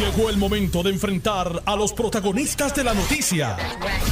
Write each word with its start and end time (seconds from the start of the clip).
Llegó 0.00 0.30
el 0.30 0.38
momento 0.38 0.82
de 0.82 0.88
enfrentar 0.88 1.62
a 1.66 1.76
los 1.76 1.92
protagonistas 1.92 2.74
de 2.74 2.84
la 2.84 2.94
noticia. 2.94 3.58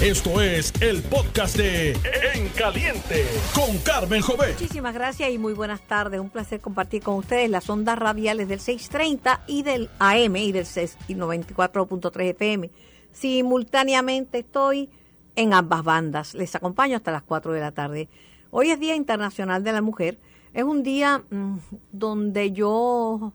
Esto 0.03 0.43
es 0.43 0.71
el 0.83 1.03
podcast 1.03 1.57
de 1.57 1.93
En 2.35 2.51
Caliente 2.51 3.25
con 3.55 3.79
Carmen 3.79 4.21
Jovet. 4.21 4.61
Muchísimas 4.61 4.93
gracias 4.93 5.31
y 5.31 5.39
muy 5.39 5.55
buenas 5.55 5.81
tardes. 5.81 6.21
Un 6.21 6.29
placer 6.29 6.61
compartir 6.61 7.03
con 7.03 7.15
ustedes 7.15 7.49
las 7.49 7.71
ondas 7.71 7.99
radiales 7.99 8.49
del 8.49 8.61
630 8.61 9.45
y 9.47 9.63
del 9.63 9.89
AM 9.99 10.37
y 10.37 10.53
del 10.53 10.67
94.3 10.67 12.23
FM. 12.33 12.71
Simultáneamente 13.11 14.41
estoy 14.41 14.91
en 15.37 15.55
ambas 15.55 15.85
bandas. 15.85 16.35
Les 16.35 16.55
acompaño 16.55 16.99
hasta 16.99 17.13
las 17.13 17.23
4 17.23 17.55
de 17.55 17.61
la 17.61 17.73
tarde. 17.73 18.11
Hoy 18.51 18.73
es 18.73 18.79
Día 18.79 18.95
Internacional 18.95 19.65
de 19.65 19.73
la 19.73 19.81
Mujer. 19.81 20.19
Es 20.53 20.65
un 20.65 20.83
día 20.83 21.23
mm, 21.31 21.57
donde 21.93 22.53
yo 22.53 23.33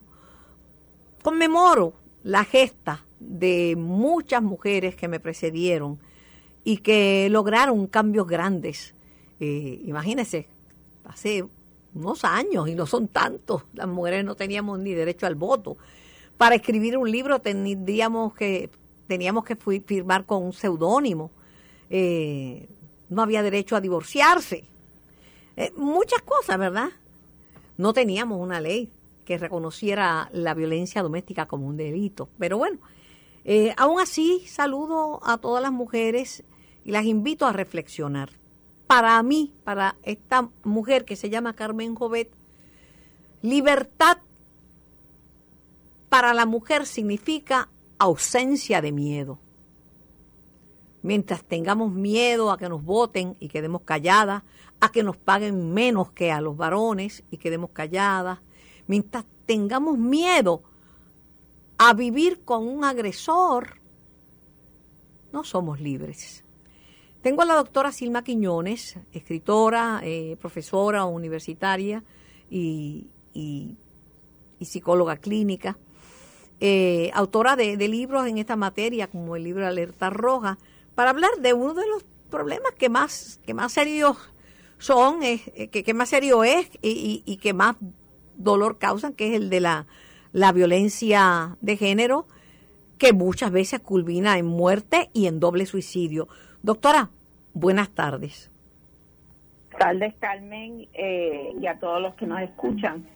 conmemoro 1.20 2.03
la 2.24 2.44
gesta 2.44 3.04
de 3.20 3.76
muchas 3.76 4.42
mujeres 4.42 4.96
que 4.96 5.08
me 5.08 5.20
precedieron 5.20 6.00
y 6.64 6.78
que 6.78 7.28
lograron 7.30 7.86
cambios 7.86 8.26
grandes. 8.26 8.94
Eh, 9.38 9.82
imagínense, 9.84 10.48
hace 11.04 11.44
unos 11.94 12.24
años, 12.24 12.68
y 12.68 12.74
no 12.74 12.86
son 12.86 13.08
tantos, 13.08 13.64
las 13.74 13.86
mujeres 13.86 14.24
no 14.24 14.34
teníamos 14.34 14.80
ni 14.80 14.94
derecho 14.94 15.26
al 15.26 15.36
voto. 15.36 15.76
Para 16.36 16.56
escribir 16.56 16.96
un 16.96 17.10
libro 17.10 17.40
teníamos 17.40 18.34
que, 18.34 18.70
teníamos 19.06 19.44
que 19.44 19.54
firmar 19.56 20.24
con 20.24 20.42
un 20.42 20.52
seudónimo. 20.52 21.30
Eh, 21.90 22.66
no 23.10 23.22
había 23.22 23.42
derecho 23.42 23.76
a 23.76 23.80
divorciarse. 23.80 24.64
Eh, 25.56 25.72
muchas 25.76 26.22
cosas, 26.22 26.58
¿verdad? 26.58 26.88
No 27.76 27.92
teníamos 27.92 28.40
una 28.40 28.60
ley 28.60 28.90
que 29.24 29.38
reconociera 29.38 30.28
la 30.32 30.54
violencia 30.54 31.02
doméstica 31.02 31.46
como 31.46 31.66
un 31.66 31.76
delito. 31.76 32.28
Pero 32.38 32.58
bueno, 32.58 32.78
eh, 33.44 33.74
aún 33.76 34.00
así 34.00 34.44
saludo 34.46 35.20
a 35.24 35.38
todas 35.38 35.62
las 35.62 35.72
mujeres 35.72 36.44
y 36.84 36.92
las 36.92 37.04
invito 37.04 37.46
a 37.46 37.52
reflexionar. 37.52 38.30
Para 38.86 39.22
mí, 39.22 39.52
para 39.64 39.96
esta 40.02 40.50
mujer 40.62 41.04
que 41.04 41.16
se 41.16 41.30
llama 41.30 41.54
Carmen 41.54 41.94
Jovet, 41.94 42.30
libertad 43.42 44.18
para 46.08 46.32
la 46.32 46.46
mujer 46.46 46.86
significa 46.86 47.68
ausencia 47.98 48.80
de 48.80 48.92
miedo. 48.92 49.38
Mientras 51.02 51.44
tengamos 51.44 51.92
miedo 51.92 52.50
a 52.50 52.56
que 52.56 52.68
nos 52.68 52.82
voten 52.84 53.36
y 53.40 53.48
quedemos 53.48 53.82
calladas, 53.82 54.42
a 54.80 54.90
que 54.90 55.02
nos 55.02 55.16
paguen 55.16 55.74
menos 55.74 56.10
que 56.12 56.30
a 56.32 56.40
los 56.40 56.56
varones 56.56 57.24
y 57.30 57.38
quedemos 57.38 57.70
calladas, 57.70 58.38
mientras 58.86 59.24
tengamos 59.46 59.98
miedo 59.98 60.62
a 61.78 61.92
vivir 61.94 62.44
con 62.44 62.66
un 62.66 62.84
agresor, 62.84 63.80
no 65.32 65.44
somos 65.44 65.80
libres. 65.80 66.44
Tengo 67.22 67.42
a 67.42 67.46
la 67.46 67.54
doctora 67.54 67.90
Silma 67.90 68.22
Quiñones, 68.22 68.98
escritora, 69.12 70.00
eh, 70.02 70.36
profesora 70.40 71.04
universitaria 71.06 72.04
y, 72.50 73.08
psicóloga 74.60 75.16
clínica, 75.16 75.76
eh, 76.60 77.10
autora 77.12 77.54
de, 77.56 77.76
libros 77.88 78.26
en 78.26 78.38
esta 78.38 78.56
materia, 78.56 79.08
como 79.08 79.36
el 79.36 79.44
libro 79.44 79.66
Alerta 79.66 80.08
Roja, 80.08 80.58
para 80.94 81.10
hablar 81.10 81.30
de 81.40 81.52
uno 81.52 81.74
de 81.74 81.86
los 81.86 82.02
problemas 82.30 82.72
que 82.78 82.88
más, 82.88 83.40
que 83.44 83.52
más 83.52 83.72
serios 83.72 84.16
son, 84.78 85.22
eh, 85.22 85.68
que, 85.70 85.94
más 85.94 86.08
serio 86.08 86.44
es 86.44 86.68
y, 86.80 87.22
y 87.26 87.36
que 87.36 87.52
más 87.52 87.76
dolor 88.36 88.78
causan, 88.78 89.12
que 89.12 89.28
es 89.28 89.34
el 89.34 89.50
de 89.50 89.60
la, 89.60 89.86
la 90.32 90.52
violencia 90.52 91.56
de 91.60 91.76
género, 91.76 92.26
que 92.98 93.12
muchas 93.12 93.50
veces 93.50 93.80
culmina 93.80 94.38
en 94.38 94.46
muerte 94.46 95.10
y 95.12 95.26
en 95.26 95.40
doble 95.40 95.66
suicidio. 95.66 96.28
Doctora, 96.62 97.10
buenas 97.52 97.90
tardes. 97.90 98.50
Tardes, 99.78 100.14
Carmen, 100.20 100.88
eh, 100.92 101.52
y 101.60 101.66
a 101.66 101.78
todos 101.78 102.00
los 102.00 102.14
que 102.14 102.26
nos 102.26 102.40
escuchan. 102.40 103.06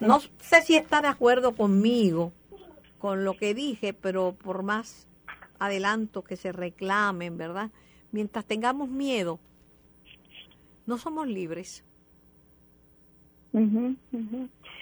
No 0.00 0.20
sé 0.20 0.62
si 0.62 0.74
está 0.76 1.00
de 1.00 1.08
acuerdo 1.08 1.54
conmigo, 1.54 2.32
con 2.98 3.24
lo 3.24 3.36
que 3.36 3.54
dije, 3.54 3.92
pero 3.92 4.32
por 4.32 4.62
más 4.62 5.06
adelanto 5.58 6.22
que 6.22 6.36
se 6.36 6.52
reclamen, 6.52 7.36
¿verdad? 7.36 7.70
Mientras 8.12 8.44
tengamos 8.44 8.88
miedo, 8.88 9.38
no 10.86 10.98
somos 10.98 11.26
libres. 11.28 11.84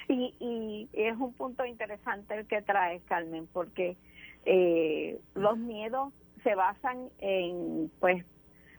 Y, 0.08 0.34
y 0.38 0.88
es 0.92 1.16
un 1.18 1.32
punto 1.32 1.64
interesante 1.64 2.34
el 2.36 2.46
que 2.46 2.62
traes, 2.62 3.02
Carmen, 3.04 3.48
porque 3.52 3.96
eh, 4.44 5.18
los 5.34 5.58
miedos 5.58 6.12
se 6.42 6.54
basan 6.54 7.08
en, 7.18 7.90
pues, 7.98 8.24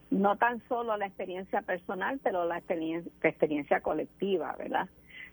no 0.10 0.38
tan 0.38 0.66
solo 0.70 0.96
la 0.96 1.08
experiencia 1.08 1.62
personal, 1.62 2.20
pero 2.24 2.46
la 2.46 2.58
experiencia, 2.58 3.12
experiencia 3.24 3.82
colectiva, 3.82 4.56
¿verdad? 4.58 4.88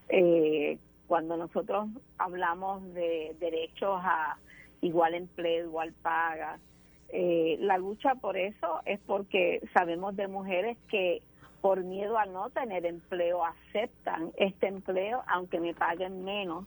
Eh, 0.09 0.79
cuando 1.07 1.37
nosotros 1.37 1.89
hablamos 2.19 2.83
de 2.95 3.37
derechos 3.39 4.01
a 4.03 4.37
igual 4.81 5.15
empleo, 5.15 5.67
igual 5.67 5.93
paga, 6.03 6.59
eh, 7.11 7.57
la 7.61 7.79
lucha 7.79 8.17
por 8.17 8.37
eso 8.37 8.81
es 8.87 8.99
porque 9.07 9.63
sabemos 9.73 10.17
de 10.17 10.27
mujeres 10.27 10.77
que 10.89 11.23
por 11.65 11.83
miedo 11.83 12.19
a 12.19 12.27
no 12.27 12.51
tener 12.51 12.85
empleo 12.85 13.43
aceptan 13.43 14.33
este 14.37 14.67
empleo 14.67 15.23
aunque 15.27 15.61
me 15.61 15.73
paguen 15.73 16.23
menos 16.23 16.67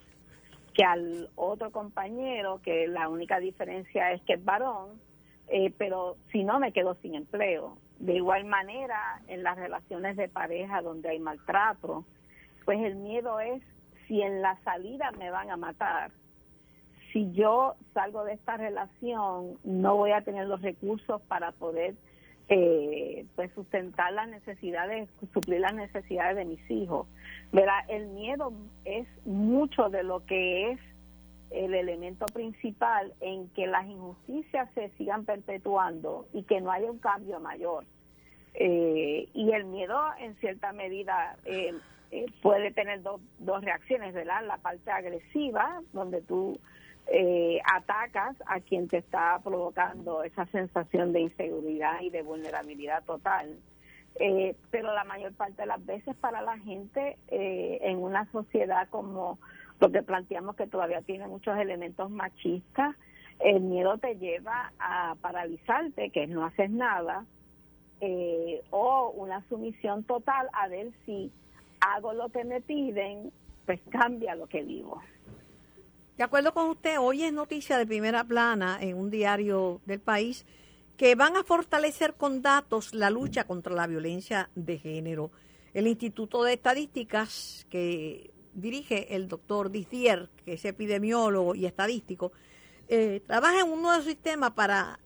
que 0.73 0.83
al 0.83 1.29
otro 1.35 1.71
compañero, 1.71 2.61
que 2.63 2.87
la 2.87 3.07
única 3.07 3.39
diferencia 3.39 4.11
es 4.11 4.23
que 4.23 4.33
es 4.33 4.43
varón, 4.43 4.99
eh, 5.49 5.71
pero 5.77 6.17
si 6.31 6.43
no 6.43 6.59
me 6.59 6.71
quedo 6.71 6.95
sin 6.95 7.13
empleo. 7.13 7.77
De 7.99 8.15
igual 8.15 8.45
manera, 8.45 9.21
en 9.27 9.43
las 9.43 9.55
relaciones 9.55 10.17
de 10.17 10.29
pareja 10.29 10.81
donde 10.81 11.09
hay 11.09 11.19
maltrato, 11.19 12.03
pues 12.65 12.79
el 12.83 12.95
miedo 12.95 13.39
es 13.39 13.61
si 14.07 14.23
en 14.23 14.41
la 14.41 14.57
salida 14.63 15.11
me 15.11 15.29
van 15.29 15.51
a 15.51 15.57
matar. 15.57 16.09
Si 17.13 17.31
yo 17.33 17.75
salgo 17.93 18.23
de 18.23 18.33
esta 18.33 18.57
relación, 18.57 19.59
no 19.63 19.95
voy 19.95 20.09
a 20.13 20.21
tener 20.21 20.47
los 20.47 20.63
recursos 20.63 21.21
para 21.27 21.51
poder 21.51 21.93
eh, 22.49 23.25
pues 23.35 23.51
sustentar 23.53 24.13
las 24.13 24.29
necesidades, 24.29 25.09
suplir 25.33 25.59
las 25.59 25.73
necesidades 25.73 26.37
de 26.37 26.45
mis 26.45 26.71
hijos. 26.71 27.07
Verá, 27.51 27.85
el 27.89 28.07
miedo 28.07 28.53
es 28.85 29.07
mucho 29.25 29.89
de 29.89 30.03
lo 30.03 30.25
que 30.25 30.71
es 30.71 30.79
el 31.51 31.73
elemento 31.73 32.25
principal 32.27 33.13
en 33.21 33.49
que 33.49 33.67
las 33.67 33.85
injusticias 33.87 34.69
se 34.73 34.89
sigan 34.97 35.25
perpetuando 35.25 36.27
y 36.33 36.43
que 36.43 36.61
no 36.61 36.71
haya 36.71 36.91
un 36.91 36.99
cambio 36.99 37.39
mayor. 37.39 37.85
Eh, 38.53 39.29
y 39.33 39.51
el 39.51 39.65
miedo, 39.65 39.99
en 40.19 40.35
cierta 40.37 40.73
medida, 40.73 41.37
eh, 41.45 41.73
eh, 42.11 42.25
puede 42.41 42.71
tener 42.71 43.01
dos, 43.03 43.21
dos 43.39 43.63
reacciones, 43.63 44.13
¿verdad? 44.13 44.45
La 44.45 44.57
parte 44.57 44.89
agresiva, 44.89 45.81
donde 45.93 46.21
tú 46.21 46.59
eh, 47.09 47.61
atacas 47.73 48.35
a 48.47 48.59
quien 48.59 48.89
te 48.89 48.97
está 48.97 49.39
provocando 49.41 50.23
esa 50.23 50.45
sensación 50.47 51.13
de 51.13 51.21
inseguridad 51.21 52.01
y 52.01 52.09
de 52.09 52.21
vulnerabilidad 52.21 53.03
total. 53.05 53.57
Eh, 54.19 54.55
pero 54.71 54.93
la 54.93 55.03
mayor 55.05 55.33
parte 55.33 55.61
de 55.61 55.67
las 55.67 55.85
veces 55.85 56.15
para 56.17 56.41
la 56.41 56.57
gente 56.59 57.17
eh, 57.29 57.79
en 57.81 57.99
una 57.99 58.29
sociedad 58.31 58.89
como 58.89 59.39
lo 59.79 59.91
que 59.91 60.01
planteamos 60.01 60.55
que 60.55 60.67
todavía 60.67 61.01
tiene 61.01 61.27
muchos 61.27 61.57
elementos 61.57 62.09
machistas, 62.09 62.95
el 63.39 63.61
miedo 63.61 63.97
te 63.99 64.15
lleva 64.15 64.73
a 64.79 65.15
paralizarte, 65.21 66.09
que 66.09 66.25
no 66.25 66.43
haces 66.43 66.71
nada, 66.71 67.25
o 68.71 69.11
una 69.15 69.43
sumisión 69.49 70.03
total 70.03 70.49
a 70.53 70.67
ver 70.67 70.91
si 71.05 71.31
hago 71.79 72.13
lo 72.13 72.29
que 72.29 72.43
me 72.43 72.61
piden, 72.61 73.31
pues 73.65 73.79
cambia 73.91 74.35
lo 74.35 74.47
que 74.47 74.63
vivo. 74.63 75.01
De 76.17 76.23
acuerdo 76.23 76.51
con 76.51 76.67
usted, 76.71 76.97
hoy 76.99 77.23
es 77.23 77.31
noticia 77.31 77.77
de 77.77 77.85
primera 77.85 78.23
plana 78.23 78.79
en 78.81 78.97
un 78.97 79.11
diario 79.11 79.81
del 79.85 79.99
país 79.99 80.47
que 80.97 81.13
van 81.13 81.37
a 81.37 81.43
fortalecer 81.43 82.15
con 82.15 82.41
datos 82.41 82.95
la 82.95 83.11
lucha 83.11 83.43
contra 83.43 83.75
la 83.75 83.85
violencia 83.85 84.49
de 84.55 84.79
género. 84.79 85.29
El 85.75 85.85
Instituto 85.85 86.43
de 86.43 86.53
Estadísticas 86.53 87.67
que 87.69 88.31
dirige 88.55 89.15
el 89.15 89.27
doctor 89.27 89.69
Dizier, 89.69 90.31
que 90.43 90.53
es 90.53 90.65
epidemiólogo 90.65 91.53
y 91.53 91.67
estadístico, 91.67 92.31
eh, 92.87 93.21
trabaja 93.27 93.59
en 93.59 93.71
un 93.71 93.83
nuevo 93.83 94.01
sistema 94.01 94.55
para 94.55 94.99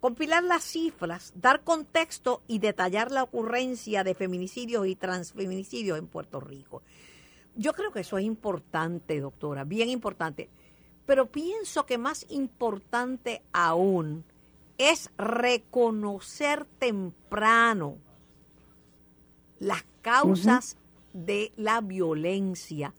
compilar 0.00 0.42
las 0.42 0.64
cifras, 0.64 1.32
dar 1.36 1.62
contexto 1.62 2.42
y 2.48 2.58
detallar 2.58 3.12
la 3.12 3.22
ocurrencia 3.22 4.02
de 4.02 4.16
feminicidios 4.16 4.84
y 4.88 4.96
transfeminicidios 4.96 5.96
en 5.96 6.08
Puerto 6.08 6.40
Rico. 6.40 6.82
Yo 7.60 7.74
creo 7.74 7.92
que 7.92 8.00
eso 8.00 8.16
es 8.16 8.24
importante, 8.24 9.20
doctora, 9.20 9.64
bien 9.64 9.90
importante. 9.90 10.48
Pero 11.04 11.26
pienso 11.26 11.84
que 11.84 11.98
más 11.98 12.24
importante 12.30 13.42
aún 13.52 14.24
es 14.78 15.10
reconocer 15.18 16.64
temprano 16.78 17.98
las 19.58 19.84
causas 20.00 20.78
de 21.12 21.52
la 21.56 21.82
violencia 21.82 22.94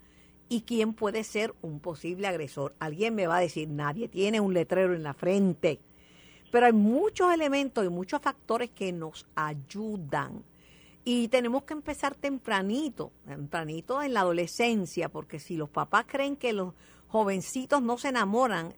y 0.47 0.61
quién 0.61 0.93
puede 0.93 1.23
ser 1.23 1.55
un 1.63 1.79
posible 1.79 2.27
agresor. 2.27 2.75
Alguien 2.77 3.15
me 3.15 3.25
va 3.25 3.37
a 3.37 3.41
decir, 3.41 3.67
nadie 3.67 4.09
tiene 4.09 4.41
un 4.41 4.53
letrero 4.53 4.93
en 4.93 5.01
la 5.01 5.15
frente. 5.15 5.79
Pero 6.51 6.67
hay 6.67 6.73
muchos 6.73 7.33
elementos 7.33 7.83
y 7.83 7.89
muchos 7.89 8.21
factores 8.21 8.69
que 8.69 8.93
nos 8.93 9.25
ayudan. 9.33 10.43
Y 11.03 11.30
tenemos 11.30 11.63
que 11.63 11.74
empezar 11.74 12.15
tempranito, 12.15 13.12
tempranito 13.25 14.03
en 14.03 14.13
la 14.13 14.21
adolescencia, 14.21 15.09
porque 15.09 15.39
si 15.39 15.57
los 15.57 15.69
papás 15.69 16.06
creen 16.07 16.36
que 16.36 16.53
los 16.53 16.74
jovencitos 17.07 17.81
no 17.81 17.98
se 17.98 18.09
enamoran, 18.09 18.74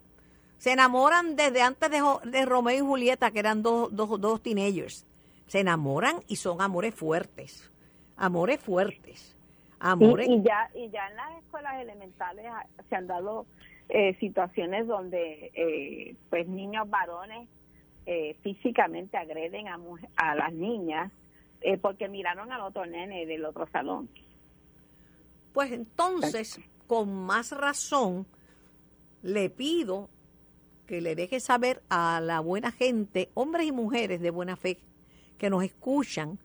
se 0.58 0.72
enamoran 0.72 1.36
desde 1.36 1.62
antes 1.62 1.90
de, 1.92 2.46
Romeo 2.46 2.78
y 2.78 2.80
Julieta, 2.80 3.32
que 3.32 3.40
eran 3.40 3.62
dos, 3.62 3.94
dos, 3.94 4.22
dos 4.22 4.42
teenagers. 4.42 5.06
Se 5.48 5.60
enamoran 5.60 6.24
y 6.28 6.38
son 6.38 6.62
amores 6.62 6.96
fuertes, 6.96 7.70
amores 8.16 8.62
fuertes. 8.62 9.36
Amores. 9.80 10.30
Y, 10.30 10.42
ya, 10.42 10.70
y 10.74 10.90
ya 10.90 11.06
en 11.10 11.18
las 11.18 11.44
escuelas 11.44 11.82
elementales 11.82 12.46
se 12.88 12.96
han 12.96 13.08
dado 13.08 13.46
eh, 13.90 14.16
situaciones 14.22 14.88
donde 14.88 15.52
eh, 15.54 16.16
pues 16.30 16.48
niños 16.48 16.90
varones 16.90 17.50
eh, 18.06 18.38
físicamente 18.42 19.18
agreden 19.18 19.68
a, 19.68 19.78
a 20.16 20.36
las 20.36 20.54
niñas 20.54 21.12
eh, 21.64 21.78
porque 21.78 22.10
miraron 22.10 22.52
al 22.52 22.62
otro 22.62 22.86
nene 22.86 23.26
del 23.26 23.46
otro 23.46 23.68
salón. 23.72 24.10
Pues 25.54 25.72
entonces, 25.72 26.60
con 26.88 27.14
más 27.14 27.52
razón, 27.52 28.26
le 29.22 29.50
pido 29.50 30.10
que 30.86 31.00
le 31.00 31.16
deje 31.16 31.40
saber 31.40 31.82
a 31.90 32.20
la 32.22 32.42
buena 32.42 32.72
gente, 32.72 33.30
hombres 33.34 33.68
y 33.68 33.72
mujeres 33.72 34.20
de 34.20 34.30
buena 34.30 34.58
fe, 34.58 34.80
que 35.38 35.50
nos 35.50 35.64
escuchan, 35.64 36.38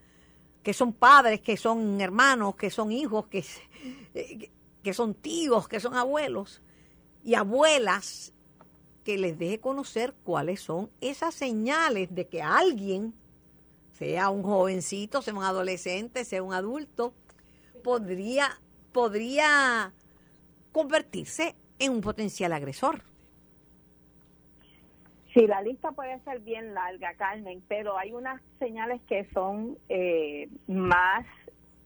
que 0.62 0.72
son 0.72 0.92
padres, 0.92 1.40
que 1.40 1.56
son 1.56 2.00
hermanos, 2.00 2.54
que 2.54 2.70
son 2.70 2.92
hijos, 2.92 3.26
que, 3.26 3.44
que 4.82 4.94
son 4.94 5.14
tíos, 5.14 5.66
que 5.66 5.80
son 5.80 5.94
abuelos 5.94 6.62
y 7.24 7.34
abuelas, 7.34 8.32
que 9.04 9.18
les 9.18 9.38
deje 9.38 9.58
conocer 9.58 10.14
cuáles 10.22 10.60
son 10.60 10.90
esas 11.00 11.34
señales 11.34 12.14
de 12.14 12.28
que 12.28 12.40
alguien 12.42 13.14
sea 13.98 14.30
un 14.30 14.44
jovencito, 14.44 15.22
sea 15.22 15.34
un 15.34 15.42
adolescente, 15.42 16.24
sea 16.24 16.40
un 16.40 16.54
adulto, 16.54 17.12
podría, 17.82 18.46
podría 18.92 19.92
convertirse 20.70 21.56
en 21.80 21.92
un 21.92 22.00
potencial 22.00 22.52
agresor. 22.52 23.02
Sí, 25.34 25.46
la 25.48 25.62
lista 25.62 25.90
puede 25.90 26.20
ser 26.20 26.38
bien 26.40 26.74
larga, 26.74 27.14
Carmen, 27.14 27.60
pero 27.66 27.98
hay 27.98 28.12
unas 28.12 28.40
señales 28.60 29.00
que 29.08 29.26
son 29.34 29.76
eh, 29.88 30.48
más 30.68 31.26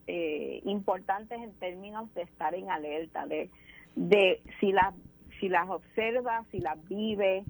eh, 0.07 0.61
importantes 0.65 1.41
en 1.41 1.53
términos 1.55 2.13
de 2.15 2.23
estar 2.23 2.55
en 2.55 2.71
alerta, 2.71 3.27
de, 3.27 3.51
de 3.97 4.43
si 4.61 4.71
las 4.73 4.95
si 5.41 5.49
las 5.49 5.69
observa, 5.69 6.45
si 6.53 6.61
las 6.61 6.79
vive, 6.89 7.43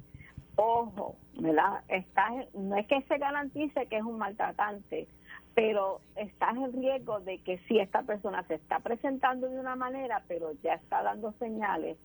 ojo, 0.57 1.17
¿verdad? 1.39 1.83
Estás, 1.89 2.33
no 2.55 2.77
es 2.77 2.87
que 2.87 3.03
se 3.03 3.19
garantice 3.19 3.87
que 3.87 3.97
es 3.97 4.03
un 4.03 4.19
maltratante, 4.19 5.07
pero 5.55 6.01
estás 6.17 6.57
en 6.57 6.73
riesgo 6.73 7.21
de 7.21 7.39
que 7.39 7.59
si 7.69 7.79
esta 7.79 8.03
persona 8.03 8.43
se 8.45 8.55
está 8.55 8.81
presentando 8.81 9.49
de 9.49 9.59
una 9.59 9.77
manera, 9.77 10.23
pero 10.29 10.53
ya 10.63 10.75
está 10.75 11.03
dando 11.03 11.33
señales 11.39 11.97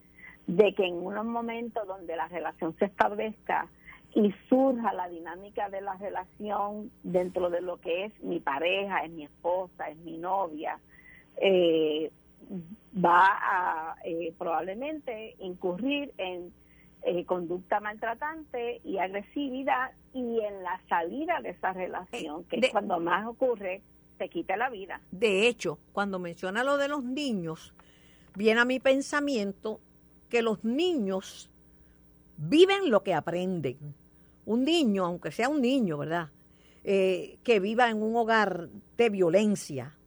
de 0.48 0.74
que 0.74 0.86
en 0.86 0.96
unos 0.96 1.26
momentos 1.26 1.86
donde 1.88 2.16
la 2.16 2.28
relación 2.28 2.76
se 2.78 2.86
establezca 2.86 3.68
y 4.16 4.34
surja 4.50 4.94
la 4.94 5.10
dinámica 5.10 5.70
de 5.70 5.82
la 5.82 5.96
relación 5.96 6.90
dentro 7.04 7.50
de 7.50 7.62
lo 7.62 7.80
que 7.80 8.06
es 8.06 8.24
mi 8.24 8.40
pareja, 8.40 9.04
es 9.04 9.12
mi 9.12 9.26
esposa, 9.26 9.90
es 9.90 9.98
mi 9.98 10.18
novia, 10.18 10.80
eh, 11.38 12.12
va 12.96 13.28
a 13.28 13.96
eh, 14.04 14.34
probablemente 14.38 15.36
incurrir 15.40 16.14
en 16.18 16.52
eh, 17.10 17.24
conducta 17.24 17.80
maltratante 17.80 18.82
y 18.84 18.98
agresividad 18.98 19.92
y 20.14 20.42
en 20.42 20.62
la 20.62 20.82
salida 20.90 21.40
de 21.42 21.52
esa 21.52 21.72
relación, 21.72 22.44
que 22.44 22.58
es 22.58 22.70
cuando 22.70 23.00
más 23.00 23.26
ocurre, 23.26 23.82
se 24.18 24.28
quita 24.28 24.58
la 24.58 24.70
vida. 24.70 25.00
De 25.12 25.48
hecho, 25.48 25.80
cuando 25.94 26.20
menciona 26.20 26.66
lo 26.66 26.76
de 26.76 26.90
los 26.90 27.06
niños, 27.06 27.74
viene 28.36 28.60
a 28.60 28.66
mi 28.66 28.82
pensamiento 28.82 29.80
que 30.28 30.42
los 30.42 30.66
niños 30.66 31.50
viven 32.36 32.90
lo 32.90 33.04
que 33.04 33.14
aprenden. 33.14 33.96
Un 34.46 34.66
niño, 34.66 35.06
aunque 35.06 35.32
sea 35.32 35.48
un 35.48 35.62
niño, 35.62 35.98
¿verdad? 35.98 36.32
Eh, 36.84 37.38
que 37.46 37.62
viva 37.62 37.90
en 37.90 38.04
un 38.04 38.18
hogar 38.18 38.68
de 38.98 39.10
violencia, 39.10 39.98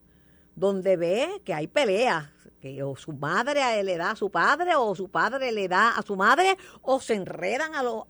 donde 0.54 0.98
ve 0.98 1.40
que 1.46 1.54
hay 1.54 1.66
peleas, 1.66 2.28
que 2.60 2.82
o 2.82 2.94
su 2.94 3.12
madre 3.12 3.82
le 3.82 3.96
da 3.96 4.12
a 4.12 4.16
su 4.16 4.30
padre 4.30 4.76
o 4.76 4.94
su 4.94 5.08
padre 5.08 5.50
le 5.50 5.66
da 5.66 5.96
a 5.96 6.02
su 6.02 6.14
madre 6.16 6.56
o 6.82 7.00
se 7.00 7.14
enredan 7.14 7.74
a 7.74 7.82
los... 7.82 8.04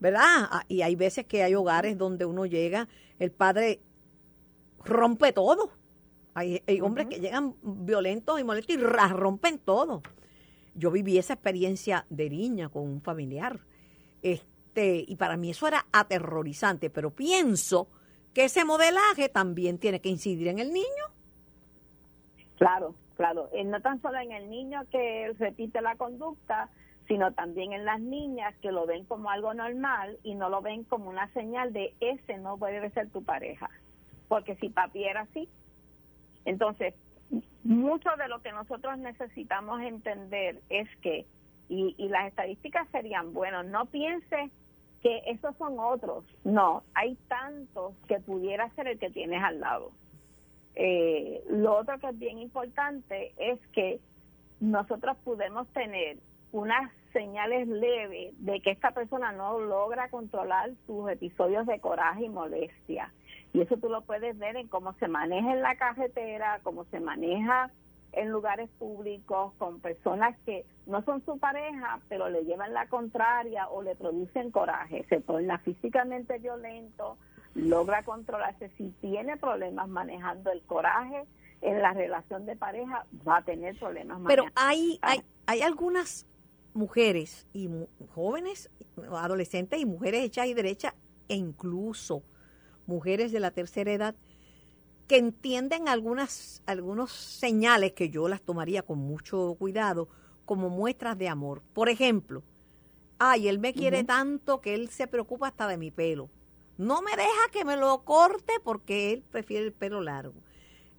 ¿Verdad? 0.00 0.64
Y 0.66 0.82
hay 0.82 0.96
veces 0.96 1.26
que 1.26 1.44
hay 1.44 1.54
hogares 1.54 1.96
donde 1.96 2.24
uno 2.24 2.44
llega, 2.44 2.88
el 3.20 3.30
padre 3.30 3.80
rompe 4.84 5.32
todo. 5.32 5.70
Hay, 6.34 6.62
hombres 6.82 7.06
que 7.08 7.20
llegan 7.20 7.54
violentos 7.62 8.40
y 8.40 8.44
molestos 8.44 8.74
y 8.74 8.78
rompen 8.80 9.58
todo. 9.58 10.02
Yo 10.74 10.90
viví 10.90 11.18
esa 11.18 11.34
experiencia 11.34 12.06
de 12.08 12.30
niña 12.30 12.68
con 12.68 12.82
un 12.82 13.00
familiar. 13.00 13.60
Este, 14.22 15.04
y 15.06 15.14
para 15.16 15.36
mí 15.36 15.50
eso 15.50 15.68
era 15.68 15.86
aterrorizante, 15.92 16.90
pero 16.90 17.10
pienso 17.10 17.88
que 18.32 18.44
ese 18.44 18.64
modelaje 18.64 19.28
también 19.28 19.78
tiene 19.78 20.00
que 20.00 20.08
incidir 20.08 20.48
en 20.48 20.58
el 20.58 20.72
niño. 20.72 21.04
Claro, 22.56 22.94
eh, 23.52 23.64
no 23.64 23.80
tan 23.80 24.00
solo 24.00 24.18
en 24.18 24.32
el 24.32 24.50
niño 24.50 24.82
que 24.90 25.32
repite 25.38 25.80
la 25.80 25.96
conducta, 25.96 26.68
sino 27.08 27.32
también 27.32 27.72
en 27.72 27.84
las 27.84 28.00
niñas 28.00 28.54
que 28.62 28.72
lo 28.72 28.86
ven 28.86 29.04
como 29.04 29.30
algo 29.30 29.54
normal 29.54 30.18
y 30.22 30.34
no 30.34 30.48
lo 30.48 30.62
ven 30.62 30.84
como 30.84 31.10
una 31.10 31.28
señal 31.32 31.72
de 31.72 31.94
ese 32.00 32.38
no 32.38 32.56
puede 32.56 32.90
ser 32.90 33.10
tu 33.10 33.22
pareja, 33.24 33.70
porque 34.28 34.56
si 34.56 34.68
papi 34.68 35.04
era 35.04 35.22
así. 35.22 35.48
Entonces, 36.44 36.94
mucho 37.64 38.10
de 38.18 38.28
lo 38.28 38.42
que 38.42 38.52
nosotros 38.52 38.98
necesitamos 38.98 39.80
entender 39.82 40.60
es 40.68 40.88
que, 41.00 41.26
y, 41.68 41.94
y 41.98 42.08
las 42.08 42.28
estadísticas 42.28 42.88
serían, 42.90 43.32
bueno, 43.32 43.62
no 43.62 43.86
piense 43.86 44.50
que 45.02 45.22
esos 45.26 45.56
son 45.56 45.78
otros, 45.78 46.24
no, 46.44 46.82
hay 46.94 47.16
tantos 47.28 47.94
que 48.06 48.20
pudiera 48.20 48.70
ser 48.70 48.88
el 48.88 48.98
que 48.98 49.10
tienes 49.10 49.42
al 49.42 49.60
lado. 49.60 49.90
Eh, 50.74 51.42
lo 51.50 51.76
otro 51.76 51.98
que 51.98 52.08
es 52.08 52.18
bien 52.18 52.38
importante 52.38 53.32
es 53.36 53.58
que 53.68 54.00
nosotros 54.60 55.16
podemos 55.24 55.68
tener 55.68 56.18
unas 56.52 56.90
señales 57.12 57.68
leves 57.68 58.34
de 58.38 58.60
que 58.60 58.70
esta 58.70 58.92
persona 58.92 59.32
no 59.32 59.58
logra 59.60 60.08
controlar 60.08 60.70
sus 60.86 61.10
episodios 61.10 61.66
de 61.66 61.80
coraje 61.80 62.24
y 62.24 62.28
molestia. 62.28 63.12
Y 63.52 63.60
eso 63.60 63.76
tú 63.76 63.88
lo 63.88 64.02
puedes 64.02 64.38
ver 64.38 64.56
en 64.56 64.68
cómo 64.68 64.94
se 64.94 65.08
maneja 65.08 65.52
en 65.52 65.62
la 65.62 65.76
carretera, 65.76 66.60
cómo 66.62 66.84
se 66.86 67.00
maneja 67.00 67.70
en 68.12 68.30
lugares 68.30 68.68
públicos 68.78 69.52
con 69.58 69.80
personas 69.80 70.36
que 70.44 70.64
no 70.86 71.02
son 71.02 71.24
su 71.24 71.38
pareja, 71.38 72.00
pero 72.08 72.28
le 72.28 72.44
llevan 72.44 72.74
la 72.74 72.86
contraria 72.86 73.68
o 73.68 73.82
le 73.82 73.94
producen 73.96 74.50
coraje. 74.50 75.04
Se 75.08 75.20
torna 75.20 75.58
físicamente 75.58 76.38
violento, 76.38 77.16
logra 77.54 78.02
controlarse, 78.02 78.70
si 78.76 78.88
tiene 79.00 79.36
problemas 79.36 79.88
manejando 79.88 80.50
el 80.50 80.62
coraje 80.62 81.24
en 81.60 81.80
la 81.80 81.92
relación 81.92 82.46
de 82.46 82.56
pareja, 82.56 83.06
va 83.26 83.38
a 83.38 83.42
tener 83.42 83.78
problemas. 83.78 84.20
Pero 84.26 84.46
hay, 84.54 84.98
hay, 85.02 85.22
hay 85.46 85.62
algunas 85.62 86.26
mujeres 86.74 87.46
y 87.52 87.68
jóvenes, 88.14 88.70
adolescentes 89.10 89.80
y 89.80 89.86
mujeres 89.86 90.24
hechas 90.24 90.46
y 90.46 90.54
derechas, 90.54 90.94
e 91.28 91.36
incluso 91.36 92.22
mujeres 92.86 93.32
de 93.32 93.40
la 93.40 93.50
tercera 93.50 93.92
edad, 93.92 94.14
que 95.06 95.18
entienden 95.18 95.88
algunas 95.88 96.62
algunos 96.66 97.12
señales 97.12 97.92
que 97.92 98.08
yo 98.08 98.28
las 98.28 98.40
tomaría 98.40 98.82
con 98.82 98.98
mucho 98.98 99.56
cuidado 99.58 100.08
como 100.44 100.68
muestras 100.68 101.18
de 101.18 101.28
amor. 101.28 101.62
Por 101.72 101.88
ejemplo, 101.88 102.42
ay, 103.18 103.48
él 103.48 103.58
me 103.58 103.72
quiere 103.72 104.04
tanto 104.04 104.60
que 104.60 104.74
él 104.74 104.88
se 104.88 105.06
preocupa 105.06 105.48
hasta 105.48 105.68
de 105.68 105.76
mi 105.76 105.90
pelo. 105.90 106.28
No 106.78 107.02
me 107.02 107.12
deja 107.12 107.48
que 107.52 107.64
me 107.64 107.76
lo 107.76 108.04
corte 108.04 108.54
porque 108.64 109.12
él 109.12 109.24
prefiere 109.30 109.66
el 109.66 109.72
pelo 109.72 110.00
largo. 110.00 110.40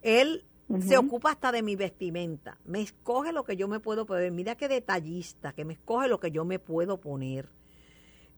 Él 0.02 0.44
se 0.80 0.96
ocupa 0.96 1.30
hasta 1.30 1.52
de 1.52 1.62
mi 1.62 1.76
vestimenta. 1.76 2.58
Me 2.64 2.80
escoge 2.80 3.32
lo 3.32 3.44
que 3.44 3.56
yo 3.56 3.68
me 3.68 3.80
puedo 3.80 4.06
poner. 4.06 4.32
Mira 4.32 4.54
qué 4.54 4.68
detallista, 4.68 5.52
que 5.52 5.64
me 5.64 5.74
escoge 5.74 6.08
lo 6.08 6.20
que 6.20 6.30
yo 6.30 6.44
me 6.44 6.58
puedo 6.58 7.00
poner. 7.00 7.48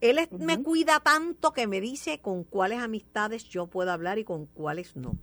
Él 0.01 0.19
me 0.39 0.63
cuida 0.63 1.01
tanto 1.01 1.53
que 1.53 1.67
me 1.67 1.81
dice 1.81 2.21
con 2.21 2.45
cuáles 2.45 2.81
amistades 2.81 3.45
yo 3.45 3.67
puedo 3.67 3.91
hablar 3.93 4.19
y 4.19 4.25
con 4.25 4.47
cuáles 4.47 4.95
no. 4.97 5.17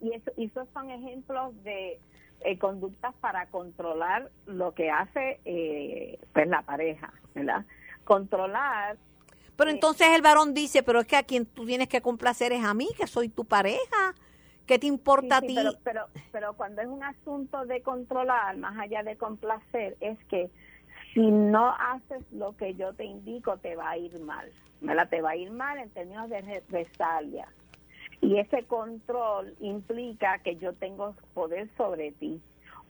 y, 0.00 0.44
esos 0.44 0.68
son 0.72 0.90
ejemplos 0.90 1.52
de 1.64 1.98
eh, 2.42 2.58
conductas 2.58 3.14
para 3.16 3.46
controlar 3.46 4.30
lo 4.46 4.74
que 4.74 4.90
hace 4.90 5.40
eh, 5.44 6.20
pues 6.32 6.46
la 6.46 6.62
pareja, 6.62 7.12
¿verdad? 7.34 7.64
Controlar. 8.04 8.96
Pero 9.56 9.70
entonces 9.70 10.08
el 10.14 10.22
varón 10.22 10.52
dice, 10.54 10.82
pero 10.82 11.00
es 11.00 11.06
que 11.06 11.16
a 11.16 11.22
quien 11.22 11.46
tú 11.46 11.64
tienes 11.64 11.88
que 11.88 12.00
complacer 12.00 12.52
es 12.52 12.64
a 12.64 12.74
mí, 12.74 12.88
que 12.96 13.06
soy 13.06 13.28
tu 13.28 13.44
pareja, 13.44 14.14
¿Qué 14.66 14.78
te 14.78 14.86
importa 14.86 15.38
a 15.38 15.40
ti? 15.42 15.54
Pero, 15.54 15.72
pero, 15.84 16.06
pero 16.32 16.52
cuando 16.54 16.80
es 16.80 16.88
un 16.88 17.02
asunto 17.02 17.66
de 17.66 17.82
controlar, 17.82 18.56
más 18.56 18.78
allá 18.78 19.02
de 19.02 19.16
complacer, 19.16 19.96
es 20.00 20.18
que 20.24 20.50
si 21.12 21.20
no 21.20 21.70
haces 21.70 22.22
lo 22.32 22.56
que 22.56 22.74
yo 22.74 22.94
te 22.94 23.04
indico, 23.04 23.58
te 23.58 23.76
va 23.76 23.90
a 23.90 23.98
ir 23.98 24.18
mal. 24.20 24.50
la 24.80 25.06
Te 25.06 25.20
va 25.20 25.30
a 25.30 25.36
ir 25.36 25.50
mal 25.50 25.78
en 25.78 25.90
términos 25.90 26.30
de 26.30 26.40
represalia. 26.40 27.46
Y 28.22 28.38
ese 28.38 28.64
control 28.64 29.54
implica 29.60 30.38
que 30.38 30.56
yo 30.56 30.72
tengo 30.72 31.14
poder 31.34 31.68
sobre 31.76 32.12
ti. 32.12 32.40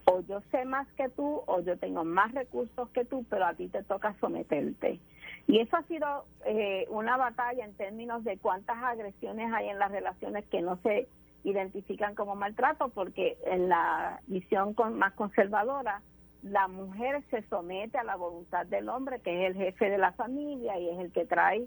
O 0.06 0.20
yo 0.20 0.42
sé 0.50 0.64
más 0.64 0.86
que 0.94 1.08
tú, 1.08 1.42
o 1.46 1.60
yo 1.60 1.78
tengo 1.78 2.04
más 2.04 2.32
recursos 2.32 2.88
que 2.90 3.04
tú, 3.04 3.24
pero 3.30 3.46
a 3.46 3.54
ti 3.54 3.68
te 3.68 3.82
toca 3.82 4.14
someterte. 4.20 5.00
Y 5.46 5.60
eso 5.60 5.76
ha 5.76 5.82
sido 5.84 6.24
eh, 6.46 6.86
una 6.90 7.16
batalla 7.16 7.64
en 7.64 7.74
términos 7.74 8.24
de 8.24 8.38
cuántas 8.38 8.76
agresiones 8.82 9.52
hay 9.52 9.68
en 9.68 9.78
las 9.78 9.90
relaciones 9.90 10.44
que 10.46 10.62
no 10.62 10.78
se 10.82 11.08
identifican 11.44 12.14
como 12.14 12.34
maltrato, 12.34 12.88
porque 12.88 13.36
en 13.46 13.68
la 13.68 14.20
visión 14.26 14.74
más 14.94 15.12
conservadora, 15.12 16.02
la 16.42 16.68
mujer 16.68 17.22
se 17.30 17.42
somete 17.48 17.98
a 17.98 18.04
la 18.04 18.16
voluntad 18.16 18.66
del 18.66 18.88
hombre, 18.88 19.20
que 19.20 19.46
es 19.46 19.50
el 19.50 19.56
jefe 19.56 19.90
de 19.90 19.98
la 19.98 20.12
familia 20.12 20.78
y 20.78 20.88
es 20.90 20.98
el 20.98 21.12
que 21.12 21.24
trae 21.24 21.66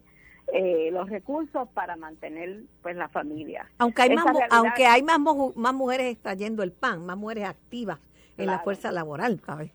eh, 0.53 0.89
los 0.91 1.09
recursos 1.09 1.67
para 1.69 1.95
mantener 1.95 2.61
pues 2.81 2.95
la 2.95 3.09
familia. 3.09 3.69
Aunque 3.79 4.03
hay, 4.03 4.15
más, 4.15 4.25
aunque 4.49 4.85
hay 4.85 5.03
más, 5.03 5.19
más 5.55 5.73
mujeres 5.73 6.13
extrayendo 6.13 6.63
el 6.63 6.71
pan, 6.71 7.05
más 7.05 7.17
mujeres 7.17 7.45
activas 7.45 7.99
en 8.37 8.47
la 8.47 8.59
fuerza 8.59 8.91
laboral, 8.91 9.41
¿sabes? 9.45 9.71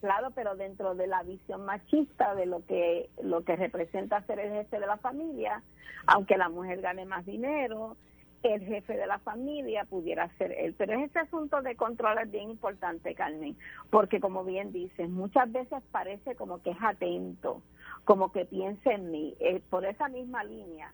Claro, 0.00 0.30
pero 0.34 0.56
dentro 0.56 0.94
de 0.94 1.06
la 1.06 1.22
visión 1.22 1.64
machista 1.64 2.34
de 2.34 2.46
lo 2.46 2.64
que 2.66 3.08
lo 3.22 3.44
que 3.44 3.54
representa 3.54 4.20
ser 4.22 4.40
el 4.40 4.52
jefe 4.52 4.80
de 4.80 4.86
la 4.86 4.96
familia, 4.96 5.62
aunque 6.06 6.36
la 6.36 6.48
mujer 6.48 6.80
gane 6.80 7.04
más 7.04 7.24
dinero, 7.24 7.96
el 8.42 8.64
jefe 8.64 8.96
de 8.96 9.06
la 9.06 9.18
familia 9.20 9.84
pudiera 9.84 10.28
ser 10.38 10.52
él. 10.52 10.74
Pero 10.76 10.94
ese 10.94 11.20
asunto 11.20 11.62
de 11.62 11.76
control 11.76 12.18
es 12.18 12.30
bien 12.30 12.50
importante, 12.50 13.14
Carmen, 13.14 13.56
porque 13.90 14.20
como 14.20 14.44
bien 14.44 14.72
dices, 14.72 15.08
muchas 15.08 15.50
veces 15.52 15.82
parece 15.92 16.34
como 16.34 16.60
que 16.62 16.70
es 16.70 16.82
atento, 16.82 17.62
como 18.04 18.32
que 18.32 18.44
piensa 18.44 18.92
en 18.92 19.10
mí. 19.10 19.34
Eh, 19.38 19.62
por 19.70 19.84
esa 19.84 20.08
misma 20.08 20.42
línea, 20.44 20.92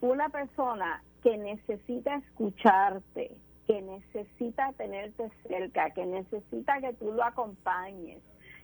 una 0.00 0.28
persona 0.28 1.02
que 1.22 1.38
necesita 1.38 2.16
escucharte, 2.16 3.30
que 3.66 3.80
necesita 3.80 4.72
tenerte 4.72 5.30
cerca, 5.48 5.90
que 5.90 6.06
necesita 6.06 6.80
que 6.80 6.92
tú 6.94 7.12
lo 7.12 7.24
acompañes, 7.24 8.22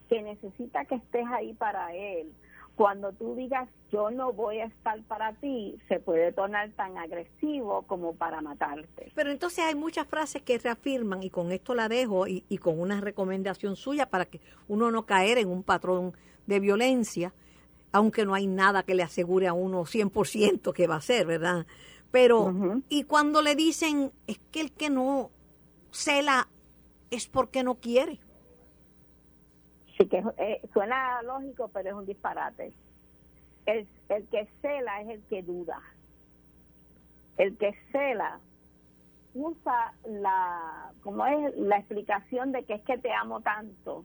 que 0.09 0.23
necesita 0.23 0.85
que 0.85 0.97
estés 0.97 1.27
ahí 1.29 1.55
para 1.55 1.95
él, 1.95 2.33
cuando 2.81 3.13
tú 3.13 3.35
digas 3.35 3.69
yo 3.93 4.11
no 4.11 4.33
voy 4.33 4.61
a 4.61 4.65
estar 4.65 5.03
para 5.03 5.35
ti, 5.35 5.79
se 5.87 5.99
puede 5.99 6.33
tornar 6.33 6.71
tan 6.71 6.97
agresivo 6.97 7.83
como 7.83 8.15
para 8.15 8.41
matarte. 8.41 9.13
Pero 9.15 9.31
entonces 9.31 9.65
hay 9.65 9.75
muchas 9.75 10.07
frases 10.07 10.41
que 10.41 10.57
reafirman, 10.57 11.23
y 11.23 11.29
con 11.29 11.53
esto 11.53 11.75
la 11.75 11.91
dejo, 11.91 12.27
y, 12.27 12.43
con 12.57 12.81
una 12.81 13.01
recomendación 13.03 13.77
suya 13.77 14.07
para 14.07 14.25
que 14.25 14.41
uno 14.67 14.91
no 14.91 15.05
caer 15.05 15.37
en 15.37 15.49
un 15.49 15.63
patrón 15.63 16.15
de 16.47 16.59
violencia, 16.59 17.35
aunque 17.93 18.25
no 18.25 18.33
hay 18.33 18.47
nada 18.47 18.83
que 18.83 18.95
le 18.95 19.03
asegure 19.03 19.47
a 19.47 19.53
uno 19.53 19.85
100% 19.85 20.73
que 20.73 20.87
va 20.87 20.97
a 20.97 21.01
ser, 21.03 21.27
¿verdad? 21.27 21.67
Pero, 22.11 22.53
y 22.89 23.05
cuando 23.05 23.41
le 23.41 23.55
dicen, 23.55 24.11
es 24.27 24.39
que 24.51 24.61
el 24.61 24.73
que 24.73 24.91
no 24.91 25.31
cela 25.91 26.49
es 27.11 27.29
porque 27.29 27.63
no 27.63 27.77
quiere 27.77 28.19
que 30.09 30.23
eh, 30.39 30.61
suena 30.73 31.23
lógico, 31.23 31.69
pero 31.73 31.91
es 31.91 31.95
un 31.95 32.07
disparate. 32.07 32.73
El, 33.67 33.87
el 34.09 34.27
que 34.29 34.49
cela 34.63 35.03
es 35.03 35.09
el 35.09 35.23
que 35.25 35.43
duda. 35.43 35.81
El 37.37 37.57
que 37.57 37.75
cela 37.93 38.41
usa 39.35 39.95
la, 40.05 40.93
como 41.03 41.27
es 41.27 41.57
la 41.57 41.79
explicación 41.79 42.53
de 42.53 42.65
que 42.65 42.75
es 42.75 42.83
que 42.83 42.99
te 42.99 43.13
amo 43.13 43.41
tanto 43.41 44.05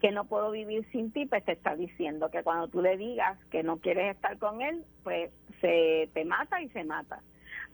que 0.00 0.12
no 0.12 0.26
puedo 0.26 0.52
vivir 0.52 0.86
sin 0.92 1.10
ti, 1.10 1.26
pues 1.26 1.44
te 1.44 1.52
está 1.52 1.74
diciendo 1.74 2.30
que 2.30 2.44
cuando 2.44 2.68
tú 2.68 2.80
le 2.80 2.96
digas 2.96 3.36
que 3.50 3.64
no 3.64 3.78
quieres 3.78 4.14
estar 4.14 4.38
con 4.38 4.62
él, 4.62 4.84
pues 5.02 5.32
se 5.60 6.10
te 6.14 6.24
mata 6.24 6.60
y 6.60 6.68
se 6.70 6.84
mata. 6.84 7.20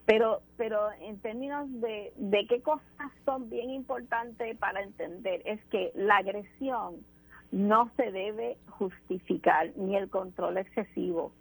Pero, 0.07 0.43
pero 0.57 0.93
en 1.00 1.19
términos 1.21 1.67
de, 1.81 2.12
de 2.17 2.47
qué 2.47 2.61
cosas 2.61 3.11
son 3.25 3.49
bien 3.49 3.71
importantes 3.71 4.57
para 4.59 4.83
entender, 4.83 5.41
es 5.47 5.64
que 5.71 5.93
la 5.95 6.19
agresión 6.19 7.05
no 7.53 7.91
se 7.97 8.11
debe 8.11 8.59
justificar 8.69 9.71
ni 9.76 9.97
el 9.97 10.11
control 10.11 10.59
excesivo, 10.59 11.33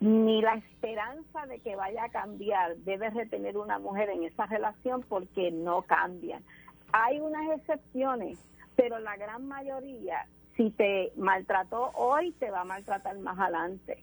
ni 0.00 0.42
la 0.42 0.54
esperanza 0.54 1.46
de 1.46 1.60
que 1.60 1.76
vaya 1.76 2.04
a 2.04 2.08
cambiar 2.08 2.76
debe 2.78 3.10
retener 3.10 3.56
una 3.56 3.78
mujer 3.78 4.10
en 4.10 4.24
esa 4.24 4.46
relación 4.46 5.02
porque 5.08 5.50
no 5.50 5.82
cambian. 5.82 6.42
Hay 6.92 7.20
unas 7.20 7.58
excepciones, 7.58 8.38
pero 8.76 8.98
la 8.98 9.16
gran 9.16 9.46
mayoría, 9.46 10.26
si 10.56 10.70
te 10.70 11.12
maltrató 11.16 11.90
hoy, 11.94 12.32
te 12.32 12.50
va 12.50 12.62
a 12.62 12.64
maltratar 12.64 13.18
más 13.18 13.38
adelante. 13.38 14.02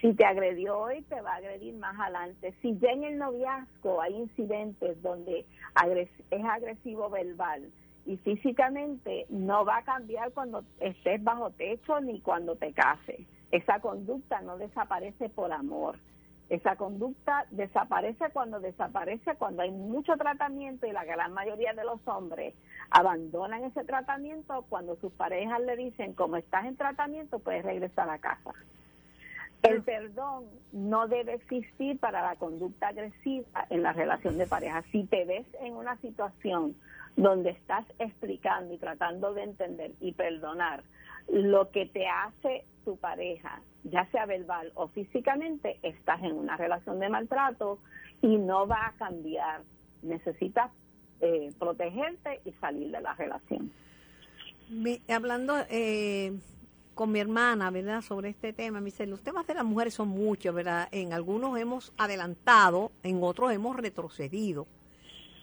Si 0.00 0.12
te 0.14 0.24
agredió 0.24 0.78
hoy, 0.78 1.02
te 1.02 1.20
va 1.20 1.32
a 1.32 1.36
agredir 1.36 1.74
más 1.74 1.98
adelante. 1.98 2.54
Si 2.60 2.78
ya 2.78 2.90
en 2.90 3.04
el 3.04 3.18
noviazgo 3.18 4.02
hay 4.02 4.14
incidentes 4.14 5.00
donde 5.02 5.46
es 6.30 6.44
agresivo 6.44 7.08
verbal, 7.08 7.70
y 8.06 8.16
físicamente 8.18 9.26
no 9.28 9.64
va 9.64 9.78
a 9.78 9.82
cambiar 9.82 10.32
cuando 10.32 10.62
estés 10.78 11.22
bajo 11.22 11.50
techo 11.50 12.00
ni 12.00 12.20
cuando 12.20 12.54
te 12.56 12.72
cases. 12.72 13.20
Esa 13.50 13.80
conducta 13.80 14.40
no 14.42 14.56
desaparece 14.56 15.28
por 15.28 15.52
amor. 15.52 15.98
Esa 16.48 16.76
conducta 16.76 17.44
desaparece 17.50 18.30
cuando 18.32 18.60
desaparece, 18.60 19.34
cuando 19.34 19.62
hay 19.62 19.72
mucho 19.72 20.16
tratamiento 20.16 20.86
y 20.86 20.92
la 20.92 21.04
gran 21.04 21.32
mayoría 21.32 21.72
de 21.72 21.84
los 21.84 21.98
hombres 22.06 22.54
abandonan 22.90 23.64
ese 23.64 23.82
tratamiento 23.84 24.64
cuando 24.68 24.94
sus 24.96 25.12
parejas 25.12 25.60
le 25.62 25.76
dicen, 25.76 26.12
como 26.12 26.36
estás 26.36 26.66
en 26.66 26.76
tratamiento, 26.76 27.40
puedes 27.40 27.64
regresar 27.64 28.08
a 28.08 28.18
casa. 28.18 28.52
El 29.68 29.82
perdón 29.82 30.44
no 30.72 31.08
debe 31.08 31.34
existir 31.34 31.98
para 31.98 32.22
la 32.22 32.36
conducta 32.36 32.88
agresiva 32.88 33.66
en 33.70 33.82
la 33.82 33.92
relación 33.92 34.38
de 34.38 34.46
pareja. 34.46 34.82
Si 34.92 35.04
te 35.04 35.24
ves 35.24 35.46
en 35.60 35.74
una 35.74 35.96
situación 35.98 36.76
donde 37.16 37.50
estás 37.50 37.84
explicando 37.98 38.74
y 38.74 38.78
tratando 38.78 39.32
de 39.34 39.42
entender 39.42 39.92
y 40.00 40.12
perdonar 40.12 40.84
lo 41.28 41.70
que 41.70 41.86
te 41.86 42.06
hace 42.06 42.64
tu 42.84 42.96
pareja, 42.96 43.60
ya 43.84 44.06
sea 44.10 44.26
verbal 44.26 44.70
o 44.74 44.88
físicamente, 44.88 45.78
estás 45.82 46.22
en 46.22 46.32
una 46.32 46.56
relación 46.56 47.00
de 47.00 47.08
maltrato 47.08 47.78
y 48.22 48.36
no 48.36 48.66
va 48.66 48.86
a 48.86 48.92
cambiar. 48.92 49.62
Necesitas 50.02 50.70
eh, 51.20 51.50
protegerte 51.58 52.40
y 52.44 52.52
salir 52.52 52.90
de 52.90 53.00
la 53.00 53.14
relación. 53.14 53.72
hablando 55.08 55.54
eh, 55.70 56.38
con 56.96 57.12
mi 57.12 57.20
hermana, 57.20 57.70
¿verdad?, 57.70 58.00
sobre 58.00 58.30
este 58.30 58.54
tema, 58.54 58.80
me 58.80 58.86
dice, 58.86 59.06
los 59.06 59.20
temas 59.20 59.46
de 59.46 59.52
las 59.52 59.66
mujeres 59.66 59.92
son 59.92 60.08
muchos, 60.08 60.54
¿verdad? 60.54 60.88
En 60.92 61.12
algunos 61.12 61.58
hemos 61.58 61.92
adelantado, 61.98 62.90
en 63.02 63.22
otros 63.22 63.52
hemos 63.52 63.76
retrocedido 63.76 64.66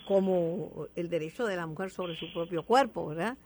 como 0.08 0.88
el 0.96 1.10
derecho 1.10 1.46
de 1.46 1.56
la 1.56 1.68
mujer 1.68 1.92
sobre 1.92 2.18
su 2.18 2.34
propio 2.34 2.66
cuerpo, 2.66 3.06
¿verdad? 3.06 3.38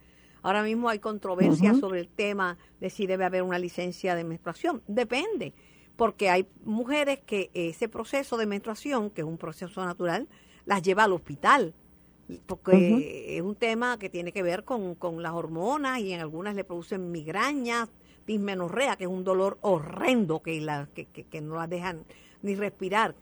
Ahora 0.41 0.63
mismo 0.63 0.87
hay 0.87 0.99
controversia 0.99 1.73
sobre 1.73 1.99
el 1.99 2.07
tema 2.07 2.57
de 2.79 2.89
si 2.89 3.07
debe 3.07 3.25
haber 3.25 3.43
una 3.43 3.59
licencia 3.59 4.15
de 4.15 4.23
menstruación. 4.23 4.81
Depende, 4.87 5.53
porque 5.97 6.29
hay 6.29 6.47
mujeres 6.63 7.19
que 7.19 7.51
ese 7.53 7.89
proceso 7.89 8.37
de 8.37 8.45
menstruación, 8.45 9.09
que 9.09 9.19
es 9.19 9.27
un 9.27 9.37
proceso 9.37 9.83
natural, 9.83 10.29
las 10.65 10.81
lleva 10.81 11.03
al 11.03 11.11
hospital, 11.11 11.73
porque 12.45 13.37
es 13.37 13.41
un 13.41 13.55
tema 13.55 13.97
que 13.97 14.09
tiene 14.09 14.31
que 14.31 14.43
ver 14.43 14.63
con, 14.63 14.95
con, 14.95 15.21
las 15.21 15.33
hormonas 15.33 15.99
y 15.99 16.13
en 16.13 16.19
algunas 16.19 16.55
le 16.55 16.63
producen 16.63 17.11
migrañas, 17.11 17.89
dismenorrea, 18.25 18.97
que 18.97 19.05
es 19.05 19.09
un 19.09 19.23
dolor 19.23 19.57
horrendo 19.61 20.41
que, 20.41 20.59
la, 20.59 20.87
que, 20.93 21.05
que 21.05 21.41
no 21.41 21.55
las 21.55 21.69
dejan 21.69 22.03
ni 22.41 22.55
respirar 22.55 23.15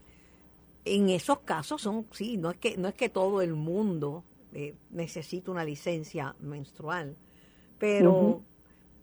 en 0.86 1.10
esos 1.10 1.40
casos 1.40 1.82
son, 1.82 2.06
sí, 2.12 2.38
no 2.38 2.52
es 2.52 2.58
que, 2.58 2.78
no 2.78 2.88
es 2.88 2.94
que 2.94 3.10
todo 3.10 3.42
el 3.42 3.56
mundo 3.56 4.24
eh, 4.54 4.76
necesita 4.92 5.52
una 5.52 5.66
licencia 5.66 6.36
menstrual, 6.40 7.18
pero 7.80 8.44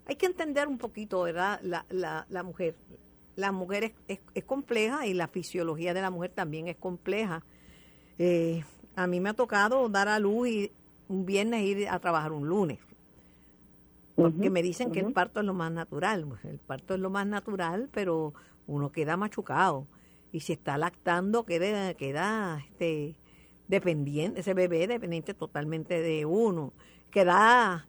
hay 0.06 0.16
que 0.16 0.26
entender 0.26 0.68
un 0.68 0.78
poquito, 0.78 1.22
¿verdad? 1.22 1.60
La, 1.62 1.84
la, 1.90 2.26
la 2.30 2.42
mujer. 2.42 2.76
La 3.34 3.50
mujer 3.50 3.94
es, 4.08 4.20
es, 4.34 4.44
compleja 4.44 5.06
y 5.06 5.14
la 5.14 5.26
fisiología 5.26 5.94
de 5.94 6.02
la 6.02 6.10
mujer 6.10 6.32
también 6.32 6.68
es 6.68 6.76
compleja. 6.76 7.42
Eh, 8.18 8.62
a 8.96 9.06
mí 9.06 9.20
me 9.20 9.30
ha 9.30 9.34
tocado 9.34 9.88
dar 9.88 10.08
a 10.08 10.18
luz 10.18 10.48
y 10.48 10.72
un 11.08 11.26
viernes 11.26 11.62
ir 11.62 11.88
a 11.88 11.98
trabajar 11.98 12.32
un 12.32 12.48
lunes. 12.48 12.78
Porque 14.14 14.50
me 14.50 14.62
dicen 14.62 14.92
que 14.92 15.00
el 15.00 15.12
parto 15.12 15.40
es 15.40 15.46
lo 15.46 15.54
más 15.54 15.72
natural. 15.72 16.26
Pues, 16.26 16.44
el 16.44 16.58
parto 16.58 16.94
es 16.94 17.00
lo 17.00 17.10
más 17.10 17.26
natural, 17.26 17.88
pero 17.92 18.34
uno 18.66 18.92
queda 18.92 19.16
machucado 19.16 19.86
y 20.32 20.40
si 20.40 20.54
está 20.54 20.78
lactando 20.78 21.44
queda, 21.44 21.94
queda 21.94 22.64
este, 22.70 23.16
dependiente, 23.68 24.40
ese 24.40 24.54
bebé 24.54 24.86
dependiente 24.86 25.34
totalmente 25.34 26.00
de 26.00 26.24
uno, 26.24 26.72
queda 27.10 27.86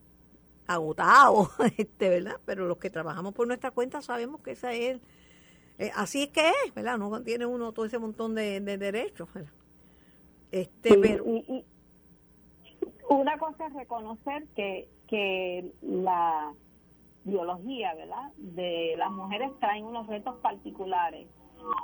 agotado, 0.67 1.49
este, 1.77 2.09
¿verdad? 2.09 2.39
Pero 2.45 2.67
los 2.67 2.77
que 2.77 2.89
trabajamos 2.89 3.33
por 3.33 3.47
nuestra 3.47 3.71
cuenta 3.71 4.01
sabemos 4.01 4.41
que 4.41 4.51
esa 4.51 4.73
es, 4.73 4.99
eh, 5.77 5.91
así 5.95 6.23
es 6.23 6.29
que 6.29 6.49
es, 6.65 6.73
¿verdad? 6.75 6.97
No 6.97 7.21
tiene 7.23 7.45
uno 7.45 7.71
todo 7.71 7.85
ese 7.85 7.97
montón 7.97 8.35
de, 8.35 8.59
derechos, 8.59 9.29
Este, 10.53 11.19
una 13.09 13.39
cosa 13.39 13.65
es 13.65 13.73
reconocer 13.73 14.45
que, 14.55 14.87
que 15.07 15.71
la 15.81 16.53
biología, 17.23 17.95
¿verdad? 17.95 18.31
De 18.37 18.93
las 18.99 19.11
mujeres 19.11 19.49
traen 19.59 19.83
unos 19.83 20.05
retos 20.05 20.35
particulares 20.43 21.25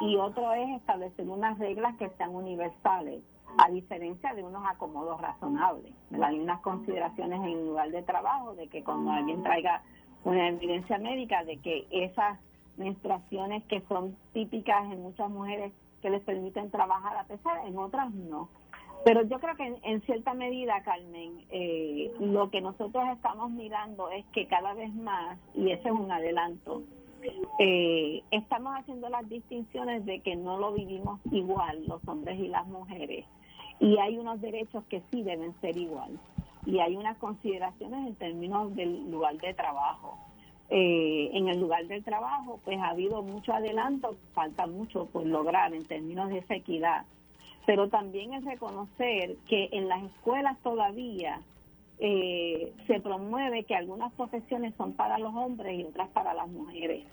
y 0.02 0.18
otro 0.18 0.54
es 0.54 0.70
establecer 0.82 1.28
unas 1.28 1.58
reglas 1.58 1.96
que 1.98 2.12
sean 2.12 2.36
universales, 2.36 3.24
a 3.58 3.72
diferencia 3.72 4.36
de 4.36 4.44
unos 4.44 4.64
acomodos 4.70 5.20
razonables. 5.20 5.92
Hay 6.22 6.40
unas 6.40 6.62
consideraciones 6.62 7.40
en 7.40 7.46
el 7.46 7.66
lugar 7.66 7.90
de 7.90 8.04
trabajo 8.04 8.54
de 8.54 8.68
que 8.68 8.84
cuando 8.84 9.10
alguien 9.10 9.42
traiga 9.42 9.82
una 10.24 10.48
evidencia 10.48 11.00
médica 11.00 11.44
de 11.44 11.58
que 11.58 11.88
esas 11.90 12.40
menstruaciones 12.78 13.64
que 13.64 13.82
son 13.90 14.16
típicas 14.32 14.84
en 14.92 15.02
muchas 15.02 15.32
mujeres 15.32 15.74
que 16.00 16.10
les 16.10 16.22
permiten 16.24 16.72
trabajar 16.72 17.18
a 17.18 17.26
pesar, 17.26 17.66
en 17.68 17.78
otras 17.78 18.14
no. 18.14 18.50
Pero 19.06 19.24
yo 19.24 19.40
creo 19.40 19.56
que 19.56 19.80
en, 19.82 20.02
cierta 20.02 20.34
medida, 20.34 20.82
Carmen, 20.84 21.46
eh, 21.50 22.12
lo 22.20 22.50
que 22.50 22.62
nosotros 22.62 23.06
estamos 23.14 23.50
mirando 23.52 24.10
es 24.10 24.26
que 24.34 24.46
cada 24.48 24.74
vez 24.74 24.94
más, 24.94 25.38
y 25.56 25.72
ese 25.72 25.88
es 25.88 25.94
un 25.94 26.12
adelanto, 26.12 26.84
eh, 27.60 28.24
estamos 28.32 28.74
haciendo 28.78 29.10
las 29.10 29.28
distinciones 29.28 30.06
de 30.06 30.20
que 30.20 30.36
no 30.36 30.58
lo 30.58 30.74
vivimos 30.74 31.20
igual 31.32 31.86
los 31.88 32.06
hombres 32.08 32.40
y 32.40 32.48
las 32.48 32.68
mujeres. 32.68 33.26
Y 33.80 33.98
hay 33.98 34.18
unos 34.18 34.42
derechos 34.42 34.84
que 34.90 35.02
sí 35.12 35.24
deben 35.24 35.54
ser 35.62 35.78
igual. 35.78 36.20
Y 36.66 36.80
hay 36.80 36.98
unas 36.98 37.18
consideraciones 37.18 38.06
en 38.06 38.16
términos 38.16 38.76
del 38.76 39.10
lugar 39.10 39.38
de 39.38 39.54
trabajo. 39.54 40.18
Eh, 40.72 41.32
en 41.34 41.48
el 41.48 41.60
lugar 41.60 41.88
del 41.88 42.04
trabajo, 42.04 42.60
pues 42.64 42.78
ha 42.80 42.90
habido 42.90 43.24
mucho 43.24 43.54
adelanto, 43.54 44.16
falta 44.34 44.68
mucho 44.68 45.08
por 45.08 45.26
lograr 45.26 45.74
en 45.74 45.84
términos 45.86 46.30
de 46.30 46.40
esa 46.40 46.56
equidad 46.56 47.06
pero 47.70 47.88
también 47.88 48.34
es 48.34 48.44
reconocer 48.46 49.36
que 49.48 49.70
en 49.74 49.88
las 49.88 50.04
escuelas 50.04 50.58
todavía 50.64 51.40
eh, 52.00 52.74
se 52.88 53.00
promueve 53.00 53.64
que 53.64 53.76
algunas 53.76 54.12
profesiones 54.14 54.74
son 54.76 54.94
para 54.94 55.20
los 55.20 55.36
hombres 55.36 55.78
y 55.80 55.84
otras 55.84 56.10
para 56.10 56.34
las 56.34 56.48
mujeres. 56.48 57.06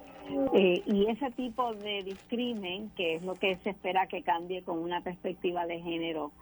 Eh, 0.55 0.83
y 0.87 1.11
ese 1.11 1.31
tipo 1.33 1.75
de 1.75 2.03
discrimen, 2.05 2.91
que 2.97 3.17
es 3.17 3.23
lo 3.23 3.35
que 3.35 3.57
se 3.57 3.69
espera 3.69 4.07
que 4.07 4.23
cambie 4.23 4.63
con 4.63 4.79
una 4.79 5.03
perspectiva 5.03 5.67
de 5.67 5.83
género 5.83 6.33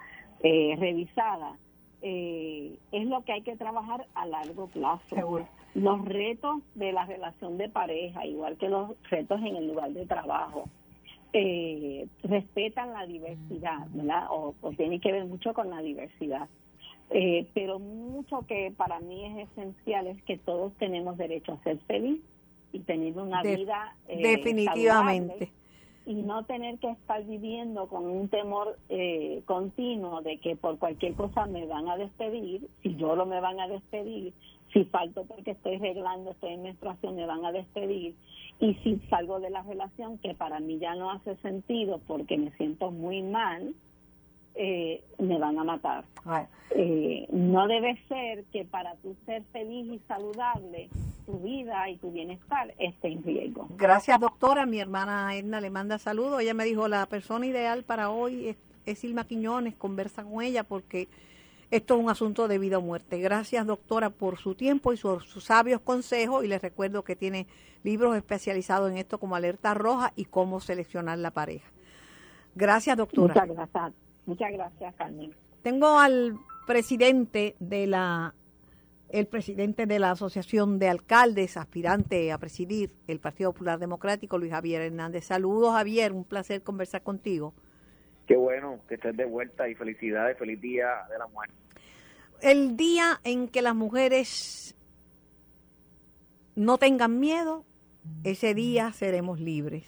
eh, 0.45 0.77
revisada, 0.79 1.57
es 2.05 3.07
lo 3.07 3.25
que 3.25 3.33
hay 3.33 3.43
que 3.43 3.57
trabajar 3.57 4.07
a 4.15 4.27
largo 4.27 4.67
plazo. 4.69 5.47
Los 5.75 6.05
retos 6.05 6.63
de 6.75 6.93
la 6.93 7.07
relación 7.07 7.59
de 7.59 7.69
pareja, 7.69 8.27
igual 8.27 8.57
que 8.59 8.69
los 8.69 8.91
retos 9.11 9.41
en 9.41 9.57
el 9.57 9.69
lugar 9.69 9.91
de 9.91 10.07
trabajo, 10.07 10.69
eh, 11.33 12.07
respetan 12.23 12.93
la 12.93 13.07
diversidad, 13.07 13.89
¿verdad? 13.93 14.27
O, 14.31 14.55
tiene 14.77 15.01
que 15.01 15.11
ver 15.11 15.25
mucho 15.25 15.53
con 15.53 15.71
la 15.71 15.81
diversidad. 15.81 16.49
Eh, 17.11 17.49
pero 17.55 17.79
mucho 17.79 18.47
que 18.47 18.73
para 18.77 19.01
mí 19.01 19.25
es 19.27 19.49
esencial 19.49 20.07
es 20.07 20.23
que 20.23 20.39
todos 20.39 20.73
tenemos 20.75 21.17
derecho 21.17 21.53
a 21.53 21.63
ser 21.65 21.79
feliz 21.87 22.21
y 22.73 22.81
tener 22.81 23.19
una 23.19 23.43
vida 23.43 23.95
eh, 24.09 24.23
definitivamente 24.23 25.51
y 26.07 26.15
no 26.15 26.45
tener 26.45 26.79
que 26.79 26.91
estar 26.91 27.25
viviendo 27.25 27.87
con 27.89 28.05
un 28.05 28.29
temor 28.29 28.79
eh, 28.89 29.43
continuo 29.47 30.21
de 30.21 30.39
que 30.39 30.57
por 30.57 30.79
cualquier 30.79 31.15
cosa 31.15 31.47
me 31.47 31.67
van 31.67 31.89
a 31.89 31.97
despedir, 31.97 32.69
si 32.83 32.95
yo 32.97 33.17
lo 33.17 33.25
me 33.27 33.41
van 33.41 33.59
a 33.61 33.69
despedir, 33.69 34.35
si 34.73 34.85
falto 34.85 35.25
porque 35.25 35.53
estoy 35.53 35.79
reglando, 35.79 36.33
estoy 36.33 36.55
en 36.55 36.63
menstruación, 36.63 37.17
me 37.17 37.27
van 37.27 37.45
a 37.45 37.53
despedir. 37.53 38.15
Y 38.61 38.75
si 38.83 38.99
salgo 39.09 39.41
de 39.41 39.51
la 39.51 39.63
relación, 39.63 40.19
que 40.19 40.35
para 40.35 40.61
mí 40.61 40.79
ya 40.79 40.95
no 40.95 41.11
hace 41.11 41.37
sentido 41.37 42.01
porque 42.07 42.37
me 42.37 42.51
siento 42.53 42.91
muy 42.91 43.23
mal, 43.23 43.75
eh, 44.55 45.03
me 45.19 45.39
van 45.39 45.59
a 45.59 45.65
matar. 45.65 46.05
Eh, 46.71 47.27
no 47.31 47.67
debe 47.67 47.99
ser 48.09 48.45
que 48.53 48.65
para 48.65 48.95
tú 48.97 49.17
ser 49.27 49.43
feliz 49.53 49.87
y 49.93 49.99
saludable, 50.07 50.89
tu 51.27 51.39
vida 51.39 51.89
y 51.89 51.97
tu 51.97 52.11
bienestar 52.11 52.75
esté 52.79 53.09
en 53.09 53.23
riesgo. 53.23 53.69
Gracias, 53.77 54.19
doctora. 54.21 54.67
Mi 54.67 54.81
hermana 54.81 55.35
Edna 55.37 55.61
le 55.61 55.71
manda 55.71 55.99
saludos. 55.99 56.41
Ella 56.41 56.55
me 56.55 56.65
dijo, 56.65 56.89
la 56.89 57.07
persona 57.07 57.47
ideal 57.47 57.85
para 57.85 58.11
hoy 58.11 58.49
es, 58.49 58.57
es 58.87 59.05
Ilma 59.05 59.27
Quiñones. 59.27 59.75
Conversa 59.75 60.25
con 60.25 60.43
ella 60.43 60.65
porque 60.65 61.09
esto 61.71 61.95
es 61.95 62.01
un 62.01 62.11
asunto 62.11 62.47
de 62.47 62.59
vida 62.59 62.79
o 62.79 62.83
muerte. 62.83 63.19
Gracias, 63.19 63.67
doctora, 63.67 64.11
por 64.11 64.39
su 64.39 64.55
tiempo 64.55 64.93
y 64.93 64.97
sus, 64.97 65.25
sabios 65.43 65.81
consejos. 65.81 66.45
Y 66.45 66.49
les 66.49 66.63
recuerdo 66.63 67.03
que 67.03 67.17
tiene 67.17 67.47
libros 67.83 68.17
especializados 68.17 68.91
en 68.91 68.99
esto 68.99 69.19
como 69.19 69.35
Alerta 69.35 69.75
Roja 69.75 70.13
y 70.15 70.27
cómo 70.27 70.61
seleccionar 70.61 71.19
la 71.19 71.33
pareja. 71.33 71.69
Gracias, 72.55 72.97
doctora. 72.97 73.35
Muchas 73.35 73.49
gracias. 73.49 74.04
Muchas 74.27 74.53
gracias, 74.53 74.95
Carmen. 74.95 75.35
Tengo 75.63 75.99
al 75.99 76.39
presidente 76.67 77.57
de 77.59 77.87
la 77.87 78.35
el 79.11 79.29
presidente 79.29 79.87
de 79.87 80.01
la 80.01 80.11
Asociación 80.11 80.81
de 80.81 80.89
Alcaldes, 80.89 81.57
aspirante 81.57 82.33
a 82.33 82.39
presidir 82.39 82.91
el 83.07 83.21
Partido 83.21 83.53
Popular 83.53 83.79
Democrático, 83.79 84.39
Luis 84.39 84.51
Javier 84.51 84.83
Hernández. 84.83 85.27
Saludos, 85.27 85.73
Javier, 85.73 86.13
un 86.13 86.25
placer 86.25 86.63
conversar 86.63 87.03
contigo. 87.03 87.55
Qué 88.27 88.35
bueno 88.35 88.81
que 88.89 88.95
estés 88.97 89.17
de 89.17 89.25
vuelta 89.25 89.69
y 89.69 89.77
felicidades, 89.77 90.37
feliz 90.37 90.61
día 90.61 90.89
de 91.09 91.19
la 91.19 91.29
mujer. 91.29 91.51
El 92.41 92.77
día 92.77 93.21
en 93.23 93.47
que 93.47 93.63
las 93.63 93.77
mujeres 93.77 94.75
no 96.57 96.79
tengan 96.79 97.21
miedo, 97.21 97.65
ese 98.25 98.53
día 98.55 98.93
seremos 98.93 99.39
libres. 99.39 99.85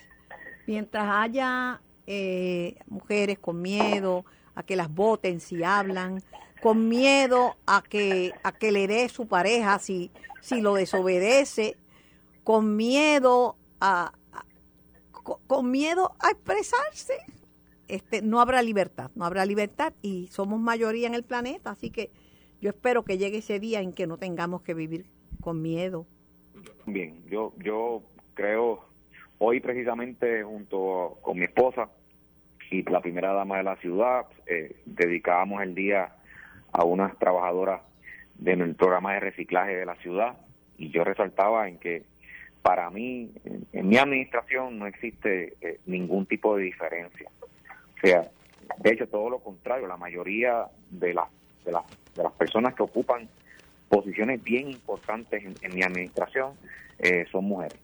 Mientras 0.69 1.05
haya 1.05 1.81
eh, 2.07 2.77
mujeres 2.87 3.39
con 3.39 3.61
miedo 3.63 4.25
a 4.55 4.63
que 4.63 4.77
las 4.77 4.93
voten 4.93 5.41
si 5.41 5.63
hablan, 5.63 6.23
con 6.63 6.89
miedo 6.89 7.57
a 7.67 7.83
que, 7.83 8.33
a 8.43 8.53
que 8.53 8.73
le 8.73 8.87
dé 8.87 9.09
su 9.09 9.27
pareja 9.27 9.79
si, 9.79 10.11
si 10.41 10.61
lo 10.61 10.75
desobedece, 10.75 11.77
con 12.45 12.77
miedo 12.77 13.57
a, 13.81 14.13
con 15.47 15.71
miedo 15.71 16.15
a 16.21 16.31
expresarse 16.31 17.19
este, 17.89 18.23
no 18.23 18.41
habrá 18.41 18.63
libertad, 18.63 19.11
no 19.15 19.25
habrá 19.25 19.45
libertad 19.47 19.93
y 20.03 20.29
somos 20.29 20.61
mayoría 20.61 21.07
en 21.07 21.15
el 21.15 21.23
planeta, 21.23 21.71
así 21.71 21.91
que 21.91 22.11
yo 22.61 22.71
espero 22.71 23.05
que 23.05 23.19
llegue 23.19 23.39
ese 23.39 23.61
día 23.61 23.81
en 23.81 23.93
que 23.93 24.07
no 24.07 24.19
tengamos 24.19 24.63
que 24.63 24.75
vivir 24.75 25.07
con 25.41 25.63
miedo. 25.63 26.07
Bien, 26.87 27.23
yo, 27.29 27.53
yo 27.59 28.03
creo, 28.35 28.85
hoy 29.39 29.61
precisamente 29.61 30.43
junto 30.43 31.19
con 31.23 31.39
mi 31.39 31.45
esposa 31.45 31.89
y 32.71 32.83
la 32.83 33.01
primera 33.01 33.33
dama 33.33 33.59
de 33.59 33.63
la 33.63 33.77
ciudad, 33.77 34.27
eh, 34.47 34.77
dedicábamos 34.85 35.63
el 35.63 35.75
día 35.75 36.13
a 36.73 36.85
unas 36.85 37.17
trabajadoras 37.19 37.81
del 38.35 38.75
programa 38.75 39.15
de 39.15 39.21
reciclaje 39.21 39.77
de 39.77 39.87
la 39.87 39.95
ciudad 39.97 40.37
y 40.77 40.91
yo 40.91 41.05
resaltaba 41.05 41.69
en 41.69 41.79
que 41.79 42.03
para 42.63 42.91
mí, 42.91 43.31
en, 43.73 43.89
mi 43.89 43.97
administración 43.97 44.79
no 44.79 44.87
existe 44.87 45.55
eh, 45.61 45.79
ningún 45.87 46.27
tipo 46.27 46.57
de 46.57 46.65
diferencia 46.65 47.31
o 47.97 48.07
sea, 48.07 48.31
de 48.79 48.91
hecho, 48.91 49.07
todo 49.09 49.31
lo 49.31 49.39
contrario, 49.39 49.87
la 49.87 49.97
mayoría 49.97 50.67
de, 50.91 51.15
las 51.15 51.29
de, 51.65 51.73
las 51.73 51.85
de 52.15 52.23
las 52.23 52.33
personas 52.33 52.75
que 52.75 52.83
ocupan 52.83 53.29
posiciones 53.89 54.43
bien 54.43 54.71
importantes 54.71 55.43
en, 55.45 55.75
mi 55.75 55.83
administración 55.83 56.55
eh, 56.99 57.25
son 57.31 57.45
mujeres. 57.45 57.79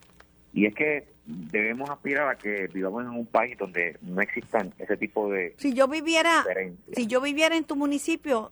Y 0.52 0.66
es 0.66 0.74
que 0.74 1.04
debemos 1.24 1.88
aspirar 1.88 2.28
a 2.28 2.37
que 2.37 2.66
vivamos 2.66 3.04
en 3.04 3.11
un 3.11 3.26
país 3.26 3.56
donde 3.56 3.96
no 4.02 4.20
existan 4.20 4.74
ese 4.78 4.96
tipo 4.96 5.30
de 5.30 5.54
si 5.56 5.72
yo 5.72 5.87
viviera 5.87 6.44
si 6.92 7.06
yo 7.06 7.20
viviera 7.20 7.56
en 7.56 7.64
tu 7.64 7.76
municipio 7.76 8.50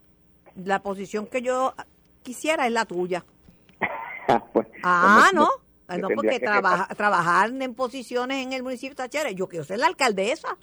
la 0.55 0.81
posición 0.81 1.27
que 1.27 1.43
yo 1.43 1.75
quisiera 2.23 2.67
es 2.67 2.73
la 2.73 2.85
tuya. 2.85 3.25
Pues, 4.53 4.69
ah 4.85 5.31
no 5.35 5.49
no 5.99 6.09
porque 6.15 6.39
trabajar 6.41 7.51
en 7.51 7.75
posiciones 7.75 8.47
en 8.47 8.53
el 8.53 8.63
municipio 8.63 8.91
está 8.91 9.09
chévere. 9.09 9.35
Yo 9.35 9.49
quiero 9.49 9.65
ser 9.65 9.79
la 9.79 9.87
alcaldesa. 9.87 10.57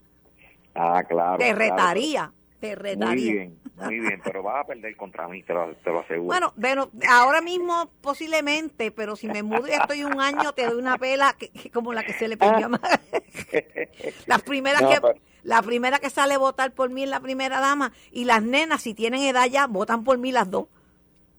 Ah, 0.74 1.04
claro. 1.04 1.38
Te 1.38 1.54
retaría, 1.54 2.32
te 2.60 2.76
retaría. 2.76 3.08
Muy 3.08 3.34
bien, 3.34 3.60
muy 3.76 4.00
bien, 4.00 4.22
pero 4.24 4.44
vas 4.44 4.64
a 4.64 4.68
perder 4.68 4.96
contra 4.96 5.28
mí, 5.28 5.44
te 5.44 5.54
lo, 5.54 5.76
te 5.76 5.92
lo 5.92 6.00
aseguro. 6.00 6.28
Bueno, 6.28 6.54
bueno, 6.56 6.90
ahora 7.10 7.42
mismo 7.42 7.90
posiblemente, 8.02 8.92
pero 8.92 9.16
si 9.16 9.28
me 9.28 9.44
mudo 9.44 9.68
y 9.68 9.72
estoy 9.72 10.04
un 10.04 10.20
año, 10.20 10.54
te 10.54 10.66
doy 10.66 10.80
una 10.80 10.98
pela 10.98 11.36
que, 11.38 11.52
como 11.72 11.94
la 11.94 12.04
que 12.04 12.14
se 12.14 12.28
le 12.28 12.38
pidió 12.38 12.68
a 12.68 12.70
Las 14.26 14.42
primeras 14.42 14.82
que... 14.82 15.28
La 15.44 15.62
primera 15.62 16.00
que 16.00 16.10
sale 16.10 16.34
a 16.34 16.38
votar 16.40 16.74
por 16.74 16.90
mí 16.90 17.04
es 17.04 17.10
la 17.10 17.22
primera 17.22 17.62
dama 17.62 17.94
y 18.12 18.26
las 18.26 18.44
nenas, 18.44 18.82
si 18.82 18.94
tienen 18.94 19.22
edad 19.22 19.46
ya, 19.46 19.66
votan 19.66 20.04
por 20.04 20.18
mí 20.18 20.34
las 20.34 20.52
dos. 20.52 20.68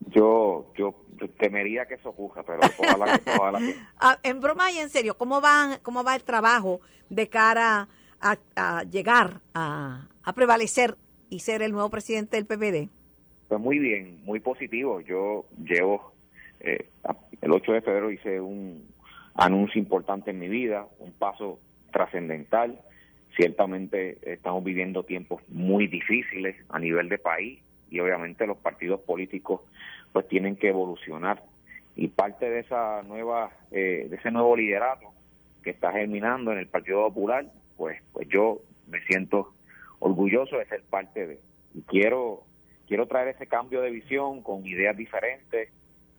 Yo, 0.07 0.73
yo, 0.79 0.95
temería 1.39 1.85
que 1.85 1.95
eso 1.95 2.09
ocurra, 2.09 2.43
pero 2.43 2.61
ojalá, 2.79 3.21
ojalá 3.37 3.59
que... 3.59 3.77
Ah, 4.01 4.19
en 4.23 4.41
broma 4.41 4.73
y 4.73 4.79
en 4.79 4.89
serio, 4.89 5.19
¿cómo, 5.19 5.43
van, 5.43 5.81
¿cómo 5.83 6.05
va 6.05 6.15
el 6.15 6.25
trabajo 6.25 6.81
de 7.11 7.29
cara 7.29 7.87
a, 8.21 8.83
llegar 8.85 9.41
a, 9.55 10.07
prevalecer 10.35 10.97
y 11.31 11.41
ser 11.41 11.63
el 11.63 11.73
nuevo 11.73 11.91
presidente 11.91 12.37
del 12.37 12.47
PPD? 12.47 12.91
Pues 13.49 13.61
muy 13.61 13.79
bien, 13.79 14.21
muy 14.25 14.41
positivo. 14.41 15.01
Yo 15.01 15.47
llevo, 15.65 16.13
eh, 16.61 16.89
el 17.41 17.53
8 17.53 17.73
de 17.73 17.81
febrero 17.81 18.11
hice 18.11 18.41
un 18.41 18.87
anuncio 19.35 19.81
importante 19.81 20.31
en 20.31 20.39
mi 20.39 20.49
vida, 20.49 20.87
un 20.99 21.13
paso 21.13 21.59
trascendental. 21.93 22.79
Ciertamente 23.37 24.19
estamos 24.23 24.65
viviendo 24.65 25.05
tiempos 25.05 25.43
muy 25.49 25.87
difíciles 25.87 26.57
a 26.69 26.79
nivel 26.79 27.09
de 27.09 27.19
país 27.19 27.61
y 27.91 28.01
obviamente 28.01 28.47
los 28.47 28.59
partidos 28.59 29.01
políticos 29.01 29.61
pues 30.13 30.27
tienen 30.29 30.57
que 30.57 30.69
evolucionar 30.69 31.43
y 31.97 32.09
parte 32.09 32.49
de 32.51 32.61
esa 32.61 33.03
nueva 33.03 33.51
eh, 33.71 34.07
de 34.09 34.17
ese 34.17 34.31
nuevo 34.31 34.57
liderato 34.57 35.13
que 35.63 35.71
está 35.71 35.93
germinando 35.93 36.53
en 36.53 36.59
el 36.59 36.67
Partido 36.67 37.03
Popular 37.09 37.47
pues 37.77 38.01
pues 38.13 38.29
yo 38.29 38.61
me 38.89 39.01
siento 39.05 39.53
orgulloso 39.99 40.59
de 40.59 40.67
ser 40.67 40.83
parte 40.83 41.27
de. 41.27 41.41
Y 41.75 41.83
quiero 41.83 42.45
quiero 42.87 43.07
traer 43.07 43.29
ese 43.29 43.47
cambio 43.47 43.83
de 43.83 43.91
visión 43.91 44.43
con 44.43 44.67
ideas 44.67 44.97
diferentes. 44.97 45.71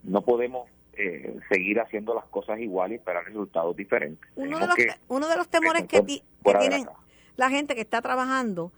No 0.04 0.22
podemos 0.22 0.70
eh, 0.94 1.38
seguir 1.52 1.80
haciendo 1.80 2.14
las 2.14 2.26
cosas 2.26 2.60
igual 2.60 2.92
y 2.92 2.96
esperar 2.96 3.26
resultados 3.26 3.76
diferentes. 3.76 4.30
Uno 4.36 4.60
de 4.60 4.68
los, 4.68 4.76
uno 5.08 5.28
de 5.28 5.36
los 5.36 5.50
temores 5.50 5.84
que, 5.88 6.04
que 6.06 6.54
tienen 6.60 6.86
la 7.36 7.50
gente 7.50 7.74
que 7.74 7.82
está 7.82 8.02
trabajando 8.02 8.72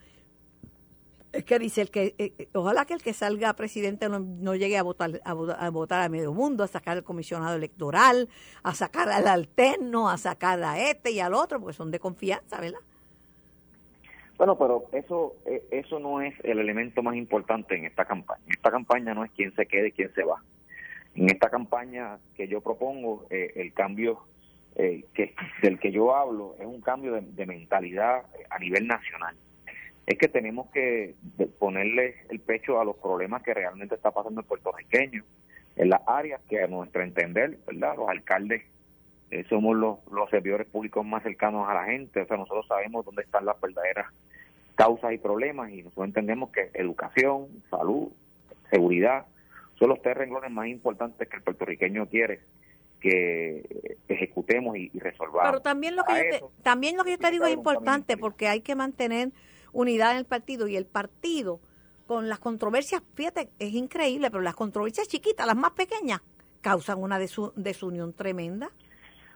es 1.33 1.45
que 1.45 1.57
dice 1.59 1.81
el 1.81 1.89
que 1.89 2.13
eh, 2.17 2.33
eh, 2.37 2.49
ojalá 2.53 2.85
que 2.85 2.93
el 2.93 3.01
que 3.01 3.13
salga 3.13 3.53
presidente 3.53 4.07
no, 4.09 4.55
llegue 4.55 4.77
a 4.77 4.83
votar 4.83 5.21
a, 5.23 5.69
votar 5.69 6.01
a 6.01 6.09
medio 6.09 6.33
mundo, 6.33 6.63
a 6.63 6.67
sacar 6.67 6.97
al 6.97 7.03
comisionado 7.03 7.55
electoral, 7.55 8.29
a 8.63 8.75
sacar 8.75 9.09
al 9.09 9.27
alterno, 9.27 10.09
a 10.09 10.17
sacar 10.17 10.61
a 10.63 10.79
este 10.79 11.11
y 11.11 11.19
al 11.19 11.33
otro, 11.33 11.59
porque 11.59 11.75
son 11.75 11.89
de 11.89 11.99
confianza, 11.99 12.59
¿verdad? 12.59 12.79
Bueno, 14.41 14.57
pero 14.57 14.85
eso 14.91 15.35
eh, 15.45 15.61
eso 15.69 15.99
no 15.99 16.19
es 16.19 16.33
el 16.43 16.57
elemento 16.57 17.03
más 17.03 17.15
importante 17.15 17.75
en 17.75 17.85
esta 17.85 18.05
campaña. 18.05 18.41
Esta 18.47 18.71
campaña 18.71 19.13
no 19.13 19.23
es 19.23 19.29
quién 19.35 19.53
se 19.53 19.67
quede 19.67 19.89
y 19.89 19.91
quién 19.91 20.11
se 20.15 20.23
va. 20.23 20.41
En 21.13 21.29
esta 21.29 21.51
campaña 21.51 22.17
que 22.33 22.47
yo 22.47 22.59
propongo, 22.59 23.27
el 23.29 23.71
cambio 23.73 24.23
que 24.75 25.35
del 25.61 25.77
que 25.77 25.91
yo 25.91 26.15
hablo 26.15 26.55
es 26.59 26.65
un 26.65 26.81
cambio 26.81 27.21
de 27.21 27.45
mentalidad 27.45 28.25
a 28.49 28.57
nivel 28.57 28.87
nacional 28.87 29.35
es 30.07 30.17
que 30.17 30.27
tenemos 30.27 30.71
que 30.71 31.13
ponerle 31.59 32.15
el 32.31 32.39
pecho 32.39 32.81
a 32.81 32.85
los 32.85 32.95
problemas 32.97 33.43
que 33.43 33.53
realmente 33.53 33.93
está 33.93 34.09
pasando 34.09 34.41
en 34.41 34.47
puertorriqueño, 34.47 35.23
en 35.75 35.89
las 35.89 36.01
áreas 36.07 36.41
que 36.49 36.63
a 36.63 36.67
nuestro 36.67 37.03
entender, 37.03 37.59
¿verdad? 37.67 37.95
Los 37.95 38.09
alcaldes 38.09 38.63
eh, 39.31 39.45
somos 39.49 39.75
los, 39.75 39.99
los 40.11 40.29
servidores 40.29 40.67
públicos 40.67 41.05
más 41.05 41.23
cercanos 41.23 41.67
a 41.67 41.73
la 41.73 41.85
gente, 41.85 42.21
o 42.21 42.27
sea, 42.27 42.37
nosotros 42.37 42.67
sabemos 42.67 43.05
dónde 43.05 43.23
están 43.23 43.45
las 43.45 43.59
verdaderas 43.59 44.07
causas 44.75 45.13
y 45.13 45.17
problemas 45.17 45.71
y 45.71 45.83
nosotros 45.83 46.07
entendemos 46.07 46.51
que 46.51 46.69
educación, 46.73 47.47
salud, 47.69 48.09
seguridad 48.69 49.25
son 49.79 49.89
los 49.89 50.01
tres 50.01 50.15
renglones 50.15 50.51
más 50.51 50.67
importantes 50.67 51.27
que 51.27 51.37
el 51.37 51.43
puertorriqueño 51.43 52.07
quiere 52.07 52.41
que 52.99 53.97
ejecutemos 54.07 54.77
y, 54.77 54.89
resolvamos. 54.99 55.49
Pero 55.49 55.61
también 55.61 55.95
lo 55.95 56.03
que 56.03 56.39
yo 56.39 56.51
también 56.61 56.97
lo 56.97 57.03
que 57.03 57.11
yo 57.11 57.17
te 57.17 57.31
digo 57.31 57.45
es 57.45 57.53
importante 57.53 58.15
porque 58.15 58.47
hay 58.47 58.61
que 58.61 58.75
mantener 58.75 59.31
unidad 59.73 60.11
en 60.11 60.17
el 60.17 60.25
partido 60.25 60.67
y 60.67 60.75
el 60.75 60.85
partido 60.85 61.59
con 62.05 62.29
las 62.29 62.39
controversias, 62.39 63.01
fíjate, 63.15 63.49
es 63.57 63.73
increíble, 63.73 64.29
pero 64.29 64.43
las 64.43 64.55
controversias 64.55 65.07
chiquitas, 65.07 65.47
las 65.47 65.55
más 65.55 65.71
pequeñas, 65.71 66.21
causan 66.61 67.01
una 67.01 67.17
desunión 67.17 68.13
tremenda. 68.13 68.69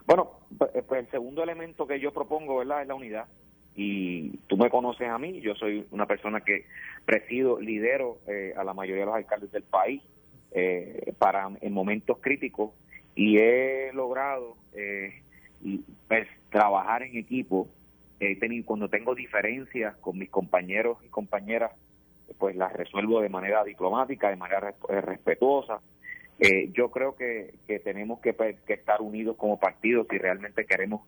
Bueno, 0.05 0.31
pues, 0.57 0.71
eh, 0.75 0.83
pues 0.87 1.05
el 1.05 1.11
segundo 1.11 1.43
elemento 1.43 1.87
que 1.87 1.99
yo 1.99 2.13
propongo, 2.13 2.57
¿verdad?, 2.57 2.81
es 2.81 2.87
la 2.87 2.95
unidad. 2.95 3.25
Y 3.75 4.37
tú 4.47 4.55
me 4.57 4.69
conoces 4.69 5.09
a 5.09 5.17
mí, 5.17 5.41
yo 5.41 5.55
soy 5.55 5.85
una 5.91 6.05
persona 6.05 6.41
que 6.41 6.65
presido, 7.05 7.59
lidero 7.59 8.19
eh, 8.27 8.53
a 8.55 8.63
la 8.63 8.73
mayoría 8.73 9.01
de 9.01 9.07
los 9.07 9.15
alcaldes 9.15 9.51
del 9.51 9.63
país 9.63 10.01
eh, 10.51 11.13
para 11.17 11.49
en 11.59 11.73
momentos 11.73 12.19
críticos 12.21 12.71
y 13.15 13.37
he 13.37 13.91
logrado 13.93 14.55
y, 15.61 15.77
pues, 16.07 16.27
trabajar 16.49 17.03
en 17.03 17.17
equipo 17.17 17.67
tenido, 18.19 18.65
cuando 18.65 18.89
tengo 18.89 19.15
diferencias 19.15 19.95
con 19.97 20.17
mis 20.17 20.29
compañeros 20.29 20.97
y 21.05 21.09
compañeras, 21.09 21.71
pues 22.37 22.55
las 22.55 22.73
resuelvo 22.73 23.21
de 23.21 23.29
manera 23.29 23.63
diplomática, 23.63 24.29
de 24.29 24.35
manera 24.35 24.73
eh, 24.89 25.01
respetuosa. 25.01 25.79
Eh, 26.39 26.71
yo 26.73 26.91
creo 26.91 27.15
que, 27.15 27.55
que 27.67 27.79
tenemos 27.79 28.19
que, 28.19 28.35
estar 28.67 29.01
unidos 29.01 29.37
como 29.37 29.59
partido 29.59 30.05
si 30.09 30.17
realmente 30.17 30.65
queremos 30.65 31.01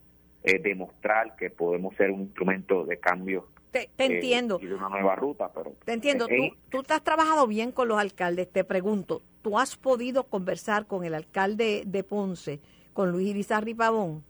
eh, 0.44 0.60
demostrar 0.60 1.36
que 1.36 1.50
podemos 1.50 1.96
ser 1.96 2.12
un 2.12 2.22
instrumento 2.22 2.86
de 2.86 2.98
cambio. 2.98 3.48
Te, 3.72 3.90
entiendo. 3.98 4.60
Y 4.62 4.68
de 4.68 4.76
una 4.76 4.90
nueva 4.90 5.16
ruta, 5.16 5.52
pero... 5.54 5.74
Te 5.84 5.94
entiendo. 5.94 6.28
tú, 6.28 6.56
tú 6.70 6.84
te 6.84 6.94
has 6.94 7.04
trabajado 7.04 7.48
bien 7.48 7.72
con 7.72 7.90
los 7.90 8.00
alcaldes. 8.00 8.50
Te 8.50 8.64
pregunto, 8.64 9.22
¿tú 9.42 9.60
has 9.60 9.76
podido 9.76 10.24
conversar 10.24 10.88
con 10.88 11.04
el 11.04 11.14
alcalde 11.14 11.84
de 11.86 12.04
Ponce, 12.04 12.62
con 12.94 13.12
Luis 13.12 13.28
Irizarry 13.30 13.74
Pavón? 13.74 14.24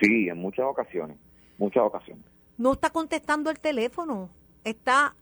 Sí, 0.00 0.28
en 0.28 0.38
muchas 0.38 0.64
ocasiones 0.64 1.18
muchas 1.58 1.82
ocasiones. 1.82 2.24
No 2.56 2.72
está 2.72 2.90
contestando 2.90 3.50
el 3.50 3.58
teléfono, 3.58 4.30
está 4.62 5.14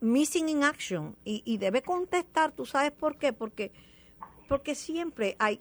missing 0.00 0.48
in 0.48 0.62
action 0.62 1.16
y, 1.24 1.42
y 1.44 1.58
debe 1.58 1.82
contestar, 1.82 2.52
¿tú 2.52 2.64
sabes 2.64 2.92
por 2.92 3.16
qué? 3.16 3.32
Porque, 3.32 3.72
porque 4.48 4.74
siempre 4.74 5.36
hay, 5.38 5.60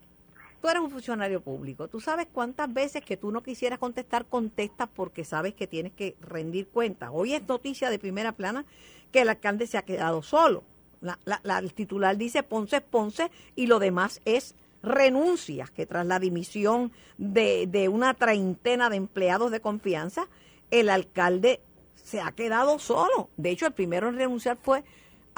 tú 0.61 0.69
eres 0.69 0.81
un 0.81 0.89
funcionario 0.89 1.41
público, 1.41 1.87
tú 1.87 1.99
sabes 1.99 2.27
cuántas 2.31 2.73
veces 2.73 3.03
que 3.03 3.17
tú 3.17 3.31
no 3.31 3.43
quisieras 3.43 3.77
contestar, 3.77 4.25
contestas 4.25 4.89
porque 4.95 5.25
sabes 5.25 5.53
que 5.53 5.67
tienes 5.67 5.91
que 5.91 6.15
rendir 6.21 6.67
cuentas. 6.67 7.09
Hoy 7.13 7.33
es 7.33 7.47
noticia 7.47 7.89
de 7.89 7.99
primera 7.99 8.31
plana 8.31 8.65
que 9.11 9.21
el 9.21 9.29
alcalde 9.29 9.67
se 9.67 9.77
ha 9.77 9.83
quedado 9.83 10.23
solo. 10.23 10.63
La, 11.01 11.19
la, 11.25 11.59
el 11.59 11.73
titular 11.73 12.17
dice 12.17 12.41
Ponce 12.41 12.81
Ponce 12.81 13.29
y 13.55 13.67
lo 13.67 13.77
demás 13.77 14.19
es 14.25 14.55
renuncias 14.81 15.69
que 15.69 15.85
tras 15.85 16.05
la 16.07 16.19
dimisión 16.19 16.91
de, 17.17 17.67
de 17.67 17.89
una 17.89 18.13
treintena 18.15 18.89
de 18.89 18.95
empleados 18.95 19.51
de 19.51 19.59
confianza, 19.59 20.27
el 20.71 20.89
alcalde 20.89 21.61
se 21.95 22.21
ha 22.21 22.31
quedado 22.31 22.79
solo. 22.79 23.29
De 23.37 23.49
hecho, 23.49 23.67
el 23.67 23.73
primero 23.73 24.09
en 24.09 24.15
renunciar 24.15 24.57
fue 24.57 24.83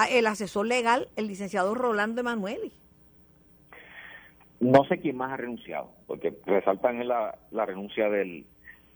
el 0.09 0.27
asesor 0.27 0.67
legal, 0.67 1.09
el 1.15 1.27
licenciado 1.27 1.73
Rolando 1.75 2.21
Emanueli. 2.21 2.71
No 4.59 4.83
sé 4.85 4.99
quién 4.99 5.17
más 5.17 5.31
ha 5.31 5.37
renunciado, 5.37 5.91
porque 6.07 6.33
resaltan 6.45 7.01
en 7.01 7.07
la, 7.07 7.37
la 7.51 7.65
renuncia 7.65 8.09
del, 8.09 8.45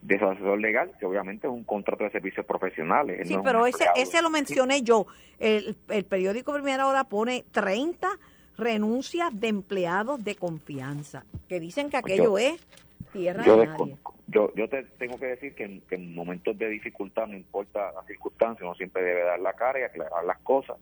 de 0.02 0.20
su 0.20 0.26
asesor 0.26 0.60
legal, 0.60 0.92
que 1.00 1.06
obviamente 1.06 1.48
es 1.48 1.54
un 1.54 1.64
contrato 1.64 2.04
de 2.04 2.12
servicios 2.12 2.46
profesionales. 2.46 3.28
Sí, 3.28 3.38
pero 3.44 3.66
ese, 3.66 3.86
ese 3.96 4.22
lo 4.22 4.30
mencioné 4.30 4.82
yo. 4.82 5.08
El, 5.40 5.76
el 5.90 6.04
periódico 6.04 6.54
Primera 6.54 6.88
Hora 6.88 7.06
pone 7.06 7.46
30 7.52 8.10
renuncias 8.58 9.40
de 9.40 9.48
empleados 9.48 10.24
de 10.24 10.36
confianza, 10.36 11.26
que 11.48 11.60
dicen 11.60 11.90
que 11.90 11.98
aquello 11.98 12.38
es 12.38 12.66
tierra 13.12 13.44
yo 13.44 13.58
de 13.58 13.68
nadie. 13.68 13.98
Yo, 14.28 14.54
yo 14.56 14.70
te 14.70 14.84
tengo 14.98 15.20
que 15.20 15.28
decir 15.28 15.54
que 15.54 15.82
en, 15.92 16.16
momentos 16.16 16.58
de 16.58 16.70
dificultad, 16.70 17.28
no 17.28 17.36
importa 17.36 17.92
la 17.92 18.04
circunstancia, 18.04 18.66
uno 18.66 18.76
siempre 18.76 19.04
debe 19.04 19.24
dar 19.24 19.40
la 19.40 19.54
cara 19.54 19.80
y 19.80 19.84
aclarar 19.84 20.24
las 20.26 20.40
cosas. 20.40 20.78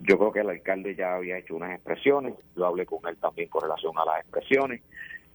Yo 0.00 0.18
creo 0.18 0.32
que 0.32 0.40
el 0.40 0.50
alcalde 0.50 0.94
ya 0.94 1.14
había 1.14 1.38
hecho 1.38 1.56
unas 1.56 1.72
expresiones, 1.72 2.34
yo 2.54 2.66
hablé 2.66 2.84
con 2.86 2.98
él 3.08 3.16
también 3.16 3.48
con 3.48 3.62
relación 3.62 3.96
a 3.98 4.04
las 4.04 4.20
expresiones. 4.20 4.82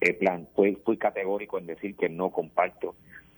El 0.00 0.16
plan, 0.16 0.48
fui, 0.54 0.76
fui 0.84 0.96
categórico 0.96 1.58
en 1.58 1.66
decir 1.66 1.96
que 1.96 2.08
no 2.08 2.30
comparto 2.30 2.94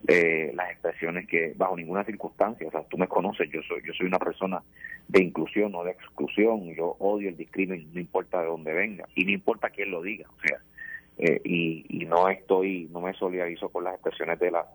eh, 0.06 0.52
las 0.54 0.70
expresiones 0.70 1.26
que 1.26 1.54
bajo 1.56 1.76
ninguna 1.76 2.04
circunstancia, 2.04 2.68
o 2.68 2.70
sea, 2.70 2.82
tú 2.82 2.98
me 2.98 3.08
conoces, 3.08 3.48
yo 3.50 3.62
soy 3.62 3.80
yo 3.86 3.92
soy 3.94 4.06
una 4.06 4.18
persona 4.18 4.62
de 5.08 5.22
inclusión, 5.22 5.72
no 5.72 5.82
de 5.82 5.92
exclusión, 5.92 6.74
yo 6.74 6.96
odio 6.98 7.30
el 7.30 7.36
discrimen, 7.38 7.88
no 7.92 8.00
importa 8.00 8.42
de 8.42 8.48
dónde 8.48 8.74
venga, 8.74 9.08
y 9.14 9.24
no 9.24 9.30
importa 9.30 9.70
quién 9.70 9.90
lo 9.90 10.02
diga, 10.02 10.28
o 10.28 10.46
sea, 10.46 10.58
eh, 11.16 11.40
y, 11.44 11.86
y 11.88 12.04
no 12.04 12.28
estoy, 12.28 12.86
no 12.92 13.00
me 13.00 13.14
solidarizo 13.14 13.70
con 13.70 13.84
las 13.84 13.94
expresiones 13.94 14.38
de 14.38 14.50
la 14.50 14.66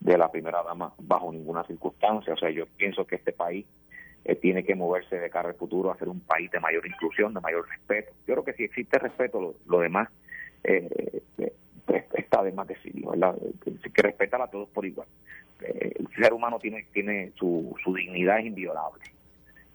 de 0.00 0.16
la 0.16 0.30
primera 0.30 0.62
dama 0.62 0.92
bajo 0.98 1.32
ninguna 1.32 1.64
circunstancia, 1.64 2.34
o 2.34 2.36
sea, 2.36 2.50
yo 2.50 2.66
pienso 2.76 3.04
que 3.04 3.16
este 3.16 3.32
país 3.32 3.66
eh, 4.24 4.34
tiene 4.36 4.64
que 4.64 4.74
moverse 4.74 5.18
de 5.18 5.30
cara 5.30 5.48
al 5.48 5.54
futuro 5.54 5.90
a 5.90 5.98
ser 5.98 6.08
un 6.08 6.20
país 6.20 6.50
de 6.50 6.60
mayor 6.60 6.86
inclusión, 6.86 7.34
de 7.34 7.40
mayor 7.40 7.68
respeto. 7.68 8.12
Yo 8.26 8.34
creo 8.34 8.44
que 8.44 8.52
si 8.54 8.64
existe 8.64 8.98
respeto, 8.98 9.54
lo, 9.66 9.80
demás 9.80 10.08
eh, 10.64 11.22
está 12.14 12.42
de 12.42 12.52
más 12.52 12.68
decirlo, 12.68 13.10
¿verdad? 13.10 13.36
Que, 13.62 14.02
respetan 14.02 14.42
a 14.42 14.46
todos 14.48 14.68
por 14.68 14.86
igual. 14.86 15.08
El 15.60 16.06
ser 16.16 16.32
humano 16.32 16.58
tiene, 16.60 16.84
tiene 16.92 17.32
su, 17.36 17.74
su 17.82 17.92
dignidad 17.94 18.38
inviolable 18.38 19.02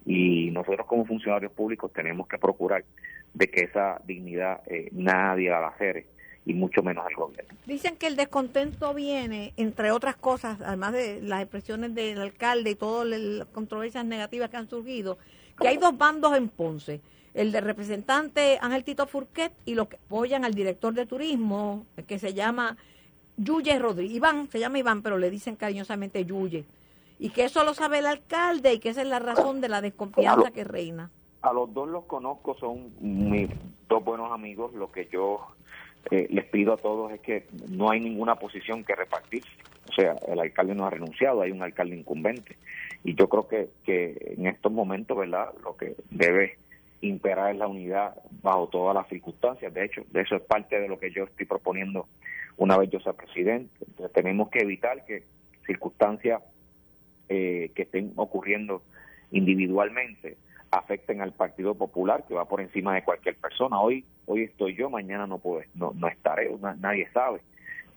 y 0.06 0.52
nosotros 0.52 0.86
como 0.88 1.06
funcionarios 1.06 1.52
públicos 1.52 1.92
tenemos 1.94 2.28
que 2.28 2.38
procurar 2.38 2.84
de 3.34 3.48
que 3.48 3.62
esa 3.62 4.02
dignidad 4.06 4.62
eh, 4.68 4.90
nadie 4.92 5.50
la 5.50 5.62
lacere 5.62 6.06
y 6.46 6.54
mucho 6.54 6.84
menos 6.84 7.06
el 7.10 7.16
gobierno. 7.16 7.54
Dicen 7.66 7.96
que 7.96 8.08
el 8.08 8.16
descontento 8.16 8.94
viene, 8.94 9.54
entre 9.58 9.92
otras 9.92 10.16
cosas, 10.16 10.60
además 10.62 10.94
de 10.94 11.22
las 11.22 11.42
expresiones 11.42 11.96
del 11.96 12.20
alcalde 12.22 12.72
y 12.72 12.76
todas 12.76 13.08
las 13.08 13.48
controversias 13.48 14.06
negativas 14.06 14.50
que 14.50 14.58
han 14.58 14.70
surgido, 14.70 15.18
que 15.60 15.68
hay 15.68 15.78
dos 15.78 15.98
bandos 15.98 16.36
en 16.36 16.50
Ponce 16.50 17.02
el 17.34 17.52
de 17.52 17.62
representante 17.62 18.60
Ángel 18.62 18.84
Tito 18.84 19.08
Furquet 19.08 19.54
y 19.66 19.76
los 19.76 19.88
que 19.88 19.96
apoyan 19.96 20.46
al 20.46 20.54
director 20.54 20.94
de 20.94 21.06
turismo, 21.06 21.86
que 22.08 22.20
se 22.20 22.34
llama 22.34 22.78
Yuye 23.38 23.80
Rodríguez. 23.80 24.16
Iván, 24.16 24.50
se 24.50 24.60
llama 24.60 24.80
Iván, 24.80 25.02
pero 25.02 25.18
le 25.18 25.30
dicen 25.30 25.56
cariñosamente 25.56 26.26
Yuye. 26.26 26.66
Y 27.20 27.30
que 27.30 27.46
eso 27.46 27.64
lo 27.64 27.74
sabe 27.74 28.00
el 28.00 28.06
alcalde 28.06 28.74
y 28.74 28.80
que 28.80 28.90
esa 28.90 29.02
es 29.02 29.08
la 29.08 29.20
razón 29.20 29.62
de 29.62 29.70
la 29.70 29.82
desconfianza 29.82 30.52
que 30.52 30.64
reina. 30.64 31.10
A 31.42 31.54
los 31.54 31.74
dos 31.74 31.90
los 31.90 32.06
conozco, 32.06 32.56
son 32.56 32.92
mis 33.00 33.50
dos 33.90 34.04
buenos 34.04 34.32
amigos. 34.32 34.74
Lo 34.74 34.92
que 34.92 35.10
yo 35.12 35.40
eh, 36.12 36.28
les 36.30 36.46
pido 36.46 36.74
a 36.74 36.78
todos 36.78 37.12
es 37.12 37.22
que 37.22 37.46
no 37.70 37.90
hay 37.90 38.00
ninguna 38.00 38.36
posición 38.36 38.84
que 38.84 38.96
repartir. 38.96 39.44
O 39.90 39.94
sea, 39.94 40.16
el 40.28 40.40
alcalde 40.40 40.76
no 40.76 40.86
ha 40.86 40.90
renunciado, 40.90 41.42
hay 41.42 41.52
un 41.52 41.62
alcalde 41.62 41.96
incumbente. 41.96 42.58
Y 43.04 43.16
yo 43.16 43.28
creo 43.28 43.48
que, 43.48 43.70
que 43.86 44.36
en 44.38 44.48
estos 44.48 44.72
momentos, 44.72 45.18
¿verdad? 45.18 45.50
Lo 45.64 45.76
que 45.76 45.96
debe 46.10 46.58
imperar 47.02 47.52
es 47.52 47.58
la 47.58 47.68
unidad 47.68 48.16
bajo 48.42 48.68
todas 48.68 48.96
las 48.96 49.08
circunstancias. 49.08 49.74
De 49.74 49.86
hecho, 49.86 50.04
de 50.12 50.22
eso 50.22 50.36
es 50.36 50.42
parte 50.42 50.80
de 50.80 50.88
lo 50.88 51.00
que 51.00 51.12
yo 51.12 51.26
estoy 51.26 51.46
proponiendo 51.46 52.08
una 52.58 52.78
vez 52.78 52.90
yo 52.90 53.00
sea 53.00 53.14
presidente. 53.14 53.74
Entonces, 53.86 54.14
tenemos 54.14 54.50
que 54.50 54.60
evitar 54.60 55.06
que 55.06 55.24
circunstancias 55.66 56.42
eh, 57.30 57.72
que 57.76 57.84
estén 57.84 58.14
ocurriendo 58.16 58.84
individualmente 59.32 60.38
afecten 60.78 61.22
al 61.22 61.34
Partido 61.34 61.76
Popular, 61.76 62.24
que 62.28 62.34
va 62.34 62.46
por 62.46 62.62
encima 62.62 62.96
de 62.96 63.04
cualquier 63.04 63.36
persona. 63.36 63.80
Hoy 63.80 64.06
hoy 64.26 64.44
estoy 64.44 64.76
yo, 64.76 64.90
mañana 64.90 65.28
no 65.28 65.38
puedo, 65.38 65.64
no, 65.76 65.92
no 65.96 66.08
estaré, 66.08 66.50
nadie 66.80 67.10
sabe. 67.14 67.42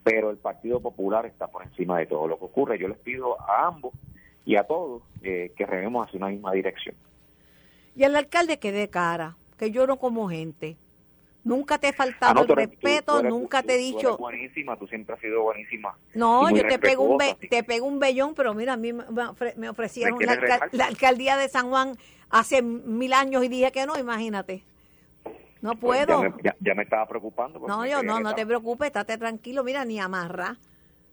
Pero 0.05 0.31
el 0.31 0.37
Partido 0.37 0.81
Popular 0.81 1.27
está 1.27 1.49
por 1.49 1.65
encima 1.65 1.99
de 1.99 2.07
todo 2.07 2.29
lo 2.29 2.39
que 2.39 2.45
ocurre. 2.45 2.79
Yo 2.79 2.89
les 2.89 2.99
pido 2.99 3.41
a 3.41 3.67
ambos 3.67 3.93
y 4.45 4.57
a 4.57 4.65
todos 4.65 5.03
eh, 5.23 5.53
que 5.57 5.67
rememos 5.67 6.07
hacia 6.07 6.19
una 6.19 6.29
misma 6.29 6.53
dirección. 6.53 6.95
Y 7.97 8.05
al 8.05 8.15
alcalde 8.15 8.59
que 8.59 8.73
dé 8.73 8.89
cara, 8.89 9.37
que 9.59 9.71
yo 9.71 9.87
no 9.87 9.97
como 9.97 10.29
gente. 10.29 10.77
Nunca 11.47 11.79
te 11.79 11.91
he 11.91 11.93
faltado 11.93 12.41
ah, 12.41 12.43
el 12.43 12.57
respeto, 12.57 13.23
nunca 13.23 13.63
te 13.63 13.77
he 13.77 13.79
dicho. 13.79 14.17
Tú 14.17 14.25
buenísima, 14.25 14.77
tú 14.77 14.89
siempre 14.89 15.15
has 15.15 15.21
sido 15.21 15.45
buenísima. 15.45 15.97
No, 16.13 16.51
yo 16.51 16.67
te 16.67 16.77
pego 16.77 17.05
un 17.05 17.19
te 17.49 17.63
pego 17.63 17.87
un 17.87 18.01
bellón, 18.01 18.35
pero 18.35 18.53
mira, 18.53 18.73
a 18.73 18.77
mí 18.77 18.93
me, 18.93 19.69
ofrecieron 19.69 20.19
la, 20.73 20.87
alcaldía 20.87 21.37
de 21.37 21.49
San 21.49 21.69
Juan 21.69 21.97
hace 22.31 22.63
mil 22.63 23.13
años 23.13 23.45
y 23.45 23.49
dije 23.49 23.71
que 23.71 23.87
no, 23.87 23.97
imagínate. 23.97 24.65
No 25.63 25.77
pues 25.77 26.05
puedo. 26.05 26.35
ya, 26.43 26.75
me, 26.75 26.83
estaba 26.83 27.07
preocupando. 27.07 27.61
No, 27.61 27.87
yo 27.87 28.03
no, 28.03 28.19
no 28.19 28.35
te 28.35 28.45
preocupes, 28.45 28.89
estate 28.89 29.17
tranquilo, 29.17 29.63
mira, 29.63 29.85
ni 29.85 30.01
amarra, 30.01 30.57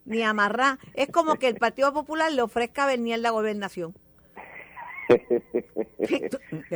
ni 0.05 0.23
amarra. 0.23 0.79
Es 0.95 1.09
como 1.09 1.35
que 1.35 1.47
el 1.47 1.55
Partido 1.59 1.93
Popular 1.93 2.31
le 2.31 2.41
ofrezca 2.41 2.87
venir 2.87 3.13
a 3.13 3.17
la 3.17 3.29
gobernación. 3.29 3.93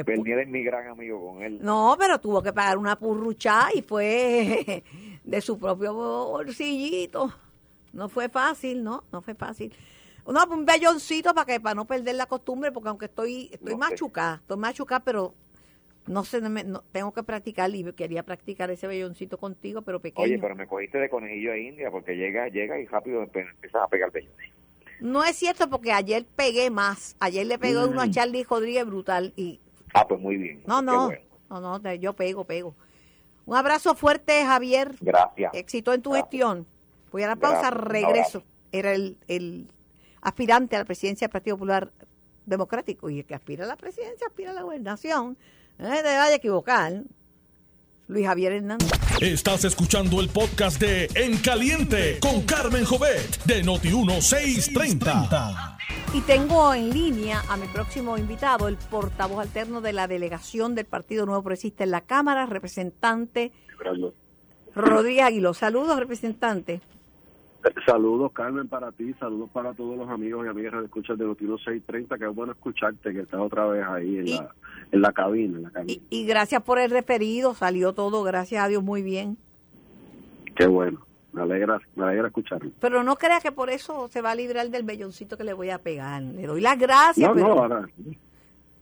Bernier 0.05 0.39
es 0.39 0.47
mi 0.49 0.63
gran 0.63 0.87
amigo 0.87 1.25
con 1.25 1.43
él. 1.43 1.59
No, 1.61 1.95
pero 1.99 2.19
tuvo 2.19 2.41
que 2.41 2.53
pagar 2.53 2.77
una 2.77 2.97
purrucha 2.97 3.67
y 3.73 3.81
fue 3.81 4.83
de 5.23 5.41
su 5.41 5.59
propio 5.59 5.93
bolsillito. 5.93 7.33
No 7.93 8.09
fue 8.09 8.29
fácil, 8.29 8.83
¿no? 8.83 9.03
No 9.11 9.21
fue 9.21 9.35
fácil. 9.35 9.73
No, 10.27 10.43
un 10.45 10.65
belloncito 10.65 11.33
para 11.33 11.45
que 11.45 11.59
para 11.59 11.75
no 11.75 11.85
perder 11.85 12.15
la 12.15 12.25
costumbre, 12.25 12.71
porque 12.71 12.89
aunque 12.89 13.05
estoy 13.05 13.49
estoy 13.51 13.75
machucada, 13.75 14.35
estoy 14.35 14.57
machucada, 14.57 14.99
pero 14.99 15.33
no 16.05 16.23
sé, 16.23 16.41
no, 16.41 16.83
tengo 16.91 17.13
que 17.13 17.23
practicar 17.23 17.73
y 17.73 17.83
quería 17.93 18.23
practicar 18.23 18.69
ese 18.71 18.87
belloncito 18.87 19.37
contigo, 19.37 19.81
pero 19.81 19.99
pequeño. 19.99 20.25
Oye, 20.25 20.39
pero 20.39 20.55
me 20.55 20.67
cogiste 20.67 20.97
de 20.97 21.09
conejillo 21.09 21.53
a 21.53 21.57
India 21.57 21.91
porque 21.91 22.15
llega, 22.15 22.47
llega 22.49 22.79
y 22.79 22.85
rápido 22.85 23.23
empiezas 23.23 23.81
a 23.81 23.87
pegar 23.87 24.11
belloncito. 24.11 24.66
No 24.99 25.23
es 25.23 25.35
cierto 25.35 25.69
porque 25.69 25.91
ayer 25.91 26.25
pegué 26.25 26.69
más. 26.69 27.15
Ayer 27.19 27.45
le 27.45 27.59
pegó 27.59 27.87
uno 27.87 28.01
a 28.01 28.07
mm. 28.07 28.11
Charlie 28.11 28.43
Rodríguez 28.43 28.85
brutal 28.85 29.33
y... 29.35 29.59
Ah, 29.93 30.07
pues 30.07 30.19
muy 30.19 30.37
bien. 30.37 30.63
No, 30.65 30.81
no, 30.81 31.11
no, 31.49 31.79
no, 31.79 31.93
yo 31.93 32.13
pego, 32.13 32.43
pego. 32.45 32.75
Un 33.45 33.55
abrazo 33.55 33.95
fuerte, 33.95 34.43
Javier. 34.45 34.95
Gracias. 34.99 35.53
Éxito 35.53 35.93
en 35.93 36.01
tu 36.01 36.11
gestión. 36.11 36.67
Voy 37.11 37.23
a 37.23 37.27
la 37.27 37.35
pausa, 37.37 37.71
regreso. 37.71 38.43
Era 38.71 38.93
el, 38.93 39.17
el 39.27 39.71
aspirante 40.21 40.75
a 40.75 40.79
la 40.79 40.85
presidencia 40.85 41.27
del 41.27 41.31
Partido 41.31 41.55
Popular 41.55 41.91
Democrático 42.45 43.09
y 43.09 43.19
el 43.19 43.25
que 43.25 43.35
aspira 43.35 43.65
a 43.65 43.67
la 43.67 43.77
presidencia 43.77 44.27
aspira 44.27 44.51
a 44.51 44.53
la 44.53 44.63
gobernación. 44.63 45.37
No 45.77 45.89
te 45.89 46.01
vaya 46.01 46.25
a 46.25 46.35
equivocar. 46.35 47.03
Luis 48.07 48.25
Javier 48.25 48.53
Hernández. 48.53 48.89
Estás 49.21 49.65
escuchando 49.65 50.21
el 50.21 50.29
podcast 50.29 50.79
de 50.79 51.09
En 51.15 51.37
Caliente 51.39 52.19
con 52.21 52.43
Carmen 52.43 52.85
Jovet 52.85 53.43
de 53.43 53.65
Noti1630. 53.65 55.77
Y 56.13 56.21
tengo 56.21 56.73
en 56.73 56.91
línea 56.91 57.43
a 57.49 57.57
mi 57.57 57.67
próximo 57.67 58.17
invitado, 58.17 58.69
el 58.69 58.77
portavoz 58.77 59.41
alterno 59.41 59.81
de 59.81 59.91
la 59.91 60.07
delegación 60.07 60.73
del 60.73 60.85
Partido 60.85 61.25
Nuevo 61.25 61.43
Progresista 61.43 61.83
en 61.83 61.91
la 61.91 61.99
Cámara, 62.01 62.45
representante 62.45 63.51
Rodríguez 64.73 65.25
Aguiló. 65.25 65.53
Saludos, 65.53 65.99
representante. 65.99 66.79
Saludos, 67.85 68.31
Carmen, 68.33 68.67
para 68.67 68.91
ti, 68.91 69.13
saludos 69.19 69.49
para 69.51 69.73
todos 69.73 69.97
los 69.97 70.09
amigos 70.09 70.45
y 70.45 70.49
amigas 70.49 70.73
que 70.73 70.85
escuchan 70.85 71.17
de 71.17 71.25
Notino 71.25 71.57
630, 71.57 72.17
que 72.17 72.25
es 72.25 72.35
bueno 72.35 72.51
escucharte, 72.51 73.13
que 73.13 73.21
estás 73.21 73.39
otra 73.39 73.65
vez 73.65 73.85
ahí 73.85 74.17
en, 74.17 74.31
la, 74.31 74.49
en 74.91 75.01
la 75.01 75.11
cabina. 75.11 75.71
Y, 76.09 76.25
gracias 76.25 76.61
por 76.63 76.79
el 76.79 76.91
referido, 76.91 77.53
salió 77.53 77.93
todo, 77.93 78.23
gracias 78.23 78.63
a 78.63 78.67
Dios, 78.67 78.83
muy 78.83 79.01
bien. 79.01 79.37
Qué 80.55 80.67
bueno, 80.67 81.05
me 81.33 81.41
alegra, 81.41 81.79
me 81.95 82.05
alegra 82.05 82.27
escucharlo. 82.27 82.71
Pero 82.79 83.03
no 83.03 83.15
creas 83.15 83.43
que 83.43 83.51
por 83.51 83.69
eso 83.69 84.07
se 84.07 84.21
va 84.21 84.31
a 84.31 84.35
librar 84.35 84.69
del 84.69 84.83
belloncito 84.83 85.37
que 85.37 85.43
le 85.43 85.53
voy 85.53 85.69
a 85.69 85.79
pegar, 85.79 86.21
le 86.21 86.47
doy 86.47 86.61
las 86.61 86.77
gracias. 86.77 87.35
No, 87.35 87.35
no, 87.35 87.53
ahora, 87.53 87.87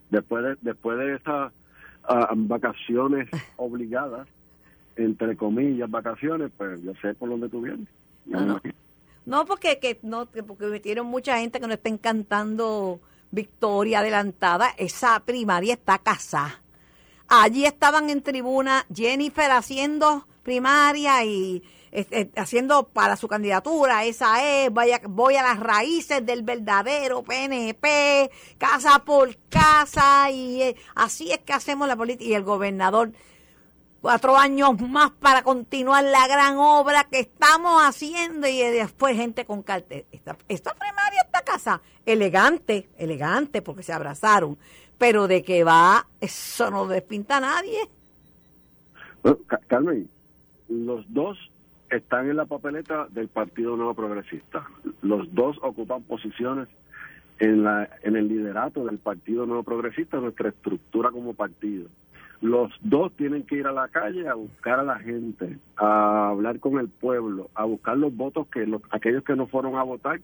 después 0.10 0.44
de, 0.44 0.58
después 0.62 0.98
de 0.98 1.16
estas 1.16 1.52
ah, 2.04 2.34
vacaciones 2.36 3.30
obligadas, 3.58 4.28
entre 4.96 5.36
comillas, 5.36 5.90
vacaciones, 5.90 6.52
pues 6.58 6.82
yo 6.84 6.94
sé 7.02 7.14
por 7.14 7.30
dónde 7.30 7.50
tú 7.50 7.62
vienes. 7.62 7.88
No, 8.26 8.62
no. 9.26 9.46
porque 9.46 9.80
que 9.80 10.00
no 10.02 10.26
porque 10.26 10.66
metieron 10.66 11.08
mucha 11.08 11.38
gente 11.40 11.60
que 11.60 11.68
no 11.68 11.74
está 11.74 11.90
encantando 11.90 13.00
victoria 13.32 14.00
adelantada. 14.00 14.74
Esa 14.78 15.20
primaria 15.22 15.74
está 15.74 16.00
casada. 16.00 16.62
Allí 17.28 17.66
estaban 17.66 18.10
en 18.10 18.22
tribuna 18.22 18.86
Jennifer 18.94 19.50
haciendo 19.52 20.28
primaria 20.44 21.24
y 21.26 21.64
haciendo 22.36 22.88
para 22.88 23.16
su 23.16 23.28
candidatura, 23.28 24.04
esa 24.06 24.44
es, 24.44 24.74
vaya, 24.74 25.02
voy 25.08 25.36
a 25.36 25.44
las 25.44 25.60
raíces 25.60 26.26
del 26.26 26.44
verdadero 26.44 27.24
PNP, 27.24 28.30
casa 28.58 29.00
por 29.00 29.36
casa, 29.50 30.30
y 30.32 30.62
eh, 30.62 30.76
así 30.94 31.32
es 31.32 31.40
que 31.40 31.54
hacemos 31.54 31.88
la 31.88 31.96
política. 31.96 32.30
Y 32.30 32.34
el 32.34 32.44
gobernador 32.44 33.12
cuatro 34.06 34.38
años 34.38 34.80
más 34.88 35.10
para 35.10 35.42
continuar 35.42 36.04
la 36.04 36.28
gran 36.28 36.58
obra 36.58 37.08
que 37.10 37.22
estamos 37.22 37.82
haciendo 37.82 38.48
y 38.48 38.60
después 38.60 39.18
gente 39.18 39.46
con 39.46 39.64
cartel. 39.64 40.06
Esta, 40.12 40.38
esta 40.48 40.76
primaria, 40.76 41.24
esta 41.26 41.42
casa, 41.42 41.82
elegante, 42.06 42.88
elegante 43.00 43.64
porque 43.64 43.82
se 43.82 43.94
abrazaron, 43.94 44.60
pero 45.00 45.28
de 45.28 45.42
que 45.42 45.64
va, 45.64 46.06
eso 46.22 46.70
no 46.70 46.86
despinta 46.86 47.38
a 47.38 47.40
nadie. 47.40 47.80
Carmen, 49.66 50.08
los 50.70 51.12
dos 51.12 51.40
están 51.90 52.30
en 52.30 52.38
la 52.38 52.46
papeleta 52.46 53.08
del 53.10 53.28
Partido 53.28 53.76
Nuevo 53.76 53.96
Progresista. 53.96 54.68
Los 55.02 55.34
dos 55.34 55.58
ocupan 55.64 56.04
posiciones 56.04 56.68
en, 57.40 57.64
la, 57.64 57.90
en 58.04 58.16
el 58.16 58.28
liderato 58.28 58.86
del 58.86 59.00
Partido 59.00 59.48
Nuevo 59.48 59.64
Progresista, 59.64 60.18
nuestra 60.18 60.50
estructura 60.50 61.10
como 61.10 61.34
partido 61.34 61.90
los 62.42 62.72
dos 62.82 63.12
tienen 63.14 63.44
que 63.44 63.56
ir 63.56 63.68
a 63.68 63.72
la 63.72 63.88
calle 63.88 64.28
a 64.28 64.34
buscar 64.34 64.80
a 64.80 64.84
la 64.84 65.00
gente, 65.00 65.58
a 65.78 66.30
hablar 66.30 66.60
con 66.60 66.80
el 66.80 66.90
pueblo, 66.90 67.50
a 67.56 67.66
buscar 67.66 67.98
los 67.98 68.16
votos 68.16 68.48
que 68.48 68.66
los, 68.66 68.82
aquellos 68.92 69.24
que 69.24 69.36
no 69.36 69.48
fueron 69.48 69.76
a 69.76 69.84
votar 69.84 70.20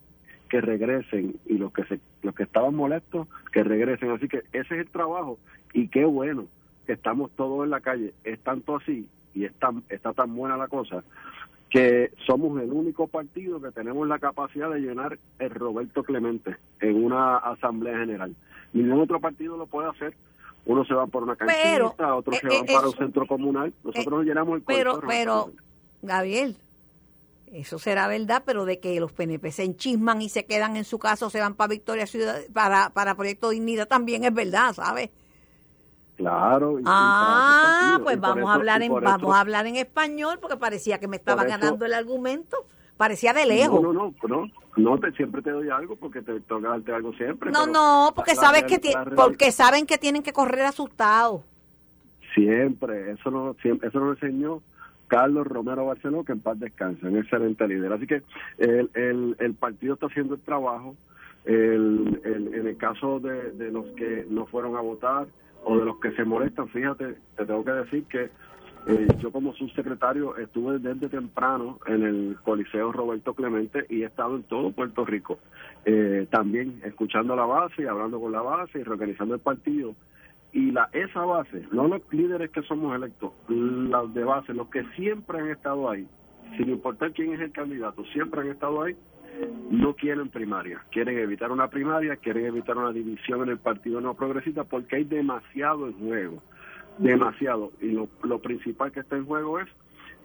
que 0.49 0.59
regresen 0.59 1.35
y 1.45 1.57
los 1.57 1.71
que 1.71 1.85
se, 1.85 1.99
los 2.23 2.35
que 2.35 2.43
estaban 2.43 2.75
molestos 2.75 3.27
que 3.53 3.63
regresen. 3.63 4.11
Así 4.11 4.27
que 4.27 4.39
ese 4.51 4.75
es 4.75 4.81
el 4.81 4.89
trabajo 4.89 5.39
y 5.73 5.87
qué 5.87 6.03
bueno 6.03 6.47
que 6.85 6.93
estamos 6.93 7.31
todos 7.31 7.63
en 7.63 7.69
la 7.69 7.79
calle. 7.79 8.13
Es 8.23 8.39
tanto 8.41 8.75
así 8.75 9.07
y 9.33 9.45
está, 9.45 9.71
está 9.89 10.11
tan 10.13 10.35
buena 10.35 10.57
la 10.57 10.67
cosa 10.67 11.03
que 11.69 12.11
somos 12.27 12.61
el 12.61 12.69
único 12.73 13.07
partido 13.07 13.61
que 13.61 13.71
tenemos 13.71 14.05
la 14.05 14.19
capacidad 14.19 14.69
de 14.69 14.81
llenar 14.81 15.17
el 15.39 15.49
Roberto 15.51 16.03
Clemente 16.03 16.57
en 16.81 17.01
una 17.01 17.37
asamblea 17.37 17.97
general. 17.97 18.35
Ningún 18.73 18.99
otro 18.99 19.21
partido 19.21 19.55
lo 19.55 19.67
puede 19.67 19.89
hacer 19.89 20.13
uno 20.65 20.85
se 20.85 20.93
va 20.93 21.07
por 21.07 21.23
una 21.23 21.35
canchita, 21.35 22.15
otros 22.15 22.37
se 22.37 22.47
eh, 22.47 22.49
van 22.49 22.69
eh, 22.69 22.73
para 22.73 22.87
un 22.87 22.95
centro 22.95 23.25
comunal. 23.25 23.73
Nosotros 23.83 24.25
llenamos 24.25 24.57
el 24.57 24.61
Pero, 24.63 25.01
pero, 25.07 25.51
Gabriel, 26.01 26.57
eso 27.51 27.79
será 27.79 28.07
verdad, 28.07 28.43
pero 28.45 28.65
de 28.65 28.79
que 28.79 28.99
los 28.99 29.11
PNP 29.11 29.51
se 29.51 29.63
enchisman 29.63 30.21
y 30.21 30.29
se 30.29 30.45
quedan 30.45 30.77
en 30.77 30.85
su 30.85 30.99
casa 30.99 31.25
o 31.25 31.29
se 31.29 31.39
van 31.39 31.55
para 31.55 31.69
Victoria 31.69 32.07
Ciudad, 32.07 32.39
para, 32.53 32.91
para 32.91 33.15
Proyecto 33.15 33.49
Dignidad 33.49 33.87
también 33.87 34.23
es 34.23 34.33
verdad, 34.33 34.73
¿sabes? 34.73 35.09
Claro. 36.15 36.77
ah, 36.85 37.99
pues 38.03 38.19
vamos 38.19 38.49
a 38.49 38.53
hablar 38.53 38.83
en 38.83 38.93
vamos 38.93 39.35
a 39.35 39.39
hablar 39.39 39.65
en 39.65 39.75
español 39.75 40.37
porque 40.39 40.55
parecía 40.55 40.99
que 40.99 41.07
me 41.07 41.17
estaba 41.17 41.43
ganando 41.43 41.85
el 41.85 41.93
argumento. 41.93 42.67
Parecía 43.01 43.33
de 43.33 43.47
lejos. 43.47 43.81
No, 43.81 43.91
no, 43.91 44.13
no, 44.27 44.51
no, 44.77 44.99
te, 44.99 45.11
siempre 45.13 45.41
te 45.41 45.49
doy 45.49 45.71
algo 45.71 45.95
porque 45.95 46.21
te 46.21 46.39
toca 46.41 46.67
darte 46.67 46.93
algo 46.93 47.11
siempre. 47.13 47.49
No, 47.49 47.65
no, 47.65 48.11
porque 48.15 48.35
sabes 48.35 48.65
que 48.65 48.79
porque 49.15 49.51
saben 49.51 49.87
que 49.87 49.97
tienen 49.97 50.21
que 50.21 50.31
correr 50.31 50.65
asustados. 50.65 51.41
Siempre, 52.35 53.09
eso 53.09 53.31
no, 53.31 53.55
siempre, 53.59 53.89
eso 53.89 53.97
lo 53.97 54.11
enseñó 54.11 54.61
Carlos 55.07 55.47
Romero 55.47 55.87
Barceló, 55.87 56.23
que 56.23 56.33
en 56.33 56.41
paz 56.41 56.59
descansa, 56.59 57.07
un 57.07 57.17
excelente 57.17 57.67
líder. 57.67 57.91
Así 57.91 58.05
que 58.05 58.21
el, 58.59 58.91
el, 58.93 59.35
el 59.39 59.53
partido 59.55 59.95
está 59.95 60.05
haciendo 60.05 60.35
el 60.35 60.41
trabajo. 60.41 60.95
El, 61.45 62.21
el, 62.23 62.53
en 62.53 62.67
el 62.67 62.77
caso 62.77 63.19
de, 63.19 63.49
de 63.53 63.71
los 63.71 63.87
que 63.95 64.27
no 64.29 64.45
fueron 64.45 64.75
a 64.75 64.81
votar 64.81 65.25
o 65.63 65.75
de 65.75 65.85
los 65.85 65.99
que 65.99 66.11
se 66.11 66.23
molestan, 66.23 66.69
fíjate, 66.69 67.15
te 67.35 67.45
tengo 67.47 67.65
que 67.65 67.71
decir 67.71 68.03
que 68.03 68.29
Eh, 68.87 69.07
yo 69.19 69.31
como 69.31 69.53
subsecretario 69.53 70.35
estuve 70.37 70.79
desde 70.79 71.07
temprano 71.07 71.79
en 71.85 72.01
el 72.03 72.37
Coliseo 72.43 72.91
Roberto 72.91 73.35
Clemente 73.35 73.85
y 73.89 74.01
he 74.01 74.05
estado 74.05 74.35
en 74.35 74.43
todo 74.43 74.71
Puerto 74.71 75.05
Rico, 75.05 75.37
eh, 75.85 76.25
también 76.31 76.81
escuchando 76.83 77.35
la 77.35 77.45
base 77.45 77.83
y 77.83 77.85
hablando 77.85 78.19
con 78.19 78.31
la 78.31 78.41
base 78.41 78.79
y 78.79 78.83
reorganizando 78.83 79.35
el 79.35 79.41
partido. 79.41 79.93
Y 80.51 80.71
la 80.71 80.89
esa 80.93 81.23
base, 81.23 81.65
no 81.71 81.87
los 81.87 82.01
líderes 82.11 82.49
que 82.49 82.63
somos 82.63 82.95
electos, 82.95 83.31
las 83.47 84.13
de 84.13 84.23
base, 84.23 84.53
los 84.53 84.67
que 84.67 84.83
siempre 84.95 85.39
han 85.39 85.49
estado 85.49 85.89
ahí, 85.89 86.07
sin 86.57 86.69
importar 86.69 87.11
quién 87.13 87.33
es 87.33 87.39
el 87.39 87.51
candidato, 87.51 88.03
siempre 88.05 88.41
han 88.41 88.47
estado 88.47 88.81
ahí, 88.81 88.95
no 89.69 89.93
quieren 89.93 90.29
primaria, 90.29 90.83
quieren 90.91 91.19
evitar 91.19 91.51
una 91.51 91.69
primaria, 91.69 92.17
quieren 92.17 92.45
evitar 92.45 92.77
una 92.77 92.91
división 92.91 93.43
en 93.43 93.49
el 93.49 93.59
partido 93.59 94.01
no 94.01 94.15
progresista 94.15 94.63
porque 94.63 94.97
hay 94.97 95.03
demasiado 95.03 95.87
en 95.87 95.93
juego 95.93 96.41
demasiado. 96.97 97.71
Y 97.81 97.87
lo, 97.87 98.09
lo 98.23 98.39
principal 98.39 98.91
que 98.91 99.01
está 99.01 99.15
en 99.15 99.25
juego 99.25 99.59
es 99.59 99.67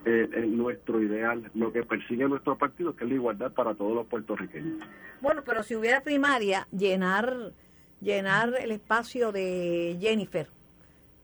eh, 0.04 0.44
nuestro 0.46 1.02
ideal, 1.02 1.50
lo 1.54 1.72
que 1.72 1.82
persigue 1.82 2.28
nuestro 2.28 2.56
partido, 2.56 2.94
que 2.94 3.04
es 3.04 3.10
la 3.10 3.16
igualdad 3.16 3.52
para 3.52 3.74
todos 3.74 3.92
los 3.94 4.06
puertorriqueños. 4.06 4.78
Bueno, 5.20 5.42
pero 5.44 5.62
si 5.64 5.74
hubiera 5.74 6.00
primaria, 6.00 6.68
llenar, 6.70 7.52
llenar 8.00 8.54
el 8.60 8.70
espacio 8.70 9.32
de 9.32 9.96
Jennifer 10.00 10.48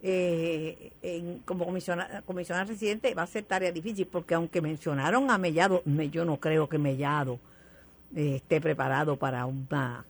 eh, 0.03 0.93
en, 1.01 1.39
como 1.45 1.65
comisionada, 1.65 2.23
comisionada 2.23 2.65
residente 2.65 3.15
va 3.15 3.23
a 3.23 3.27
ser 3.29 3.45
tarea 3.45 3.71
difícil, 3.71 4.09
porque 4.11 4.35
aunque 4.35 4.61
mencionaron 4.61 5.31
a 5.31 5.39
Mellado, 5.39 5.83
yo 6.11 6.25
no 6.25 6.39
creo 6.39 6.69
que 6.69 6.79
Mellado 6.79 7.39
eh, 8.17 8.37
esté 8.37 8.61
preparado 8.61 9.17
para 9.17 9.47
una 9.47 10.05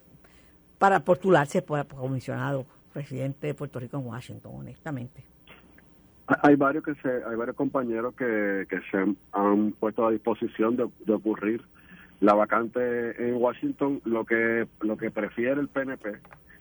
para 0.79 0.99
postularse 1.01 1.61
por 1.61 1.85
comisionado 1.85 2.65
presidente 2.93 3.47
de 3.47 3.53
Puerto 3.53 3.79
Rico 3.79 3.97
en 3.97 4.05
Washington, 4.05 4.51
honestamente. 4.55 5.23
Hay 6.27 6.55
varios 6.55 6.85
que 6.85 6.95
se, 6.95 7.09
hay 7.09 7.35
varios 7.35 7.57
compañeros 7.57 8.15
que, 8.15 8.65
que 8.69 8.79
se 8.89 8.97
han, 9.33 9.71
puesto 9.73 10.07
a 10.07 10.11
disposición 10.11 10.77
de, 10.77 11.13
ocurrir 11.13 11.61
la 12.21 12.33
vacante 12.33 13.27
en 13.27 13.35
Washington. 13.35 14.01
Lo 14.05 14.23
que 14.23 14.65
lo 14.81 14.95
que 14.95 15.11
prefiere 15.11 15.59
el 15.59 15.67
PNP, 15.67 16.19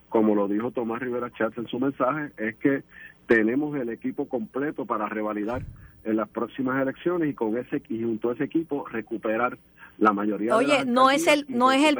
como 0.08 0.34
lo 0.34 0.48
dijo 0.48 0.72
Tomás 0.72 1.00
Rivera 1.00 1.30
Chávez 1.30 1.58
en 1.58 1.68
su 1.68 1.78
mensaje, 1.78 2.32
es 2.38 2.56
que 2.56 2.82
tenemos 3.28 3.76
el 3.76 3.88
equipo 3.90 4.28
completo 4.28 4.84
para 4.84 5.08
revalidar 5.08 5.62
en 6.02 6.16
las 6.16 6.28
próximas 6.28 6.82
elecciones 6.82 7.30
y 7.30 7.34
con 7.34 7.56
ese 7.56 7.80
y 7.88 8.02
junto 8.02 8.30
a 8.30 8.34
ese 8.34 8.44
equipo 8.44 8.84
recuperar 8.88 9.58
la 9.98 10.12
mayoría. 10.12 10.56
Oye, 10.56 10.78
de 10.78 10.86
no 10.86 11.12
es 11.12 11.28
el 11.28 11.46
no 11.48 11.70
es 11.70 11.84
el 11.84 11.96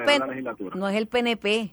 no 0.75 0.89
es 0.89 0.97
el 0.97 1.07
PNP 1.07 1.71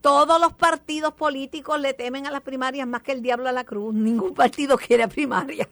todos 0.00 0.40
los 0.40 0.52
partidos 0.52 1.14
políticos 1.14 1.80
le 1.80 1.94
temen 1.94 2.26
a 2.26 2.30
las 2.30 2.42
primarias 2.42 2.86
más 2.86 3.02
que 3.02 3.12
el 3.12 3.22
diablo 3.22 3.48
a 3.48 3.52
la 3.52 3.64
cruz. 3.64 3.94
Ningún 3.94 4.34
partido 4.34 4.76
quiere 4.76 5.08
primaria. 5.08 5.68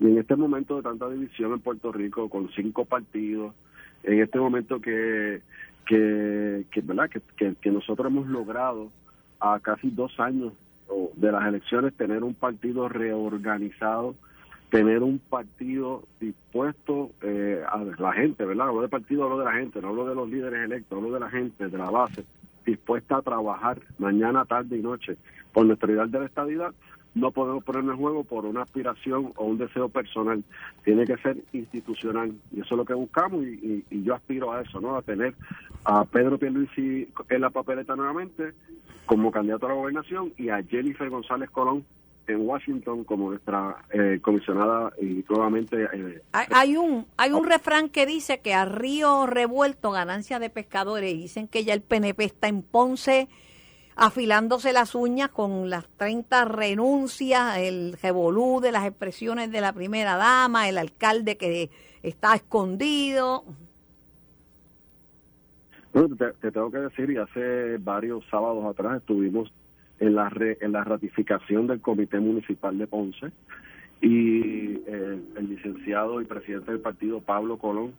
Y 0.00 0.06
en 0.06 0.18
este 0.18 0.36
momento 0.36 0.76
de 0.76 0.82
tanta 0.82 1.08
división 1.08 1.52
en 1.52 1.60
Puerto 1.60 1.92
Rico, 1.92 2.28
con 2.28 2.50
cinco 2.50 2.84
partidos, 2.84 3.54
en 4.02 4.20
este 4.20 4.38
momento 4.38 4.80
que, 4.80 5.40
que, 5.86 6.64
¿verdad? 6.82 7.10
Que, 7.10 7.54
que, 7.54 7.70
nosotros 7.70 8.08
hemos 8.08 8.26
logrado 8.26 8.90
a 9.40 9.60
casi 9.60 9.90
dos 9.90 10.18
años 10.18 10.52
de 11.16 11.32
las 11.32 11.46
elecciones 11.46 11.94
tener 11.94 12.22
un 12.22 12.34
partido 12.34 12.88
reorganizado, 12.88 14.14
tener 14.70 15.02
un 15.02 15.18
partido 15.18 16.02
dispuesto 16.20 17.10
eh, 17.22 17.62
a 17.66 17.78
la 17.98 18.12
gente, 18.12 18.44
¿verdad? 18.44 18.68
Hablo 18.68 18.82
de 18.82 18.88
partido, 18.88 19.24
hablo 19.24 19.38
de 19.38 19.44
la 19.44 19.52
gente, 19.52 19.80
no 19.80 19.88
hablo 19.88 20.06
de 20.06 20.14
los 20.14 20.28
líderes 20.28 20.64
electos, 20.64 20.98
hablo 20.98 21.12
de 21.12 21.20
la 21.20 21.30
gente, 21.30 21.68
de 21.68 21.78
la 21.78 21.90
base, 21.90 22.24
dispuesta 22.64 23.16
a 23.16 23.22
trabajar 23.22 23.80
mañana, 23.98 24.44
tarde 24.44 24.78
y 24.78 24.82
noche 24.82 25.16
por 25.52 25.66
nuestra 25.66 25.92
idea 25.92 26.06
de 26.06 26.18
la 26.18 26.26
estabilidad, 26.26 26.74
no 27.14 27.30
podemos 27.30 27.62
ponernos 27.62 27.94
en 27.94 28.00
juego 28.00 28.24
por 28.24 28.44
una 28.44 28.62
aspiración 28.62 29.32
o 29.36 29.44
un 29.44 29.56
deseo 29.56 29.88
personal. 29.88 30.42
Tiene 30.84 31.06
que 31.06 31.16
ser 31.18 31.36
institucional. 31.52 32.32
Y 32.50 32.60
eso 32.60 32.74
es 32.74 32.78
lo 32.78 32.84
que 32.84 32.94
buscamos 32.94 33.44
y, 33.44 33.84
yo 33.90 34.14
aspiro 34.14 34.52
a 34.52 34.62
eso, 34.62 34.80
¿no? 34.80 34.96
A 34.96 35.02
tener 35.02 35.34
a 35.84 36.04
Pedro 36.04 36.38
Pierluisi 36.38 37.08
en 37.28 37.40
la 37.40 37.50
papeleta 37.50 37.94
nuevamente 37.94 38.52
como 39.06 39.30
candidato 39.30 39.66
a 39.66 39.68
la 39.70 39.74
gobernación 39.76 40.32
y 40.36 40.48
a 40.48 40.62
Jennifer 40.62 41.08
González 41.08 41.50
Colón 41.50 41.84
en 42.26 42.46
Washington 42.46 43.04
como 43.04 43.30
nuestra 43.30 43.84
eh, 43.90 44.18
comisionada 44.22 44.92
y 45.00 45.24
nuevamente 45.28 45.88
eh, 45.92 46.22
hay, 46.32 46.76
un 46.76 47.06
hay 47.16 47.32
un 47.32 47.44
refrán 47.44 47.88
que 47.88 48.06
dice 48.06 48.40
que 48.40 48.54
a 48.54 48.64
río 48.64 49.26
revuelto 49.26 49.90
ganancia 49.90 50.38
de 50.38 50.50
pescadores 50.50 51.12
dicen 51.14 51.48
que 51.48 51.64
ya 51.64 51.74
el 51.74 51.82
PNP 51.82 52.24
está 52.24 52.48
en 52.48 52.62
Ponce 52.62 53.28
afilándose 53.96 54.72
las 54.72 54.94
uñas 54.94 55.28
con 55.28 55.70
las 55.70 55.86
30 55.96 56.46
renuncias, 56.46 57.58
el 57.58 57.96
revolú 58.02 58.60
de 58.60 58.72
las 58.72 58.86
expresiones 58.86 59.52
de 59.52 59.60
la 59.60 59.72
primera 59.72 60.16
dama, 60.16 60.68
el 60.68 60.78
alcalde 60.78 61.36
que 61.36 61.70
está 62.02 62.34
escondido. 62.34 63.44
te 66.40 66.50
tengo 66.50 66.72
que 66.72 66.78
decir, 66.78 67.10
y 67.10 67.18
hace 67.18 67.78
varios 67.78 68.24
sábados 68.30 68.64
atrás 68.66 68.96
estuvimos 68.96 69.52
en 70.00 70.14
la, 70.14 70.30
en 70.60 70.72
la 70.72 70.84
ratificación 70.84 71.66
del 71.66 71.80
Comité 71.80 72.20
Municipal 72.20 72.76
de 72.78 72.86
Ponce 72.86 73.32
y 74.00 74.74
eh, 74.86 75.22
el 75.36 75.48
licenciado 75.48 76.20
y 76.20 76.24
presidente 76.24 76.72
del 76.72 76.80
partido 76.80 77.20
Pablo 77.20 77.58
Colón 77.58 77.94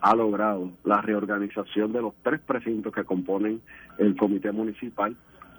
ha 0.00 0.14
logrado 0.14 0.70
la 0.84 1.00
reorganización 1.00 1.92
de 1.92 2.02
los 2.02 2.14
tres 2.22 2.40
precintos 2.40 2.92
que 2.92 3.04
componen 3.04 3.60
el 3.98 4.16
comité 4.16 4.52
municipal. 4.52 5.16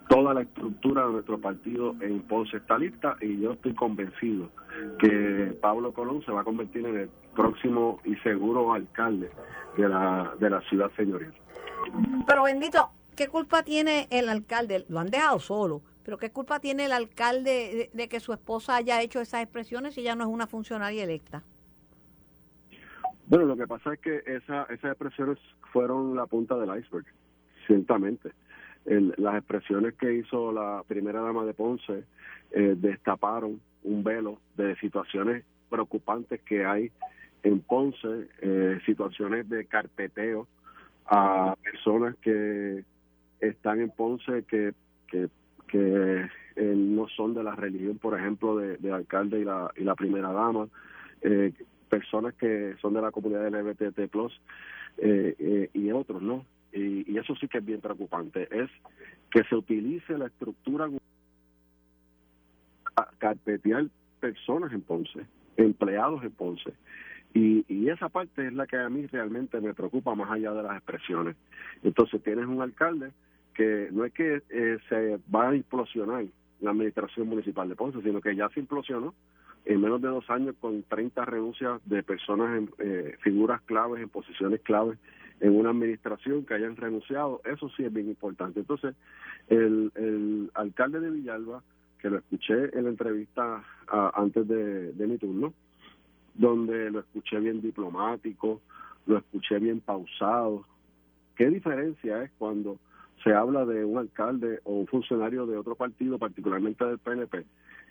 Toda 0.08 0.34
la 0.34 0.42
estructura 0.42 1.06
de 1.06 1.12
nuestro 1.12 1.40
partido 1.40 1.96
en 2.00 2.22
Ponce 2.22 2.58
está 2.58 2.78
lista 2.78 3.18
y 3.22 3.42
yo 3.42 3.52
estoy 3.52 3.76
convencido 3.76 4.50
que 4.98 5.54
Pablo 5.62 5.94
Colón 5.94 6.24
se 6.26 6.32
va 6.32 6.42
a 6.42 6.44
convertir 6.44 6.86
en 6.86 6.98
el 6.98 7.10
próximo 7.36 8.00
y 8.06 8.16
seguro 8.18 8.74
alcalde 8.74 9.30
de 9.78 9.90
la, 9.90 10.34
de 10.40 10.50
la 10.50 10.62
ciudad 10.62 10.90
señorial. 10.96 11.34
Pero 12.26 12.44
bendito, 12.44 12.90
¿qué 13.20 13.28
culpa 13.28 13.64
tiene 13.64 14.08
el 14.12 14.30
alcalde? 14.30 14.86
Lo 14.88 14.98
han 14.98 15.08
dejado 15.08 15.40
solo, 15.40 15.82
pero 16.06 16.18
¿qué 16.18 16.32
culpa 16.32 16.62
tiene 16.62 16.86
el 16.86 16.94
alcalde 16.94 17.90
de, 17.92 18.08
que 18.08 18.22
su 18.22 18.32
esposa 18.32 18.78
haya 18.78 19.02
hecho 19.02 19.20
esas 19.20 19.44
expresiones 19.44 19.96
si 19.96 20.04
ya 20.04 20.16
no 20.16 20.24
es 20.24 20.30
una 20.30 20.48
funcionaria 20.48 21.04
electa? 21.04 21.44
Bueno, 23.28 23.44
lo 23.44 23.58
que 23.58 23.68
pasa 23.68 23.94
es 23.96 24.00
que 24.00 24.24
esa, 24.26 24.64
esas 24.70 24.92
expresiones 24.92 25.38
fueron 25.74 26.16
la 26.16 26.28
punta 26.28 26.56
del 26.56 26.70
iceberg, 26.80 27.08
ciertamente. 27.68 28.32
las 28.86 29.36
expresiones 29.36 29.96
que 29.96 30.14
hizo 30.14 30.54
la 30.54 30.86
primera 30.88 31.20
dama 31.20 31.44
de 31.44 31.54
Ponce 31.54 32.06
eh, 32.52 32.76
destaparon 32.78 33.60
un 33.84 34.02
velo 34.02 34.40
de 34.56 34.78
situaciones 34.78 35.44
preocupantes 35.70 36.40
que 36.44 36.66
hay 36.66 36.90
en 37.44 37.60
Ponce, 37.60 38.30
eh, 38.42 38.80
situaciones 38.86 39.50
de 39.50 39.66
carpeteo 39.66 40.48
a 41.06 41.56
personas 41.62 42.16
que 42.22 42.86
están 43.40 43.82
en 43.82 43.90
Ponce 43.90 44.44
que, 44.44 44.74
que, 45.08 45.30
eh, 46.56 46.74
no 46.76 47.08
son 47.10 47.34
de 47.34 47.44
la 47.44 47.56
religión, 47.56 47.98
por 48.00 48.18
ejemplo, 48.20 48.58
de, 48.58 48.92
alcalde 48.92 49.40
y 49.40 49.44
la, 49.44 49.72
y 49.78 49.84
la 49.84 49.96
primera 49.96 50.32
dama, 50.32 50.68
eh, 51.22 51.54
personas 51.90 52.34
que 52.36 52.76
son 52.82 52.94
de 52.94 53.02
la 53.02 53.12
comunidad 53.12 53.48
LGBT+, 53.48 54.00
eh, 54.98 55.36
eh, 55.38 55.70
y 55.74 55.92
otros, 55.92 56.22
¿no? 56.22 56.46
Y, 56.74 57.12
y 57.12 57.18
eso 57.18 57.36
sí 57.36 57.48
que 57.48 57.60
es 57.60 57.66
bien 57.66 57.82
preocupante, 57.82 58.48
es 58.52 58.70
que 59.32 59.44
se 59.44 59.56
utilice 59.56 60.18
la 60.18 60.28
estructura 60.28 60.90
a 62.96 63.10
carpetear 63.18 63.88
personas 64.20 64.72
en 64.74 64.82
Ponce, 64.82 65.26
empleados 65.58 66.24
en 66.24 66.32
Ponce. 66.32 66.74
Y, 67.34 67.64
y 67.68 67.90
esa 67.90 68.10
parte 68.10 68.48
es 68.48 68.54
la 68.54 68.66
que 68.66 68.78
a 68.78 68.90
mí 68.90 69.06
realmente 69.06 69.62
me 69.62 69.74
preocupa 69.74 70.16
más 70.16 70.32
allá 70.32 70.52
de 70.52 70.64
las 70.64 70.78
expresiones. 70.78 71.36
Entonces 71.84 72.22
tienes 72.24 72.46
un 72.46 72.62
alcalde 72.62 73.12
que 73.60 73.90
no 73.92 74.06
es 74.06 74.14
que 74.14 74.42
eh, 74.50 74.78
se 74.88 75.20
va 75.36 75.50
a 75.50 75.56
implosionar 75.56 76.24
la 76.62 76.72
administración 76.72 77.28
municipal 77.28 77.68
de 77.68 77.76
Ponce, 77.76 78.02
sino 78.02 78.22
que 78.22 78.34
ya 78.34 78.48
se 78.50 78.62
implosionó 78.62 79.14
en 79.66 79.82
menos 79.82 80.02
de 80.02 80.08
dos 80.08 80.30
años 80.30 80.56
con 80.62 80.82
30 80.84 81.26
renuncias 81.26 81.82
de 81.84 82.02
personas, 82.02 82.58
en, 82.58 82.70
eh, 82.80 83.18
figuras 83.20 83.62
claves, 83.64 84.02
en 84.02 84.08
posiciones 84.08 84.62
claves 84.62 84.98
en 85.42 85.58
una 85.58 85.72
administración 85.72 86.46
que 86.46 86.54
hayan 86.54 86.78
renunciado. 86.78 87.42
Eso 87.44 87.70
sí 87.76 87.84
es 87.84 87.92
bien 87.92 88.08
importante. 88.08 88.62
Entonces, 88.62 88.96
el, 89.50 89.92
el 89.96 90.50
alcalde 90.54 91.02
de 91.02 91.10
Villalba, 91.10 91.62
que 92.00 92.10
lo 92.10 92.20
escuché 92.20 92.78
en 92.78 92.86
la 92.86 92.92
entrevista 92.92 93.62
antes 94.14 94.48
de, 94.48 94.94
de 94.94 95.08
mi 95.08 95.18
turno, 95.18 95.54
donde 96.34 96.92
lo 96.92 97.02
escuché 97.02 97.40
bien 97.42 97.62
diplomático, 97.62 98.62
lo 99.06 99.18
escuché 99.18 99.60
bien 99.60 99.82
pausado. 99.82 100.64
¿Qué 101.36 101.50
diferencia 101.50 102.24
es 102.24 102.32
cuando 102.38 102.80
se 103.24 103.34
habla 103.34 103.66
de 103.66 103.84
un 103.84 103.98
alcalde 103.98 104.60
o 104.64 104.74
un 104.74 104.88
funcionario 104.88 105.46
de 105.46 105.58
otro 105.58 105.76
partido, 105.76 106.18
particularmente 106.18 106.86
del 106.86 107.00
PNP, 107.00 107.46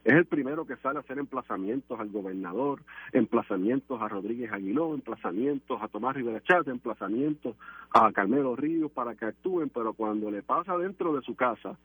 es 0.04 0.14
el 0.14 0.26
primero 0.26 0.64
que 0.64 0.76
sale 0.76 0.98
a 0.98 1.00
hacer 1.00 1.18
emplazamientos 1.18 1.98
al 1.98 2.08
gobernador, 2.10 2.82
emplazamientos 3.12 4.00
a 4.00 4.08
Rodríguez 4.08 4.52
Aguiló, 4.52 4.94
emplazamientos 4.94 5.82
a 5.82 5.88
Tomás 5.88 6.14
Rivera 6.14 6.40
Chávez, 6.42 6.68
emplazamientos 6.68 7.56
a 7.92 8.10
Carmelo 8.12 8.56
Ríos 8.56 8.90
para 8.92 9.14
que 9.14 9.26
actúen, 9.26 9.70
pero 9.70 9.92
cuando 9.92 10.30
le 10.30 10.42
pasa 10.42 10.78
dentro 10.78 11.14
de 11.14 11.22
su 11.22 11.34
casa, 11.34 11.76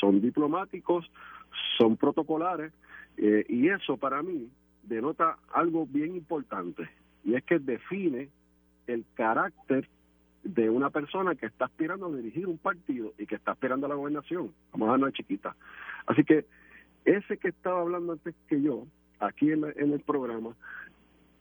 son 0.00 0.20
diplomáticos, 0.20 1.10
son 1.76 1.96
protocolares, 1.96 2.72
eh, 3.16 3.44
y 3.48 3.68
eso 3.68 3.96
para 3.96 4.22
mí 4.22 4.48
denota 4.82 5.38
algo 5.52 5.86
bien 5.86 6.14
importante 6.16 6.88
y 7.24 7.34
es 7.34 7.44
que 7.44 7.58
define 7.58 8.28
el 8.86 9.04
carácter 9.14 9.88
de 10.46 10.70
una 10.70 10.90
persona 10.90 11.34
que 11.34 11.46
está 11.46 11.64
aspirando 11.64 12.06
a 12.06 12.16
dirigir 12.16 12.46
un 12.46 12.58
partido 12.58 13.12
y 13.18 13.26
que 13.26 13.34
está 13.34 13.52
aspirando 13.52 13.86
a 13.86 13.88
la 13.88 13.94
gobernación. 13.96 14.52
Vamos 14.72 14.88
a 14.88 14.90
darnos 14.92 15.12
chiquita. 15.12 15.56
Así 16.06 16.24
que 16.24 16.44
ese 17.04 17.36
que 17.36 17.48
estaba 17.48 17.80
hablando 17.80 18.12
antes 18.12 18.34
que 18.48 18.62
yo, 18.62 18.86
aquí 19.18 19.50
en, 19.50 19.64
el 19.64 20.00
programa, 20.00 20.54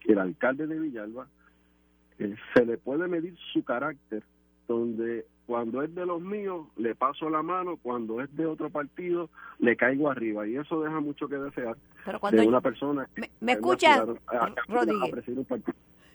el 0.06 0.20
alcalde 0.20 0.68
de 0.68 0.80
Villalba, 0.80 1.28
eh, 2.18 2.36
se 2.54 2.66
le 2.66 2.78
puede 2.78 3.08
medir 3.08 3.36
su 3.54 3.64
carácter, 3.64 4.24
donde 4.68 5.26
cuando 5.46 5.84
es 5.84 5.94
de 5.94 6.06
los 6.06 6.22
míos 6.22 6.68
le 6.76 6.96
paso 6.96 7.30
la 7.30 7.44
mano, 7.44 7.78
cuando 7.78 8.22
es 8.22 8.36
de 8.36 8.48
otro 8.48 8.72
partido 8.72 9.30
le 9.60 9.76
caigo 9.76 10.10
arriba 10.10 10.48
y 10.48 10.58
eso 10.58 10.82
deja 10.82 11.00
mucho 11.00 11.28
que 11.28 11.36
desear 11.36 11.78
de 12.32 12.48
una 12.48 12.62
persona 12.62 13.08
que 13.14 13.30
me, 13.42 13.52
escucha 13.52 14.04
Rodríguez 14.68 15.26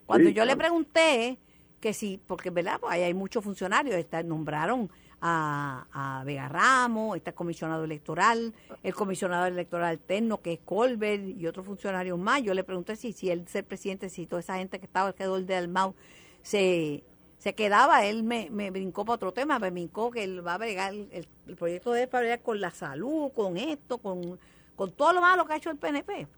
cuando 0.07 0.31
yo 0.31 0.45
le 0.45 0.57
pregunté 0.57 1.39
que 1.81 1.95
sí 1.95 2.21
porque 2.27 2.51
verdad 2.51 2.79
pues 2.81 2.93
ahí 2.93 3.03
hay 3.03 3.15
muchos 3.15 3.43
funcionarios. 3.43 3.97
Está, 3.97 4.23
nombraron 4.23 4.91
a, 5.21 6.23
Vega 6.25 6.49
Ramos 6.49 7.17
está 7.17 7.31
el 7.31 7.37
comisionado 7.37 7.85
electoral 7.85 8.55
el 8.83 8.95
comisionado 8.95 9.47
electoral 9.47 9.91
alterno 9.91 10.41
que 10.41 10.55
es 10.55 10.61
Colbert 10.65 11.23
y 11.23 11.47
otros 11.47 11.67
funcionarios 11.67 12.19
más. 12.19 12.43
Yo 12.43 12.55
le 12.55 12.65
pregunté 12.65 12.97
si 12.97 13.13
si 13.13 13.31
él 13.31 13.47
ser 13.49 13.65
presidente 13.65 14.09
si 14.09 14.27
toda 14.27 14.41
esa 14.41 14.57
gente 14.57 14.79
que 14.79 14.87
estaba 14.87 15.09
alrededor 15.09 15.45
de 15.45 15.57
Almau 15.57 15.95
se 16.43 17.05
se 17.41 17.55
quedaba, 17.55 18.05
él 18.05 18.23
me, 18.23 18.51
me 18.51 18.71
brincó 18.71 19.07
para 19.07 19.15
otro 19.15 19.33
tema, 19.33 19.59
me 19.59 19.71
brincó 19.71 20.11
que 20.11 20.23
él 20.23 20.47
va 20.47 20.55
a 20.55 20.59
bregar, 20.59 20.93
el, 20.93 21.27
proyecto 21.57 21.91
de 21.93 22.03
él 22.03 22.09
para 22.09 22.21
bregar 22.21 22.43
con 22.43 22.61
la 22.61 22.71
salud, 22.71 23.33
con 23.35 23.57
esto, 23.57 23.97
con, 23.97 24.39
con 24.77 24.93
todo 24.93 25.15
lo 25.15 25.23
malo 25.23 25.47
que 25.47 25.55
ha 25.55 25.57
hecho 25.57 25.71
el 25.71 25.79
PNP. 25.79 26.29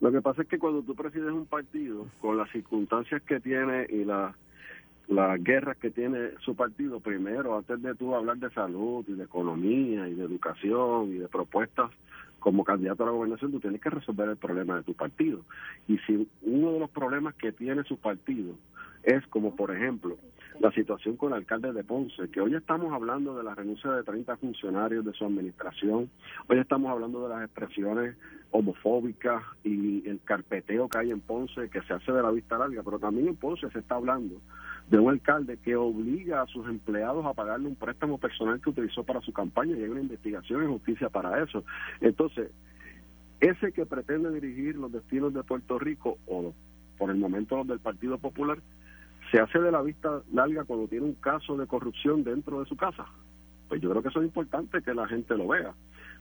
Lo 0.00 0.12
que 0.12 0.22
pasa 0.22 0.42
es 0.42 0.48
que 0.48 0.58
cuando 0.58 0.82
tú 0.82 0.94
presides 0.94 1.32
un 1.32 1.46
partido, 1.46 2.06
con 2.20 2.36
las 2.36 2.50
circunstancias 2.50 3.20
que 3.22 3.40
tiene 3.40 3.86
y 3.88 4.04
las 4.04 4.34
guerras 5.42 5.76
que 5.78 5.90
tiene 5.90 6.30
su 6.40 6.54
partido, 6.54 7.00
primero, 7.00 7.56
antes 7.56 7.82
de 7.82 7.94
tú 7.94 8.14
hablar 8.14 8.36
de 8.38 8.50
salud 8.50 9.04
y 9.08 9.14
de 9.14 9.24
economía 9.24 10.08
y 10.08 10.14
de 10.14 10.24
educación 10.24 11.12
y 11.12 11.18
de 11.18 11.28
propuestas 11.28 11.90
como 12.38 12.62
candidato 12.62 13.02
a 13.02 13.06
la 13.06 13.12
gobernación, 13.12 13.50
tú 13.50 13.58
tienes 13.58 13.80
que 13.80 13.90
resolver 13.90 14.28
el 14.28 14.36
problema 14.36 14.76
de 14.76 14.84
tu 14.84 14.94
partido. 14.94 15.40
Y 15.88 15.98
si 15.98 16.28
uno 16.42 16.72
de 16.72 16.78
los 16.78 16.90
problemas 16.90 17.34
que 17.34 17.50
tiene 17.50 17.82
su 17.82 17.96
partido 17.96 18.54
es 19.02 19.26
como, 19.26 19.56
por 19.56 19.74
ejemplo, 19.74 20.16
la 20.60 20.72
situación 20.72 21.16
con 21.16 21.32
el 21.32 21.38
alcalde 21.38 21.72
de 21.72 21.84
Ponce, 21.84 22.28
que 22.30 22.40
hoy 22.40 22.54
estamos 22.54 22.92
hablando 22.92 23.36
de 23.36 23.44
la 23.44 23.54
renuncia 23.54 23.92
de 23.92 24.02
30 24.02 24.36
funcionarios 24.38 25.04
de 25.04 25.12
su 25.12 25.24
administración, 25.24 26.10
hoy 26.48 26.58
estamos 26.58 26.90
hablando 26.90 27.22
de 27.22 27.28
las 27.28 27.44
expresiones 27.44 28.16
homofóbicas 28.50 29.42
y 29.62 30.08
el 30.08 30.20
carpeteo 30.24 30.88
que 30.88 30.98
hay 30.98 31.10
en 31.10 31.20
Ponce, 31.20 31.70
que 31.70 31.82
se 31.82 31.92
hace 31.92 32.12
de 32.12 32.22
la 32.22 32.30
vista 32.30 32.58
larga, 32.58 32.82
pero 32.82 32.98
también 32.98 33.28
en 33.28 33.36
Ponce 33.36 33.70
se 33.70 33.78
está 33.78 33.94
hablando 33.94 34.40
de 34.90 34.98
un 34.98 35.10
alcalde 35.10 35.58
que 35.58 35.76
obliga 35.76 36.42
a 36.42 36.46
sus 36.46 36.66
empleados 36.66 37.24
a 37.24 37.34
pagarle 37.34 37.68
un 37.68 37.76
préstamo 37.76 38.18
personal 38.18 38.60
que 38.60 38.70
utilizó 38.70 39.04
para 39.04 39.20
su 39.20 39.32
campaña 39.32 39.76
y 39.76 39.84
hay 39.84 39.88
una 39.90 40.00
investigación 40.00 40.62
en 40.62 40.72
justicia 40.72 41.08
para 41.08 41.42
eso. 41.42 41.62
Entonces, 42.00 42.50
ese 43.40 43.72
que 43.72 43.86
pretende 43.86 44.32
dirigir 44.32 44.76
los 44.76 44.90
destinos 44.90 45.32
de 45.34 45.44
Puerto 45.44 45.78
Rico, 45.78 46.18
o 46.26 46.52
por 46.96 47.10
el 47.10 47.16
momento 47.16 47.56
los 47.56 47.68
del 47.68 47.78
Partido 47.78 48.18
Popular, 48.18 48.58
se 49.30 49.40
hace 49.40 49.58
de 49.58 49.70
la 49.70 49.82
vista 49.82 50.22
larga 50.32 50.64
cuando 50.64 50.88
tiene 50.88 51.06
un 51.06 51.14
caso 51.14 51.56
de 51.56 51.66
corrupción 51.66 52.24
dentro 52.24 52.60
de 52.60 52.66
su 52.66 52.76
casa. 52.76 53.06
Pues 53.68 53.80
yo 53.82 53.90
creo 53.90 54.02
que 54.02 54.08
eso 54.08 54.20
es 54.20 54.26
importante 54.26 54.82
que 54.82 54.94
la 54.94 55.06
gente 55.06 55.36
lo 55.36 55.48
vea. 55.48 55.74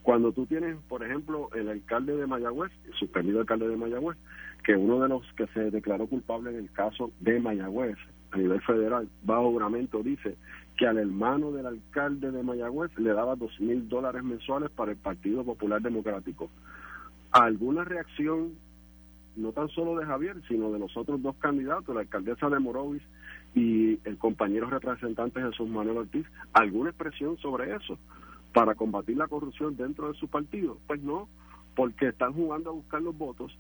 Cuando 0.04 0.32
tú 0.32 0.46
tienes, 0.46 0.78
por 0.88 1.04
ejemplo, 1.04 1.50
el 1.54 1.70
alcalde 1.70 2.16
de 2.16 2.28
Mayagüez, 2.28 2.72
el 2.86 2.94
suspendido 2.94 3.40
alcalde 3.40 3.68
de 3.68 3.78
Mayagüez, 3.78 4.18
que 4.64 4.76
uno 4.76 5.02
de 5.02 5.10
los 5.10 5.24
que 5.34 5.48
se 5.48 5.72
declaró 5.72 6.08
culpable 6.08 6.50
en 6.52 6.58
el 6.58 6.72
caso 6.72 7.12
de 7.20 7.40
Mayagüez 7.40 7.98
a 8.32 8.38
nivel 8.38 8.62
federal, 8.62 9.08
bajo 9.24 9.52
juramento, 9.52 10.04
dice 10.04 10.36
que 10.78 10.88
al 10.88 10.98
hermano 10.98 11.52
del 11.52 11.66
alcalde 11.66 12.32
de 12.32 12.44
Mayagüez 12.44 12.92
le 13.00 13.14
daba 13.14 13.36
dos 13.36 13.60
mil 13.60 13.88
dólares 13.88 14.24
mensuales 14.24 14.70
para 14.70 14.92
el 14.92 14.98
Partido 14.98 15.44
Popular 15.44 15.82
Democrático. 15.82 16.50
¿Alguna 17.32 17.84
reacción 17.84 18.54
no 19.38 19.52
tan 19.52 19.70
solo 19.70 20.00
de 20.00 20.06
Javier, 20.06 20.42
sino 20.48 20.72
de 20.72 20.80
los 20.80 20.96
otros 20.98 21.22
dos 21.22 21.36
candidatos, 21.38 21.94
la 21.96 22.02
alcaldesa 22.02 22.50
de 22.50 22.60
Morovis 22.60 23.04
y 23.56 24.00
el 24.04 24.18
compañero 24.18 24.70
representante 24.70 25.42
Jesús 25.42 25.70
Manuel 25.70 25.98
Ortiz, 25.98 26.26
alguna 26.54 26.90
expresión 26.90 27.38
sobre 27.38 27.76
eso 27.76 27.98
para 28.54 28.76
combatir 28.76 29.18
la 29.18 29.28
corrupción 29.28 29.78
dentro 29.78 30.12
de 30.12 30.18
su 30.18 30.28
partido? 30.28 30.78
Pues 30.88 31.02
no, 31.02 31.30
porque 31.76 32.08
están 32.08 32.34
jugando 32.34 32.72
a 32.72 32.74
buscar 32.74 33.02
los 33.02 33.18
votos 33.18 33.56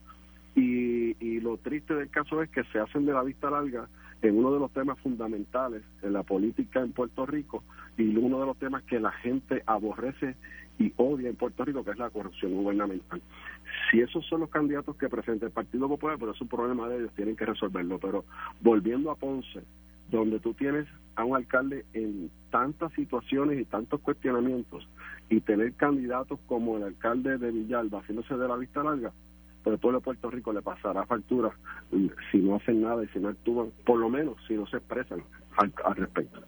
y, 0.55 1.15
y 1.23 1.39
lo 1.39 1.57
triste 1.57 1.93
del 1.93 2.09
caso 2.09 2.41
es 2.41 2.49
que 2.49 2.63
se 2.65 2.79
hacen 2.79 3.05
de 3.05 3.13
la 3.13 3.23
vista 3.23 3.49
larga 3.49 3.87
en 4.21 4.37
uno 4.37 4.51
de 4.51 4.59
los 4.59 4.71
temas 4.71 4.97
fundamentales 4.99 5.83
en 6.01 6.13
la 6.13 6.23
política 6.23 6.81
en 6.81 6.91
Puerto 6.91 7.25
Rico 7.25 7.63
y 7.97 8.15
uno 8.15 8.39
de 8.39 8.45
los 8.45 8.57
temas 8.57 8.83
que 8.83 8.99
la 8.99 9.11
gente 9.11 9.63
aborrece 9.65 10.35
y 10.79 10.93
odia 10.97 11.29
en 11.29 11.35
Puerto 11.35 11.65
Rico, 11.65 11.83
que 11.83 11.91
es 11.91 11.97
la 11.97 12.09
corrupción 12.09 12.53
gubernamental. 12.53 13.21
Si 13.89 13.99
esos 13.99 14.25
son 14.27 14.41
los 14.41 14.49
candidatos 14.49 14.95
que 14.95 15.09
presenta 15.09 15.45
el 15.45 15.51
Partido 15.51 15.87
Popular, 15.87 16.17
pero 16.19 16.31
es 16.31 16.41
un 16.41 16.47
problema 16.47 16.87
de 16.87 16.97
ellos, 16.97 17.11
tienen 17.15 17.35
que 17.35 17.45
resolverlo. 17.45 17.99
Pero 17.99 18.25
volviendo 18.61 19.11
a 19.11 19.15
Ponce, 19.15 19.63
donde 20.11 20.39
tú 20.39 20.53
tienes 20.53 20.87
a 21.15 21.23
un 21.23 21.35
alcalde 21.35 21.85
en 21.93 22.29
tantas 22.51 22.93
situaciones 22.93 23.59
y 23.59 23.65
tantos 23.65 23.99
cuestionamientos, 24.01 24.87
y 25.29 25.41
tener 25.41 25.73
candidatos 25.73 26.39
como 26.47 26.77
el 26.77 26.83
alcalde 26.83 27.37
de 27.37 27.51
Villalba 27.51 27.99
haciéndose 27.99 28.37
de 28.37 28.47
la 28.47 28.55
vista 28.55 28.83
larga, 28.83 29.11
pues 29.67 29.73
el 29.73 29.79
pueblo 29.79 29.99
de 29.99 30.03
Puerto 30.05 30.31
Rico 30.31 30.53
le 30.53 30.61
pasará 30.61 31.05
factura 31.05 31.51
si 32.31 32.37
no 32.37 32.55
hacen 32.55 32.81
nada 32.81 33.03
y 33.03 33.07
si 33.09 33.19
no 33.19 33.27
actúan, 33.27 33.71
por 33.85 33.99
lo 33.99 34.09
menos 34.09 34.37
si 34.47 34.53
no 34.53 34.65
se 34.65 34.77
expresan 34.77 35.21
al 35.57 35.95
respecto. 35.95 36.39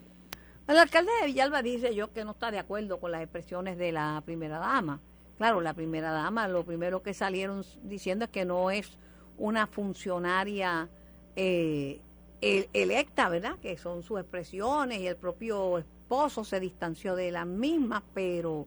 El 0.67 0.78
alcalde 0.78 1.11
de 1.20 1.28
Villalba 1.28 1.61
dice 1.61 1.93
yo 1.93 2.13
que 2.13 2.24
no 2.24 2.32
está 2.32 2.49
de 2.49 2.59
acuerdo 2.59 2.99
con 2.99 3.11
las 3.11 3.22
expresiones 3.22 3.78
de 3.78 3.91
la 3.91 4.22
primera 4.26 4.57
dama. 4.59 5.01
Claro, 5.38 5.59
la 5.59 5.74
primera 5.74 6.11
dama 6.11 6.47
lo 6.47 6.63
primero 6.63 7.01
que 7.01 7.13
salieron 7.13 7.63
diciendo 7.84 8.26
es 8.26 8.32
que 8.32 8.45
no 8.45 8.72
es 8.72 8.97
una 9.38 9.67
funcionaria 9.67 10.88
eh, 11.36 11.99
electa, 12.41 13.28
¿verdad? 13.28 13.57
Que 13.61 13.78
son 13.78 14.01
sus 14.01 14.20
expresiones 14.22 14.99
y 14.99 15.07
el 15.07 15.17
propio 15.17 15.78
esposo 15.78 16.45
se 16.45 16.61
distanció 16.61 17.15
de 17.15 17.32
las 17.32 17.45
mismas, 17.45 18.01
pero 18.13 18.65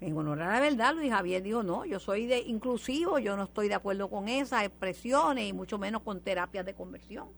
en 0.00 0.16
honor 0.16 0.42
a 0.42 0.52
la 0.52 0.60
verdad, 0.60 0.94
Luis 0.94 1.10
Javier 1.10 1.42
dijo, 1.42 1.62
no, 1.62 1.84
yo 1.84 1.98
soy 1.98 2.26
de 2.26 2.40
inclusivo, 2.40 3.18
yo 3.18 3.36
no 3.36 3.44
estoy 3.44 3.68
de 3.68 3.74
acuerdo 3.74 4.08
con 4.08 4.28
esas 4.28 4.64
expresiones 4.64 5.48
y 5.48 5.52
mucho 5.52 5.78
menos 5.78 6.02
con 6.02 6.20
terapias 6.20 6.66
de 6.66 6.74
conversión 6.74 7.28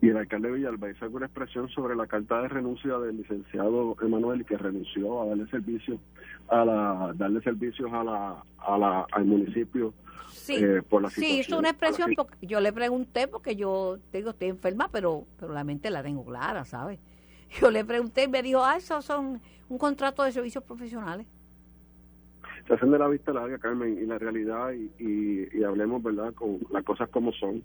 y 0.00 0.08
el 0.08 0.16
alcalde 0.16 0.50
Villalba 0.50 0.90
hizo 0.90 1.04
alguna 1.04 1.26
expresión 1.26 1.68
sobre 1.70 1.96
la 1.96 2.06
carta 2.06 2.42
de 2.42 2.48
renuncia 2.48 2.98
del 2.98 3.16
licenciado 3.16 3.96
Emanuel 4.02 4.44
que 4.44 4.56
renunció 4.56 5.22
a 5.22 5.26
darle 5.26 5.46
servicio 5.48 5.98
a 6.48 6.64
la 6.64 7.12
darle 7.16 7.40
servicios 7.40 7.92
a 7.92 8.04
la, 8.04 8.44
a 8.58 8.78
la 8.78 9.06
al 9.10 9.24
municipio 9.24 9.94
sí, 10.30 10.56
eh, 10.56 10.82
por 10.88 11.02
la 11.02 11.10
situación. 11.10 11.34
Sí, 11.34 11.40
hizo 11.40 11.58
una 11.58 11.70
expresión 11.70 12.12
porque 12.14 12.46
yo 12.46 12.60
le 12.60 12.72
pregunté 12.72 13.26
porque 13.26 13.56
yo 13.56 13.98
digo 14.12 14.30
estoy 14.30 14.48
enferma 14.48 14.88
pero 14.92 15.24
pero 15.40 15.52
la 15.52 15.64
mente 15.64 15.90
la 15.90 16.02
tengo 16.02 16.24
clara, 16.24 16.64
¿sabes? 16.64 16.98
Yo 17.60 17.70
le 17.70 17.84
pregunté 17.84 18.24
y 18.24 18.28
me 18.28 18.42
dijo, 18.42 18.64
"Ah, 18.64 18.76
eso 18.76 19.00
son 19.02 19.40
un 19.68 19.78
contrato 19.78 20.22
de 20.22 20.32
servicios 20.32 20.64
profesionales." 20.64 21.26
Se 22.66 22.74
hacen 22.74 22.90
de 22.90 22.98
la 22.98 23.08
vista 23.08 23.32
larga, 23.32 23.58
Carmen, 23.58 23.96
y 24.02 24.06
la 24.06 24.18
realidad 24.18 24.72
y, 24.72 24.90
y, 24.98 25.48
y 25.56 25.62
hablemos, 25.62 26.02
¿verdad?, 26.02 26.34
con 26.34 26.58
las 26.72 26.82
cosas 26.82 27.08
como 27.10 27.32
son 27.32 27.62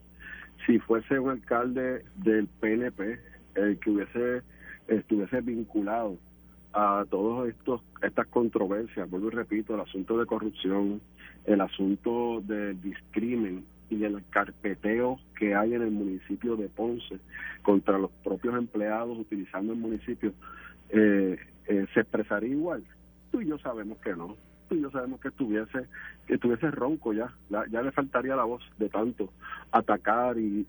si 0.66 0.80
fuese 0.80 1.18
un 1.20 1.32
alcalde 1.32 2.06
del 2.16 2.48
PNP 2.48 3.20
el 3.56 3.80
que 3.80 3.90
hubiese 3.90 4.44
estuviese 4.88 5.42
vinculado 5.42 6.18
a 6.74 7.06
todos 7.10 7.50
estos 7.50 7.82
estas 8.02 8.28
controversias, 8.28 9.10
vuelvo 9.10 9.28
y 9.28 9.32
repito, 9.32 9.76
el 9.76 9.82
asunto 9.82 10.18
de 10.18 10.26
corrupción, 10.26 11.02
el 11.46 11.62
asunto 11.62 12.42
del 12.46 12.82
discrimen 12.82 13.66
y 13.92 14.04
el 14.06 14.24
carpeteo 14.30 15.20
que 15.38 15.54
hay 15.54 15.74
en 15.74 15.82
el 15.82 15.92
municipio 15.92 16.56
de 16.56 16.70
Ponce 16.70 17.20
contra 17.62 18.00
los 18.00 18.10
propios 18.24 18.56
empleados 18.56 19.18
utilizando 19.20 19.74
el 19.74 19.80
municipio, 19.80 20.34
eh, 20.89 21.38
eh, 21.68 21.86
se 21.94 22.00
expresaría 22.00 22.50
igual. 22.50 22.84
Tú 23.32 23.42
y 23.42 23.48
yo 23.48 23.60
sabemos 23.60 23.98
que 24.00 24.16
no 24.16 24.38
y 24.70 24.82
yo 24.82 24.89
sabemos 24.89 25.20
que 25.20 25.28
estuviese 25.28 25.88
que 26.26 26.36
estuviese 26.36 26.72
ronco 26.72 27.12
ya, 27.14 27.34
ya 27.50 27.82
le 27.82 27.92
faltaría 27.92 28.36
la 28.38 28.46
voz 28.46 28.64
de 28.78 28.88
tanto 28.88 29.34
atacar 29.72 30.38
y, 30.38 30.66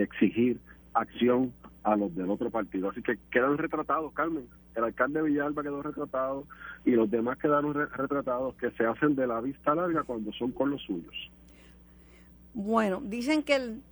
exigir 0.00 0.58
acción 0.94 1.52
a 1.82 1.96
los 1.96 2.14
del 2.14 2.30
otro 2.30 2.50
partido. 2.50 2.90
Así 2.90 3.02
que 3.02 3.18
quedan 3.30 3.58
retratados, 3.58 4.12
Carmen. 4.14 4.46
El 4.74 4.84
alcalde 4.84 5.20
de 5.20 5.28
Villalba 5.28 5.62
quedó 5.62 5.82
retratado 5.82 6.44
y 6.84 6.92
los 6.92 7.10
demás 7.10 7.38
quedaron 7.38 7.74
retratados 7.74 8.54
que 8.56 8.70
se 8.72 8.86
hacen 8.86 9.16
de 9.16 9.26
la 9.26 9.40
vista 9.40 9.74
larga 9.74 10.04
cuando 10.04 10.32
son 10.32 10.52
con 10.52 10.70
los 10.70 10.82
suyos. 10.82 11.30
Bueno, 12.58 13.02
dicen 13.04 13.42
que 13.42 13.54
el 13.56 13.82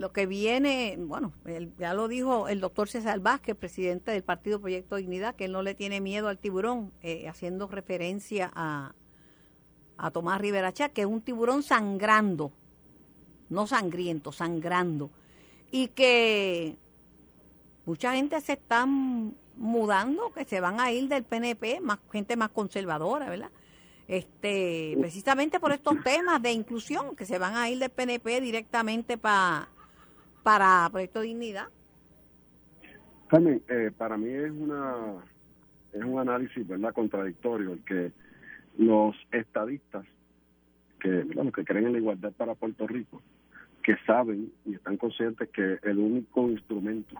lo 0.00 0.10
que 0.12 0.26
viene, 0.26 0.96
bueno, 0.98 1.32
ya 1.78 1.92
lo 1.92 2.08
dijo 2.08 2.48
el 2.48 2.60
doctor 2.60 2.88
César 2.88 3.20
Vázquez, 3.20 3.54
presidente 3.54 4.10
del 4.10 4.24
Partido 4.24 4.58
Proyecto 4.58 4.96
Dignidad, 4.96 5.36
que 5.36 5.44
él 5.44 5.52
no 5.52 5.62
le 5.62 5.74
tiene 5.74 6.00
miedo 6.00 6.28
al 6.28 6.38
tiburón, 6.38 6.92
eh, 7.02 7.28
haciendo 7.28 7.68
referencia 7.68 8.50
a, 8.54 8.94
a 9.98 10.10
Tomás 10.10 10.40
Rivera 10.40 10.72
Chá, 10.72 10.88
que 10.88 11.02
es 11.02 11.06
un 11.06 11.20
tiburón 11.20 11.62
sangrando, 11.62 12.52
no 13.50 13.66
sangriento, 13.66 14.32
sangrando, 14.32 15.10
y 15.70 15.88
que 15.88 16.76
mucha 17.84 18.14
gente 18.14 18.40
se 18.40 18.54
está 18.54 18.86
mudando, 18.86 20.32
que 20.32 20.46
se 20.46 20.58
van 20.58 20.80
a 20.80 20.90
ir 20.90 21.08
del 21.08 21.22
PNP, 21.22 21.80
más 21.80 21.98
gente 22.10 22.34
más 22.36 22.48
conservadora, 22.48 23.28
¿verdad? 23.28 23.50
Este, 24.06 24.96
precisamente 25.00 25.58
por 25.58 25.72
estos 25.72 26.02
temas 26.02 26.42
de 26.42 26.52
inclusión, 26.52 27.16
que 27.16 27.24
se 27.24 27.38
van 27.38 27.56
a 27.56 27.70
ir 27.70 27.78
del 27.78 27.90
PNP 27.90 28.40
directamente 28.40 29.16
pa, 29.16 29.68
para 30.42 30.88
Proyecto 30.90 31.22
Dignidad. 31.22 31.68
Carmen, 33.28 33.62
eh, 33.68 33.90
para 33.96 34.16
mí 34.16 34.28
es 34.28 34.50
una 34.50 35.24
es 35.92 36.04
un 36.04 36.18
análisis 36.18 36.66
verdad 36.66 36.92
contradictorio 36.92 37.72
el 37.72 37.84
que 37.84 38.12
los 38.78 39.16
estadistas 39.32 40.04
que 41.00 41.24
los 41.24 41.52
que 41.52 41.64
creen 41.64 41.86
en 41.86 41.92
la 41.92 41.98
igualdad 41.98 42.32
para 42.32 42.54
Puerto 42.54 42.86
Rico 42.86 43.22
que 43.82 43.96
saben 44.06 44.52
y 44.64 44.74
están 44.74 44.96
conscientes 44.96 45.48
que 45.50 45.78
el 45.82 45.98
único 45.98 46.48
instrumento 46.48 47.16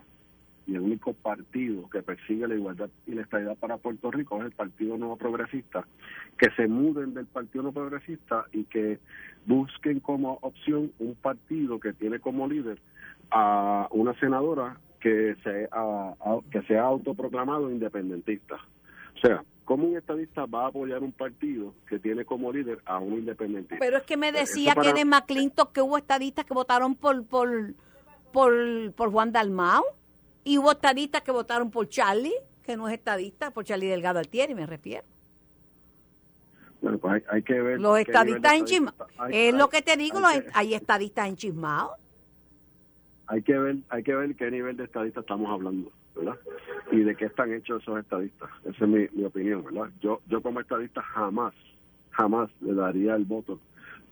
y 0.67 0.75
el 0.75 0.81
único 0.81 1.13
partido 1.13 1.89
que 1.89 2.01
persigue 2.01 2.47
la 2.47 2.55
igualdad 2.55 2.89
y 3.05 3.11
la 3.11 3.21
estabilidad 3.21 3.57
para 3.57 3.77
Puerto 3.77 4.09
Rico 4.11 4.39
es 4.39 4.45
el 4.45 4.51
Partido 4.51 4.97
Nuevo 4.97 5.15
Progresista, 5.15 5.85
que 6.37 6.49
se 6.55 6.67
muden 6.67 7.13
del 7.13 7.27
Partido 7.27 7.63
Nuevo 7.63 7.81
Progresista 7.81 8.45
y 8.51 8.63
que 8.63 8.99
busquen 9.45 9.99
como 9.99 10.39
opción 10.41 10.91
un 10.99 11.15
partido 11.15 11.79
que 11.79 11.93
tiene 11.93 12.19
como 12.19 12.47
líder 12.47 12.79
a 13.31 13.87
una 13.91 14.17
senadora 14.19 14.77
que 14.99 15.35
se 15.43 15.69
ha, 15.71 16.13
que 16.49 16.61
se 16.63 16.77
ha 16.77 16.83
autoproclamado 16.83 17.69
independentista. 17.69 18.55
O 19.15 19.19
sea, 19.19 19.43
¿cómo 19.63 19.87
un 19.87 19.97
estadista 19.97 20.45
va 20.45 20.65
a 20.65 20.67
apoyar 20.69 21.03
un 21.03 21.11
partido 21.11 21.75
que 21.87 21.99
tiene 21.99 22.25
como 22.25 22.51
líder 22.51 22.79
a 22.85 22.97
un 22.97 23.13
independentista? 23.13 23.77
Pero 23.79 23.97
es 23.97 24.03
que 24.03 24.17
me 24.17 24.31
decía 24.31 24.73
que 24.73 24.93
de 24.93 25.05
McClinton 25.05 25.67
que 25.71 25.81
hubo 25.81 25.97
estadistas 25.97 26.45
que 26.45 26.55
votaron 26.55 26.95
por 26.95 27.23
por 27.25 27.75
por, 28.33 28.51
por 28.93 29.11
Juan 29.11 29.31
Dalmau 29.31 29.83
y 30.45 30.57
hubo 30.57 30.71
estadistas 30.71 31.21
que 31.23 31.31
votaron 31.31 31.69
por 31.69 31.89
Charlie, 31.89 32.33
que 32.63 32.77
no 32.77 32.87
es 32.87 32.93
estadista, 32.93 33.51
por 33.51 33.65
Charlie 33.65 33.87
Delgado 33.87 34.19
Altieri, 34.19 34.55
me 34.55 34.65
refiero. 34.65 35.03
Bueno, 36.81 36.97
pues 36.99 37.21
hay, 37.27 37.41
que 37.41 37.59
ver. 37.59 37.81
Los 37.81 37.99
estadistas 37.99 38.53
enchismados. 38.53 39.09
Es 39.29 39.53
lo 39.53 39.69
que 39.69 39.81
te 39.81 39.97
digo, 39.97 40.19
hay, 40.23 40.45
hay 40.53 40.73
estadistas 40.73 41.27
enchismados 41.27 41.91
hay 43.27 43.41
que 43.41 43.57
ver 43.57 43.77
hay 43.89 44.03
que 44.03 44.15
ver 44.15 44.35
qué 44.35 44.51
nivel 44.51 44.77
de 44.77 44.85
estadistas 44.85 45.23
estamos 45.23 45.49
hablando 45.49 45.91
verdad 46.15 46.37
y 46.91 46.99
de 46.99 47.15
qué 47.15 47.25
están 47.25 47.53
hechos 47.53 47.81
esos 47.81 47.99
estadistas 47.99 48.49
esa 48.63 48.85
es 48.85 48.89
mi, 48.89 49.07
mi 49.13 49.25
opinión 49.25 49.63
verdad 49.63 49.89
yo 50.01 50.21
yo 50.27 50.41
como 50.41 50.59
estadista 50.59 51.01
jamás 51.01 51.53
jamás 52.11 52.49
le 52.61 52.73
daría 52.73 53.15
el 53.15 53.25
voto 53.25 53.59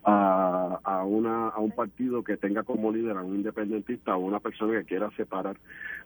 a, 0.06 0.80
a, 0.84 1.04
una, 1.04 1.50
a 1.50 1.60
un 1.60 1.72
partido 1.72 2.24
que 2.24 2.38
tenga 2.38 2.64
como 2.64 2.92
líder 2.92 3.18
a 3.18 3.22
un 3.22 3.36
independentista 3.36 4.16
o 4.16 4.20
una 4.20 4.40
persona 4.40 4.80
que 4.80 4.86
quiera 4.86 5.10
separar 5.16 5.58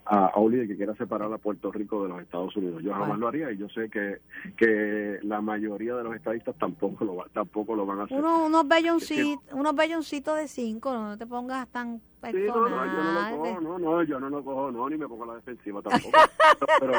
a, 0.06 0.40
un 0.40 0.52
líder 0.52 0.68
que 0.68 0.78
quiera 0.78 0.96
separar 0.96 1.32
a 1.34 1.38
Puerto 1.38 1.72
Rico 1.72 2.04
de 2.04 2.10
los 2.10 2.22
Estados 2.22 2.56
Unidos. 2.56 2.84
Yo 2.84 2.94
jamás 2.94 3.18
lo 3.18 3.28
haría 3.28 3.52
y 3.52 3.58
yo 3.58 3.68
sé 3.70 3.90
que, 3.90 4.20
que 4.56 5.20
la 5.24 5.42
mayoría 5.42 5.96
de 5.96 6.04
los 6.04 6.16
estadistas 6.16 6.56
tampoco 6.58 7.06
lo, 7.06 7.26
tampoco 7.34 7.76
lo 7.76 7.86
van 7.86 8.02
a 8.02 8.04
hacer. 8.04 8.18
Uno, 8.18 8.46
unos, 8.46 8.68
belloncitos, 8.68 9.44
unos 9.52 9.76
belloncitos 9.76 10.38
de 10.38 10.48
cinco, 10.48 10.94
no 10.94 11.18
te 11.18 11.26
pongas 11.26 11.68
tan 11.70 12.02
Sí, 12.32 12.34
no, 12.46 12.68
no, 12.68 12.86
yo 12.86 13.04
no 13.04 13.14
lo 13.14 13.38
cojo, 13.38 13.62
no, 13.62 13.80
no, 13.80 14.04
yo 14.04 14.20
no 14.20 14.30
lo 14.30 14.44
cojo, 14.44 14.72
no, 14.72 14.90
ni 14.90 14.98
me 14.98 15.08
pongo 15.08 15.24
a 15.24 15.28
la 15.28 15.36
defensiva 15.36 15.82
tampoco. 15.82 16.18
pero, 16.80 16.94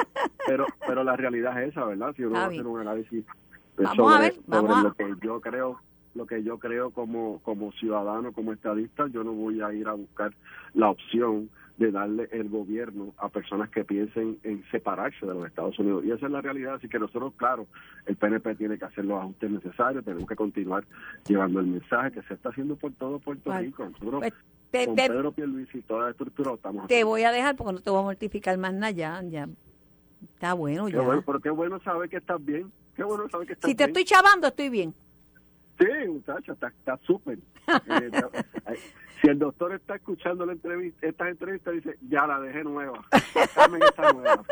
pero, 0.46 0.66
pero 0.86 1.04
la 1.04 1.16
realidad 1.16 1.60
es 1.62 1.70
esa, 1.70 1.84
¿verdad? 1.84 2.14
Si 2.16 2.24
uno 2.24 2.36
va 2.36 2.44
a 2.44 2.46
hacer 2.46 2.66
un 2.66 2.80
análisis 2.80 3.24
vamos 3.78 4.14
a 4.14 4.20
ver, 4.20 4.34
vamos 4.46 4.82
lo 4.82 4.94
que 4.94 5.14
yo 5.22 5.40
creo 5.40 5.80
lo 6.18 6.26
que 6.26 6.42
yo 6.42 6.58
creo 6.58 6.90
como, 6.90 7.38
como 7.42 7.72
ciudadano, 7.72 8.32
como 8.32 8.52
estadista, 8.52 9.06
yo 9.06 9.24
no 9.24 9.32
voy 9.32 9.62
a 9.62 9.72
ir 9.72 9.86
a 9.86 9.92
buscar 9.92 10.34
la 10.74 10.90
opción 10.90 11.48
de 11.78 11.92
darle 11.92 12.28
el 12.32 12.48
gobierno 12.48 13.14
a 13.18 13.28
personas 13.28 13.70
que 13.70 13.84
piensen 13.84 14.38
en 14.42 14.64
separarse 14.72 15.24
de 15.24 15.32
los 15.32 15.46
Estados 15.46 15.78
Unidos. 15.78 16.04
Y 16.04 16.10
esa 16.10 16.26
es 16.26 16.32
la 16.32 16.40
realidad, 16.40 16.74
así 16.74 16.88
que 16.88 16.98
nosotros, 16.98 17.32
claro, 17.36 17.68
el 18.06 18.16
PNP 18.16 18.56
tiene 18.56 18.76
que 18.76 18.84
hacer 18.84 19.04
los 19.04 19.20
ajustes 19.20 19.48
necesarios, 19.48 20.04
tenemos 20.04 20.28
que 20.28 20.34
continuar 20.34 20.84
llevando 21.26 21.60
el 21.60 21.66
mensaje 21.66 22.10
que 22.10 22.22
se 22.22 22.34
está 22.34 22.48
haciendo 22.48 22.74
por 22.74 22.92
todo 22.94 23.20
Puerto 23.20 23.56
Rico. 23.56 23.84
Nosotros, 23.84 24.20
pues, 24.20 24.34
te, 24.72 24.86
con 24.86 24.96
Pedro 24.96 25.32
Pierluisi 25.32 25.78
y 25.78 25.82
toda 25.82 26.06
la 26.06 26.10
estructura 26.10 26.54
estamos 26.54 26.88
Te 26.88 27.04
voy 27.04 27.22
a 27.22 27.30
dejar 27.30 27.54
porque 27.54 27.74
no 27.74 27.80
te 27.80 27.90
voy 27.90 28.00
a 28.00 28.02
mortificar 28.02 28.58
más 28.58 28.74
nada, 28.74 28.90
ya, 28.90 29.22
ya. 29.22 29.48
Está 30.34 30.54
bueno 30.54 30.88
ya. 30.88 31.00
Bueno, 31.00 31.22
pero 31.24 31.38
qué 31.38 31.50
bueno 31.50 31.80
saber 31.80 32.10
que 32.10 32.16
estás 32.16 32.44
bien. 32.44 32.72
Qué 32.96 33.04
bueno 33.04 33.28
saber 33.30 33.46
que 33.46 33.52
estás 33.52 33.68
bien. 33.68 33.72
Si 33.72 33.76
te 33.76 33.84
estoy 33.84 34.04
chavando, 34.04 34.48
estoy 34.48 34.68
bien. 34.68 34.92
Sí, 35.78 36.08
muchacho, 36.08 36.52
está 36.52 36.98
súper. 37.06 37.38
Eh, 37.68 38.10
si 39.20 39.28
el 39.28 39.38
doctor 39.38 39.74
está 39.74 39.96
escuchando 39.96 40.44
la 40.44 40.52
entrevista, 40.52 41.06
estas 41.06 41.28
entrevistas, 41.28 41.74
dice, 41.74 41.98
ya 42.08 42.26
la 42.26 42.40
dejé 42.40 42.64
nueva. 42.64 43.04
nueva. 44.14 44.44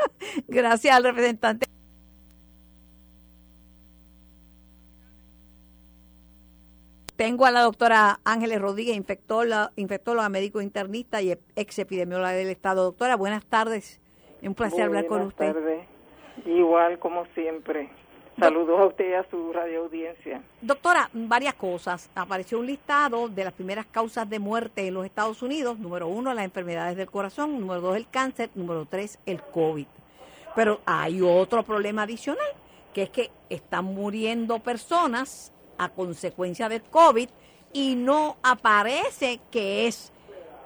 Gracias 0.48 0.94
al 0.94 1.04
representante. 1.04 1.66
Tengo 7.16 7.46
a 7.46 7.50
la 7.50 7.62
doctora 7.62 8.20
Ángeles 8.24 8.60
Rodríguez, 8.60 8.94
infectóloga, 8.94 9.72
infectóloga, 9.76 10.28
médico 10.28 10.60
internista 10.60 11.22
y 11.22 11.32
ex 11.56 11.78
epidemióloga 11.78 12.32
del 12.32 12.48
Estado. 12.48 12.84
Doctora, 12.84 13.16
buenas 13.16 13.44
tardes. 13.46 14.00
Un 14.42 14.54
placer 14.54 14.84
hablar 14.84 15.06
con 15.06 15.22
usted. 15.22 15.52
Buenas 15.52 15.64
tardes. 15.64 15.88
Igual 16.46 16.98
como 16.98 17.24
siempre. 17.34 17.88
Saludos 18.38 18.78
a 18.78 18.84
usted 18.84 19.10
y 19.10 19.12
a 19.14 19.24
su 19.30 19.50
radio 19.50 19.84
audiencia. 19.84 20.42
Doctora, 20.60 21.08
varias 21.14 21.54
cosas. 21.54 22.10
Apareció 22.14 22.58
un 22.58 22.66
listado 22.66 23.30
de 23.30 23.44
las 23.44 23.52
primeras 23.54 23.86
causas 23.86 24.28
de 24.28 24.38
muerte 24.38 24.86
en 24.86 24.92
los 24.92 25.06
Estados 25.06 25.40
Unidos. 25.40 25.78
Número 25.78 26.06
uno, 26.06 26.34
las 26.34 26.44
enfermedades 26.44 26.98
del 26.98 27.10
corazón. 27.10 27.58
Número 27.58 27.80
dos, 27.80 27.96
el 27.96 28.08
cáncer. 28.08 28.50
Número 28.54 28.84
tres, 28.84 29.18
el 29.24 29.40
COVID. 29.40 29.86
Pero 30.54 30.80
hay 30.84 31.22
otro 31.22 31.62
problema 31.62 32.02
adicional, 32.02 32.46
que 32.92 33.04
es 33.04 33.10
que 33.10 33.30
están 33.48 33.86
muriendo 33.86 34.58
personas 34.58 35.50
a 35.78 35.88
consecuencia 35.88 36.68
del 36.68 36.82
COVID 36.82 37.28
y 37.72 37.94
no 37.94 38.36
aparece 38.42 39.40
que 39.50 39.86
es 39.86 40.12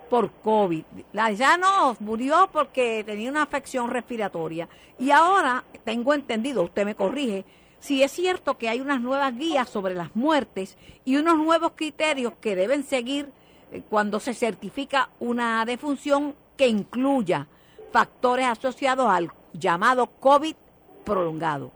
por 0.08 0.32
COVID. 0.32 0.84
La 1.12 1.30
ya 1.30 1.56
no 1.56 1.96
murió 2.00 2.48
porque 2.52 3.04
tenía 3.04 3.30
una 3.30 3.42
afección 3.42 3.90
respiratoria. 3.90 4.68
Y 4.98 5.12
ahora 5.12 5.64
tengo 5.84 6.12
entendido, 6.12 6.64
usted 6.64 6.84
me 6.84 6.96
corrige, 6.96 7.44
si 7.80 8.02
es 8.02 8.12
cierto 8.12 8.56
que 8.58 8.68
hay 8.68 8.80
unas 8.80 9.00
nuevas 9.00 9.36
guías 9.36 9.68
sobre 9.68 9.94
las 9.94 10.14
muertes 10.14 10.78
y 11.04 11.16
unos 11.16 11.38
nuevos 11.38 11.72
criterios 11.74 12.34
que 12.40 12.54
deben 12.54 12.84
seguir 12.84 13.30
eh, 13.72 13.82
cuando 13.88 14.20
se 14.20 14.34
certifica 14.34 15.10
una 15.18 15.64
defunción 15.64 16.34
que 16.56 16.68
incluya 16.68 17.48
factores 17.90 18.46
asociados 18.46 19.08
al 19.08 19.30
llamado 19.52 20.06
COVID 20.06 20.54
prolongado. 21.04 21.72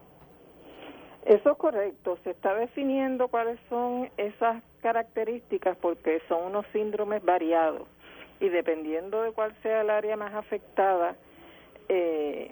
Eso 1.24 1.52
es 1.52 1.56
correcto, 1.56 2.18
se 2.22 2.30
está 2.32 2.54
definiendo 2.54 3.28
cuáles 3.28 3.58
son 3.70 4.10
esas 4.18 4.62
características 4.82 5.74
porque 5.78 6.20
son 6.28 6.44
unos 6.44 6.66
síndromes 6.72 7.24
variados 7.24 7.88
y 8.40 8.50
dependiendo 8.50 9.22
de 9.22 9.32
cuál 9.32 9.56
sea 9.62 9.80
el 9.80 9.88
área 9.88 10.16
más 10.16 10.34
afectada, 10.34 11.16
eh, 11.88 12.50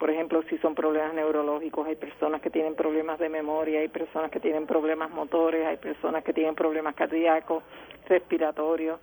por 0.00 0.10
ejemplo, 0.10 0.42
si 0.48 0.56
son 0.58 0.74
problemas 0.74 1.12
neurológicos, 1.12 1.86
hay 1.86 1.94
personas 1.94 2.40
que 2.40 2.48
tienen 2.48 2.74
problemas 2.74 3.18
de 3.18 3.28
memoria, 3.28 3.80
hay 3.80 3.88
personas 3.88 4.30
que 4.30 4.40
tienen 4.40 4.66
problemas 4.66 5.10
motores, 5.10 5.66
hay 5.66 5.76
personas 5.76 6.24
que 6.24 6.32
tienen 6.32 6.54
problemas 6.54 6.94
cardíacos, 6.94 7.62
respiratorios, 8.08 8.98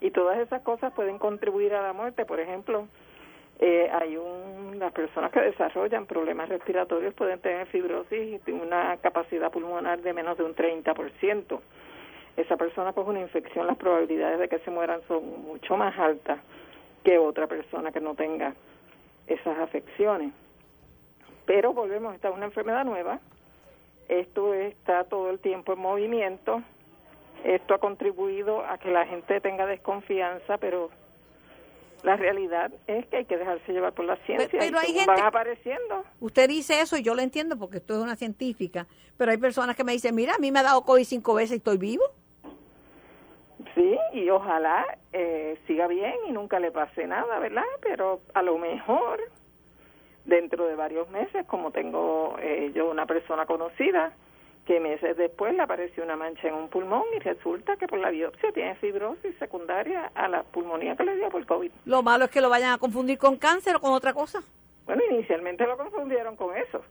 y 0.00 0.10
todas 0.10 0.38
esas 0.38 0.62
cosas 0.62 0.94
pueden 0.94 1.18
contribuir 1.18 1.74
a 1.74 1.82
la 1.82 1.92
muerte. 1.92 2.24
Por 2.24 2.40
ejemplo, 2.40 2.88
eh, 3.58 3.90
hay 3.92 4.16
un, 4.16 4.78
las 4.78 4.90
personas 4.92 5.30
que 5.32 5.40
desarrollan 5.40 6.06
problemas 6.06 6.48
respiratorios 6.48 7.12
pueden 7.12 7.40
tener 7.40 7.66
fibrosis 7.66 8.40
y 8.46 8.50
una 8.50 8.96
capacidad 9.02 9.52
pulmonar 9.52 10.00
de 10.00 10.14
menos 10.14 10.38
de 10.38 10.44
un 10.44 10.54
30%. 10.54 11.60
Esa 12.38 12.56
persona 12.56 12.94
con 12.94 13.06
una 13.06 13.20
infección, 13.20 13.66
las 13.66 13.76
probabilidades 13.76 14.38
de 14.38 14.48
que 14.48 14.60
se 14.60 14.70
mueran 14.70 15.02
son 15.08 15.42
mucho 15.42 15.76
más 15.76 15.98
altas 15.98 16.38
que 17.04 17.18
otra 17.18 17.46
persona 17.46 17.92
que 17.92 18.00
no 18.00 18.14
tenga 18.14 18.54
esas 19.28 19.58
afecciones. 19.58 20.32
Pero 21.46 21.72
volvemos, 21.72 22.14
esta 22.14 22.28
es 22.28 22.34
una 22.34 22.46
enfermedad 22.46 22.84
nueva, 22.84 23.20
esto 24.08 24.54
está 24.54 25.04
todo 25.04 25.30
el 25.30 25.38
tiempo 25.38 25.72
en 25.72 25.78
movimiento, 25.78 26.62
esto 27.44 27.74
ha 27.74 27.78
contribuido 27.78 28.64
a 28.64 28.78
que 28.78 28.90
la 28.90 29.06
gente 29.06 29.40
tenga 29.40 29.66
desconfianza, 29.66 30.58
pero 30.58 30.90
la 32.02 32.16
realidad 32.16 32.72
es 32.86 33.06
que 33.06 33.18
hay 33.18 33.24
que 33.24 33.36
dejarse 33.36 33.72
llevar 33.72 33.92
por 33.92 34.04
la 34.04 34.16
ciencia 34.18 34.48
pero, 34.50 34.78
hay 34.78 34.92
gente, 34.92 35.06
van 35.06 35.20
apareciendo. 35.20 36.04
Usted 36.20 36.48
dice 36.48 36.80
eso 36.80 36.96
y 36.96 37.02
yo 37.02 37.14
lo 37.14 37.22
entiendo 37.22 37.56
porque 37.58 37.78
esto 37.78 37.94
es 37.94 38.00
una 38.00 38.16
científica, 38.16 38.86
pero 39.16 39.30
hay 39.30 39.38
personas 39.38 39.74
que 39.74 39.84
me 39.84 39.92
dicen, 39.92 40.14
mira, 40.14 40.34
a 40.34 40.38
mí 40.38 40.52
me 40.52 40.60
ha 40.60 40.62
dado 40.62 40.82
COVID 40.82 41.04
cinco 41.04 41.34
veces 41.34 41.52
y 41.52 41.56
estoy 41.56 41.78
vivo. 41.78 42.04
Sí, 43.74 43.98
y 44.12 44.28
ojalá 44.30 44.86
eh, 45.12 45.58
siga 45.66 45.86
bien 45.86 46.14
y 46.28 46.32
nunca 46.32 46.60
le 46.60 46.70
pase 46.70 47.06
nada, 47.06 47.38
¿verdad? 47.38 47.64
Pero 47.82 48.20
a 48.34 48.42
lo 48.42 48.56
mejor 48.58 49.20
dentro 50.24 50.66
de 50.66 50.76
varios 50.76 51.08
meses, 51.10 51.44
como 51.46 51.70
tengo 51.70 52.36
eh, 52.40 52.70
yo 52.74 52.90
una 52.90 53.06
persona 53.06 53.46
conocida 53.46 54.12
que 54.66 54.80
meses 54.80 55.16
después 55.16 55.54
le 55.54 55.62
apareció 55.62 56.04
una 56.04 56.14
mancha 56.14 56.46
en 56.46 56.54
un 56.54 56.68
pulmón 56.68 57.02
y 57.16 57.20
resulta 57.20 57.76
que 57.76 57.88
por 57.88 57.98
la 57.98 58.10
biopsia 58.10 58.52
tiene 58.52 58.74
fibrosis 58.74 59.34
secundaria 59.38 60.12
a 60.14 60.28
la 60.28 60.42
pulmonía 60.42 60.94
que 60.94 61.04
le 61.04 61.16
dio 61.16 61.30
por 61.30 61.44
COVID. 61.46 61.70
Lo 61.86 62.02
malo 62.02 62.26
es 62.26 62.30
que 62.30 62.42
lo 62.42 62.50
vayan 62.50 62.72
a 62.72 62.78
confundir 62.78 63.16
con 63.16 63.36
cáncer 63.36 63.76
o 63.76 63.80
con 63.80 63.92
otra 63.92 64.12
cosa. 64.12 64.42
Bueno, 64.84 65.02
inicialmente 65.10 65.66
lo 65.66 65.78
confundieron 65.78 66.36
con 66.36 66.54
eso. 66.54 66.82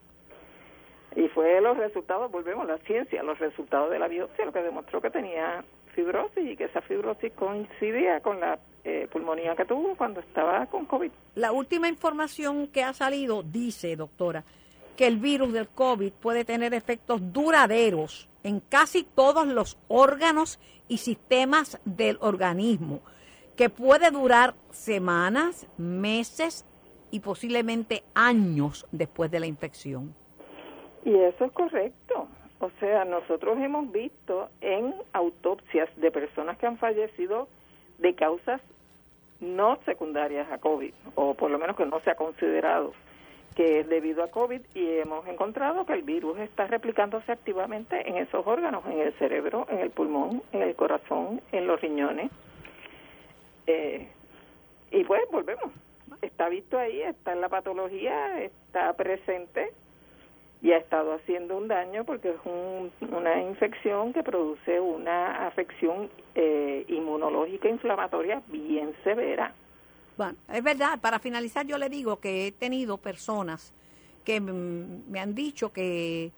Y 1.18 1.30
fue 1.30 1.60
los 1.62 1.76
resultados, 1.76 2.32
volvemos 2.32 2.70
a 2.70 2.74
la 2.74 2.78
ciencia, 2.78 3.24
los 3.24 3.40
resultados 3.40 3.90
de 3.90 3.98
la 3.98 4.08
biopsia, 4.08 4.46
lo 4.46 4.54
que 4.54 4.62
demostró 4.62 5.02
que 5.02 5.10
tenía 5.10 5.66
fibrosis 5.96 6.52
y 6.52 6.56
que 6.56 6.66
esa 6.66 6.80
fibrosis 6.82 7.34
coincidía 7.34 8.20
con 8.20 8.40
la 8.40 8.60
eh, 8.84 9.08
pulmonía 9.12 9.56
que 9.56 9.66
tuvo 9.66 9.96
cuando 9.96 10.20
estaba 10.20 10.68
con 10.68 10.86
COVID. 10.86 11.10
La 11.34 11.52
última 11.52 11.88
información 11.88 12.68
que 12.68 12.84
ha 12.84 12.94
salido 12.94 13.42
dice, 13.42 13.96
doctora, 13.96 14.44
que 14.96 15.08
el 15.08 15.18
virus 15.18 15.54
del 15.54 15.70
COVID 15.70 16.14
puede 16.14 16.46
tener 16.46 16.76
efectos 16.76 17.34
duraderos 17.34 18.30
en 18.44 18.60
casi 18.60 19.04
todos 19.04 19.48
los 19.48 19.80
órganos 19.88 20.60
y 20.88 21.00
sistemas 21.00 21.82
del 21.84 22.20
organismo, 22.22 23.02
que 23.56 23.72
puede 23.72 24.12
durar 24.12 24.54
semanas, 24.70 25.66
meses 25.80 26.64
y 27.10 27.22
posiblemente 27.22 28.04
años 28.14 28.86
después 28.92 29.32
de 29.32 29.40
la 29.40 29.48
infección. 29.48 30.14
Y 31.08 31.16
eso 31.16 31.46
es 31.46 31.52
correcto. 31.54 32.28
O 32.60 32.70
sea, 32.82 33.06
nosotros 33.06 33.58
hemos 33.60 33.90
visto 33.94 34.50
en 34.60 34.94
autopsias 35.14 35.90
de 35.96 36.12
personas 36.12 36.58
que 36.58 36.68
han 36.68 36.78
fallecido 36.78 37.48
de 37.98 38.14
causas 38.14 38.60
no 39.40 39.78
secundarias 39.86 40.52
a 40.52 40.58
COVID, 40.58 40.94
o 41.16 41.34
por 41.34 41.50
lo 41.50 41.60
menos 41.60 41.78
que 41.78 41.86
no 41.86 42.02
se 42.02 42.10
ha 42.10 42.16
considerado 42.16 42.92
que 43.56 43.80
es 43.80 43.88
debido 43.88 44.22
a 44.22 44.30
COVID, 44.32 44.60
y 44.76 45.00
hemos 45.00 45.26
encontrado 45.28 45.86
que 45.86 45.94
el 45.94 46.04
virus 46.04 46.38
está 46.40 46.68
replicándose 46.68 47.32
activamente 47.32 48.08
en 48.08 48.18
esos 48.18 48.46
órganos, 48.46 48.86
en 48.86 49.00
el 49.00 49.14
cerebro, 49.14 49.66
en 49.70 49.80
el 49.80 49.92
pulmón, 49.92 50.44
en 50.52 50.62
el 50.62 50.76
corazón, 50.76 51.42
en 51.54 51.68
los 51.68 51.80
riñones. 51.80 52.30
Eh, 53.66 54.10
y 54.92 55.04
pues 55.06 55.22
volvemos, 55.32 55.72
está 56.22 56.50
visto 56.50 56.78
ahí, 56.78 57.02
está 57.02 57.32
en 57.32 57.40
la 57.40 57.50
patología, 57.50 58.44
está 58.44 58.92
presente 58.94 59.72
y 60.62 60.72
ha 60.72 60.78
estado 60.78 61.14
haciendo 61.14 61.58
un 61.58 61.68
daño 61.68 62.04
porque 62.04 62.30
es 62.30 63.12
una 63.12 63.42
infección 63.42 64.14
que 64.14 64.24
produce 64.24 64.80
una 64.80 65.48
afección 65.48 66.10
eh, 66.36 66.86
inmunológica 66.88 67.70
inflamatoria 67.70 68.42
bien 68.48 68.94
severa. 69.04 69.54
Bueno, 70.18 70.36
es 70.52 70.64
verdad, 70.64 71.00
para 71.00 71.20
finalizar 71.20 71.66
yo 71.66 71.78
le 71.78 71.90
digo 71.90 72.20
que 72.20 72.48
he 72.48 72.52
tenido 72.52 72.98
personas 72.98 73.74
que 74.26 74.42
me 74.42 75.20
han 75.20 75.36
dicho 75.36 75.72
que 75.72 76.32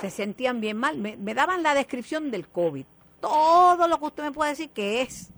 se 0.00 0.10
sentían 0.10 0.60
bien 0.60 0.76
mal, 0.76 0.98
me, 0.98 1.16
me 1.16 1.34
daban 1.34 1.62
la 1.62 1.74
descripción 1.74 2.30
del 2.30 2.46
COVID, 2.46 2.84
todo 3.20 3.88
lo 3.88 3.98
que 3.98 4.04
usted 4.04 4.22
me 4.24 4.32
puede 4.32 4.50
decir 4.50 4.70
que 4.70 5.02
es 5.02 5.33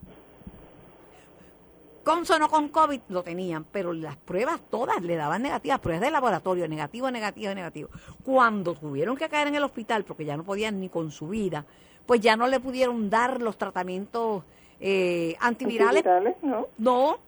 con 2.07 2.23
o 2.23 2.39
no 2.39 2.49
con 2.49 2.69
COVID 2.69 3.01
lo 3.09 3.25
tenían, 3.25 3.65
pero 3.65 3.93
las 3.93 4.17
pruebas 4.17 4.61
todas 4.71 5.03
le 5.03 5.17
daban 5.17 5.43
negativas, 5.43 5.81
pruebas 5.81 6.03
de 6.03 6.13
laboratorio, 6.13 6.69
negativo, 6.69 7.11
negativo, 7.11 7.53
negativo. 7.53 7.89
Cuando 8.23 8.75
tuvieron 8.75 9.17
que 9.17 9.29
caer 9.29 9.49
en 9.49 9.57
el 9.57 9.65
hospital 9.65 10.05
porque 10.05 10.25
ya 10.25 10.37
no 10.37 10.45
podían 10.45 10.79
ni 10.79 10.89
con 10.89 11.11
su 11.11 11.27
vida, 11.27 11.65
pues 12.07 12.21
ya 12.21 12.37
no 12.37 12.47
le 12.47 12.61
pudieron 12.61 13.11
dar 13.11 13.43
los 13.43 13.59
tratamientos 13.59 14.45
eh, 14.79 15.35
antivirales. 15.41 16.07
¿Antivirales? 16.07 16.37
No. 16.45 16.69
No, 16.79 17.19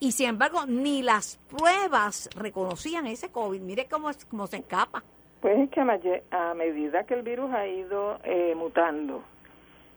y 0.00 0.12
sin 0.12 0.28
embargo 0.28 0.66
ni 0.66 1.00
las 1.00 1.38
pruebas 1.48 2.28
reconocían 2.36 3.06
ese 3.06 3.30
COVID. 3.30 3.62
Mire 3.62 3.86
cómo, 3.86 4.10
es, 4.10 4.22
cómo 4.26 4.46
se 4.46 4.58
escapa. 4.58 5.02
Pues 5.40 5.58
es 5.58 5.70
que 5.70 5.80
a 5.80 6.52
medida 6.52 7.04
que 7.04 7.14
el 7.14 7.22
virus 7.22 7.50
ha 7.54 7.66
ido 7.66 8.18
eh, 8.22 8.54
mutando, 8.54 9.22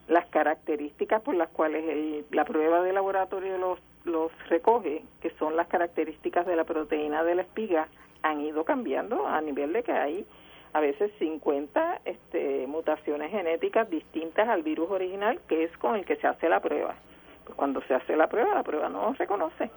las 0.07 0.25
características 0.27 1.21
por 1.23 1.35
las 1.35 1.49
cuales 1.49 2.25
la 2.31 2.45
prueba 2.45 2.81
de 2.81 2.93
laboratorio 2.93 3.57
los 3.57 3.79
los 4.05 4.31
recoge, 4.47 5.03
que 5.21 5.31
son 5.31 5.55
las 5.55 5.67
características 5.67 6.45
de 6.45 6.55
la 6.55 6.63
proteína 6.63 7.23
de 7.23 7.35
la 7.35 7.41
espiga, 7.43 7.87
han 8.21 8.41
ido 8.41 8.63
cambiando 8.65 9.27
a 9.27 9.41
nivel 9.41 9.73
de 9.73 9.83
que 9.83 9.91
hay 9.91 10.25
a 10.73 10.79
veces 10.79 11.11
50 11.19 12.01
este, 12.05 12.67
mutaciones 12.67 13.31
genéticas 13.31 13.89
distintas 13.89 14.47
al 14.47 14.63
virus 14.63 14.89
original, 14.91 15.39
que 15.47 15.63
es 15.63 15.77
con 15.77 15.95
el 15.95 16.05
que 16.05 16.15
se 16.17 16.27
hace 16.27 16.47
la 16.49 16.59
prueba. 16.59 16.95
Pues 17.45 17.55
cuando 17.55 17.81
se 17.83 17.95
hace 17.95 18.15
la 18.15 18.27
prueba, 18.27 18.53
la 18.53 18.63
prueba 18.63 18.89
no 18.89 19.13
reconoce. 19.13 19.71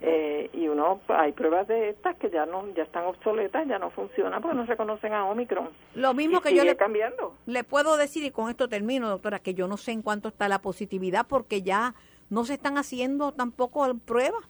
Eh, 0.00 0.48
y 0.52 0.68
uno 0.68 1.00
hay 1.08 1.32
pruebas 1.32 1.66
de 1.66 1.88
estas 1.88 2.16
que 2.16 2.30
ya 2.30 2.46
no 2.46 2.72
ya 2.72 2.84
están 2.84 3.04
obsoletas 3.06 3.66
ya 3.66 3.80
no 3.80 3.90
funcionan 3.90 4.40
porque 4.40 4.56
no 4.56 4.64
reconocen 4.64 5.12
a 5.12 5.24
Omicron 5.24 5.70
lo 5.96 6.14
mismo 6.14 6.40
que 6.40 6.54
yo 6.54 6.62
le 6.62 6.76
cambiando 6.76 7.34
le 7.46 7.64
puedo 7.64 7.96
decir 7.96 8.22
y 8.22 8.30
con 8.30 8.48
esto 8.48 8.68
termino 8.68 9.08
doctora 9.08 9.40
que 9.40 9.54
yo 9.54 9.66
no 9.66 9.76
sé 9.76 9.90
en 9.90 10.02
cuánto 10.02 10.28
está 10.28 10.48
la 10.48 10.60
positividad 10.60 11.26
porque 11.28 11.62
ya 11.62 11.96
no 12.30 12.44
se 12.44 12.54
están 12.54 12.78
haciendo 12.78 13.32
tampoco 13.32 13.86
pruebas, 14.04 14.42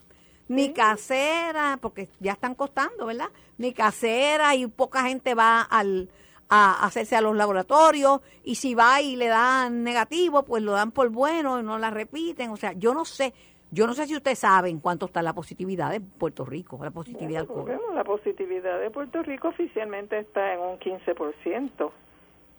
ni 0.48 0.72
caseras, 0.72 1.78
porque 1.78 2.08
ya 2.20 2.32
están 2.32 2.54
costando, 2.54 3.06
¿verdad? 3.06 3.28
Ni 3.58 3.72
caseras 3.72 4.56
y 4.56 4.66
poca 4.66 5.02
gente 5.02 5.34
va 5.34 5.60
al, 5.60 6.08
a 6.48 6.84
hacerse 6.86 7.16
a 7.16 7.20
los 7.20 7.36
laboratorios 7.36 8.20
y 8.44 8.54
si 8.54 8.74
va 8.74 9.00
y 9.00 9.16
le 9.16 9.28
dan 9.28 9.82
negativo, 9.82 10.44
pues 10.44 10.62
lo 10.62 10.72
dan 10.72 10.90
por 10.90 11.10
bueno 11.10 11.60
y 11.60 11.62
no 11.62 11.78
la 11.78 11.90
repiten. 11.90 12.50
O 12.50 12.56
sea, 12.56 12.72
yo 12.72 12.94
no 12.94 13.04
sé, 13.04 13.34
yo 13.70 13.86
no 13.86 13.92
sé 13.92 14.06
si 14.06 14.16
usted 14.16 14.34
sabe 14.34 14.70
en 14.70 14.80
cuánto 14.80 15.06
está 15.06 15.22
la 15.22 15.34
positividad 15.34 15.90
de 15.90 16.00
Puerto 16.00 16.44
Rico, 16.44 16.78
la 16.82 16.90
positividad 16.90 17.46
La 17.94 18.04
positividad 18.04 18.80
de 18.80 18.90
Puerto 18.90 19.22
Rico 19.22 19.48
oficialmente 19.48 20.18
está 20.18 20.54
en 20.54 20.60
un 20.60 20.78
15%, 20.78 21.90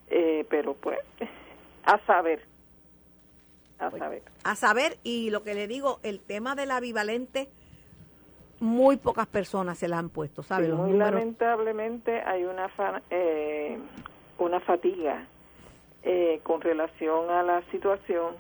eh, 0.10 0.46
pero 0.48 0.76
pues 0.76 1.00
a 1.86 1.98
saber 2.06 2.46
a 3.80 3.92
saber. 3.92 4.22
A 4.44 4.56
saber, 4.56 4.98
y 5.04 5.30
lo 5.30 5.44
que 5.44 5.54
le 5.54 5.68
digo, 5.68 6.00
el 6.04 6.20
tema 6.20 6.56
de 6.56 6.66
la 6.66 6.80
bivalente, 6.80 7.50
muy 8.60 8.98
pocas 8.98 9.28
personas 9.28 9.78
se 9.78 9.88
la 9.88 9.98
han 9.98 10.10
puesto, 10.10 10.44
¿sabe? 10.44 10.68
muy 10.68 10.98
lamentablemente 10.98 12.22
hay 12.22 12.44
una, 12.44 12.70
eh, 13.10 13.78
una 14.38 14.60
fatiga 14.60 15.26
eh, 16.04 16.42
con 16.44 16.60
relación 16.60 17.30
a 17.30 17.42
la 17.42 17.62
situación 17.72 18.36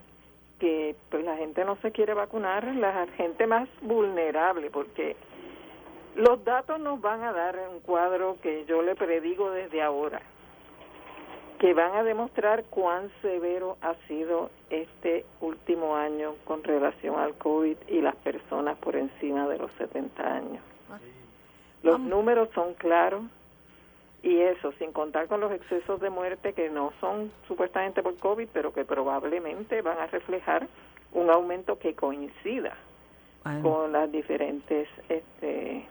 que 0.59 0.97
pues 1.09 1.23
la 1.23 1.37
gente 1.37 1.63
no 1.63 1.77
se 1.77 1.91
quiere 1.91 2.13
vacunar, 2.13 2.65
la 2.75 3.07
gente 3.15 3.47
más 3.47 3.69
vulnerable, 3.81 4.69
porque 4.69 5.15
los 6.15 6.43
datos 6.43 6.81
nos 6.81 6.99
van 6.99 7.23
a 7.23 7.31
dar 7.31 7.57
un 7.73 7.79
cuadro 7.79 8.37
que 8.41 8.65
yo 8.65 8.81
le 8.81 8.95
predigo 8.95 9.51
desde 9.51 9.81
ahora 9.81 10.21
que 11.59 11.73
van 11.73 11.93
a 11.95 12.03
demostrar 12.03 12.63
cuán 12.69 13.11
severo 13.21 13.77
ha 13.81 13.93
sido 14.07 14.49
este 14.69 15.25
último 15.41 15.97
año 15.97 16.35
con 16.45 16.63
relación 16.63 17.19
al 17.19 17.35
COVID 17.35 17.75
y 17.89 18.01
las 18.01 18.15
personas 18.15 18.77
por 18.77 18.95
encima 18.95 19.47
de 19.47 19.57
los 19.57 19.71
70 19.73 20.23
años. 20.23 20.63
Los 21.83 21.99
números 21.99 22.49
son 22.55 22.73
claros 22.75 23.23
y 24.23 24.37
eso, 24.39 24.71
sin 24.73 24.93
contar 24.93 25.27
con 25.27 25.41
los 25.41 25.51
excesos 25.51 25.99
de 25.99 26.09
muerte 26.09 26.53
que 26.53 26.69
no 26.69 26.93
son 27.01 27.31
supuestamente 27.47 28.01
por 28.03 28.17
COVID, 28.17 28.47
pero 28.53 28.73
que 28.73 28.85
probablemente 28.85 29.81
van 29.81 29.97
a 29.97 30.07
reflejar 30.07 30.67
un 31.11 31.29
aumento 31.29 31.77
que 31.77 31.93
coincida 31.93 32.75
con 33.61 33.91
las 33.91 34.11
diferentes 34.11 34.87
este, 35.07 35.85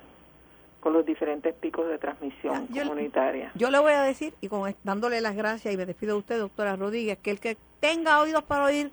con 0.81 0.93
los 0.93 1.05
diferentes 1.05 1.55
picos 1.55 1.89
de 1.89 1.99
transmisión 1.99 2.67
comunitaria. 2.69 3.53
Yo 3.55 3.71
le 3.71 3.79
voy 3.79 3.93
a 3.93 4.03
decir, 4.03 4.35
y 4.41 4.49
con, 4.49 4.75
dándole 4.85 5.21
las 5.21 5.37
gracias, 5.37 5.73
y 5.73 5.77
me 5.77 5.87
despido 5.87 6.15
de 6.15 6.19
usted, 6.21 6.39
doctora 6.39 6.77
Rodríguez, 6.77 7.19
que 7.19 7.31
el 7.31 7.41
que 7.41 7.57
tenga 7.81 8.21
oídos 8.21 8.45
para 8.45 8.65
oír, 8.65 8.91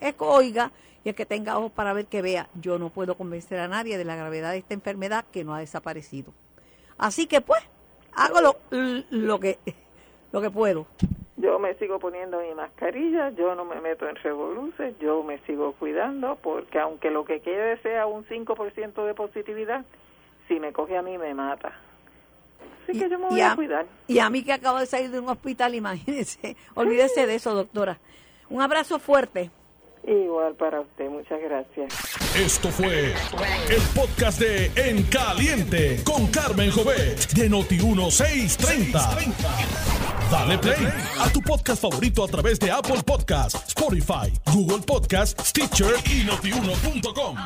es 0.00 0.14
oiga, 0.18 0.72
y 1.04 1.10
el 1.10 1.14
que 1.14 1.26
tenga 1.26 1.58
ojos 1.58 1.72
para 1.72 1.92
ver, 1.92 2.06
que 2.06 2.22
vea. 2.22 2.48
Yo 2.60 2.78
no 2.78 2.90
puedo 2.90 3.16
convencer 3.16 3.58
a 3.58 3.68
nadie 3.68 3.98
de 3.98 4.04
la 4.04 4.16
gravedad 4.16 4.52
de 4.52 4.58
esta 4.58 4.74
enfermedad 4.74 5.24
que 5.32 5.44
no 5.44 5.54
ha 5.54 5.60
desaparecido. 5.60 6.32
Así 6.96 7.26
que 7.26 7.40
pues, 7.40 7.62
hago 8.14 8.40
lo, 8.40 8.56
lo 9.10 9.40
que 9.40 9.58
lo 10.32 10.40
que 10.40 10.50
puedo. 10.50 10.86
Yo 11.36 11.58
me 11.58 11.74
sigo 11.74 11.98
poniendo 11.98 12.40
mi 12.40 12.54
mascarilla, 12.54 13.30
yo 13.30 13.54
no 13.54 13.64
me 13.64 13.80
meto 13.80 14.08
en 14.08 14.16
revoluciones, 14.16 14.98
yo 14.98 15.22
me 15.22 15.38
sigo 15.40 15.72
cuidando, 15.72 16.36
porque 16.36 16.78
aunque 16.78 17.10
lo 17.10 17.24
que 17.24 17.40
quede 17.40 17.78
sea 17.78 18.06
un 18.06 18.24
5% 18.24 19.06
de 19.06 19.14
positividad, 19.14 19.84
si 20.52 20.60
me 20.60 20.72
coge 20.72 20.96
a 20.96 21.02
mí 21.02 21.16
me 21.18 21.34
mata. 21.34 21.72
Así 22.82 22.98
que 22.98 23.08
yo 23.08 23.18
me 23.18 23.28
voy 23.28 23.40
a, 23.40 23.54
cuidar. 23.54 23.86
Y 24.06 24.18
a 24.18 24.28
mí 24.28 24.42
que 24.42 24.52
acabo 24.52 24.78
de 24.78 24.86
salir 24.86 25.10
de 25.10 25.20
un 25.20 25.28
hospital, 25.28 25.74
imagínese. 25.82 26.56
Olvídese 26.74 27.26
de 27.26 27.36
eso, 27.36 27.54
doctora. 27.54 27.98
Un 28.50 28.60
abrazo 28.60 28.98
fuerte. 28.98 29.50
Igual 30.06 30.54
para 30.54 30.80
usted, 30.80 31.08
muchas 31.08 31.40
gracias. 31.40 31.94
Esto 32.36 32.70
fue 32.70 33.14
el 33.70 33.82
podcast 33.94 34.40
de 34.40 34.72
En 34.74 35.04
Caliente 35.04 36.02
con 36.04 36.26
Carmen 36.26 36.72
Jovet 36.72 37.32
de 37.34 37.48
Noti1630. 37.48 39.32
Dale 40.28 40.58
play 40.58 40.88
a 41.20 41.30
tu 41.30 41.40
podcast 41.40 41.80
favorito 41.82 42.24
a 42.24 42.26
través 42.26 42.58
de 42.58 42.72
Apple 42.72 43.00
Podcasts, 43.06 43.68
Spotify, 43.68 44.32
Google 44.52 44.80
Podcasts, 44.84 45.50
Stitcher 45.50 45.94
y 46.10 46.24
notiuno.com. 46.24 47.36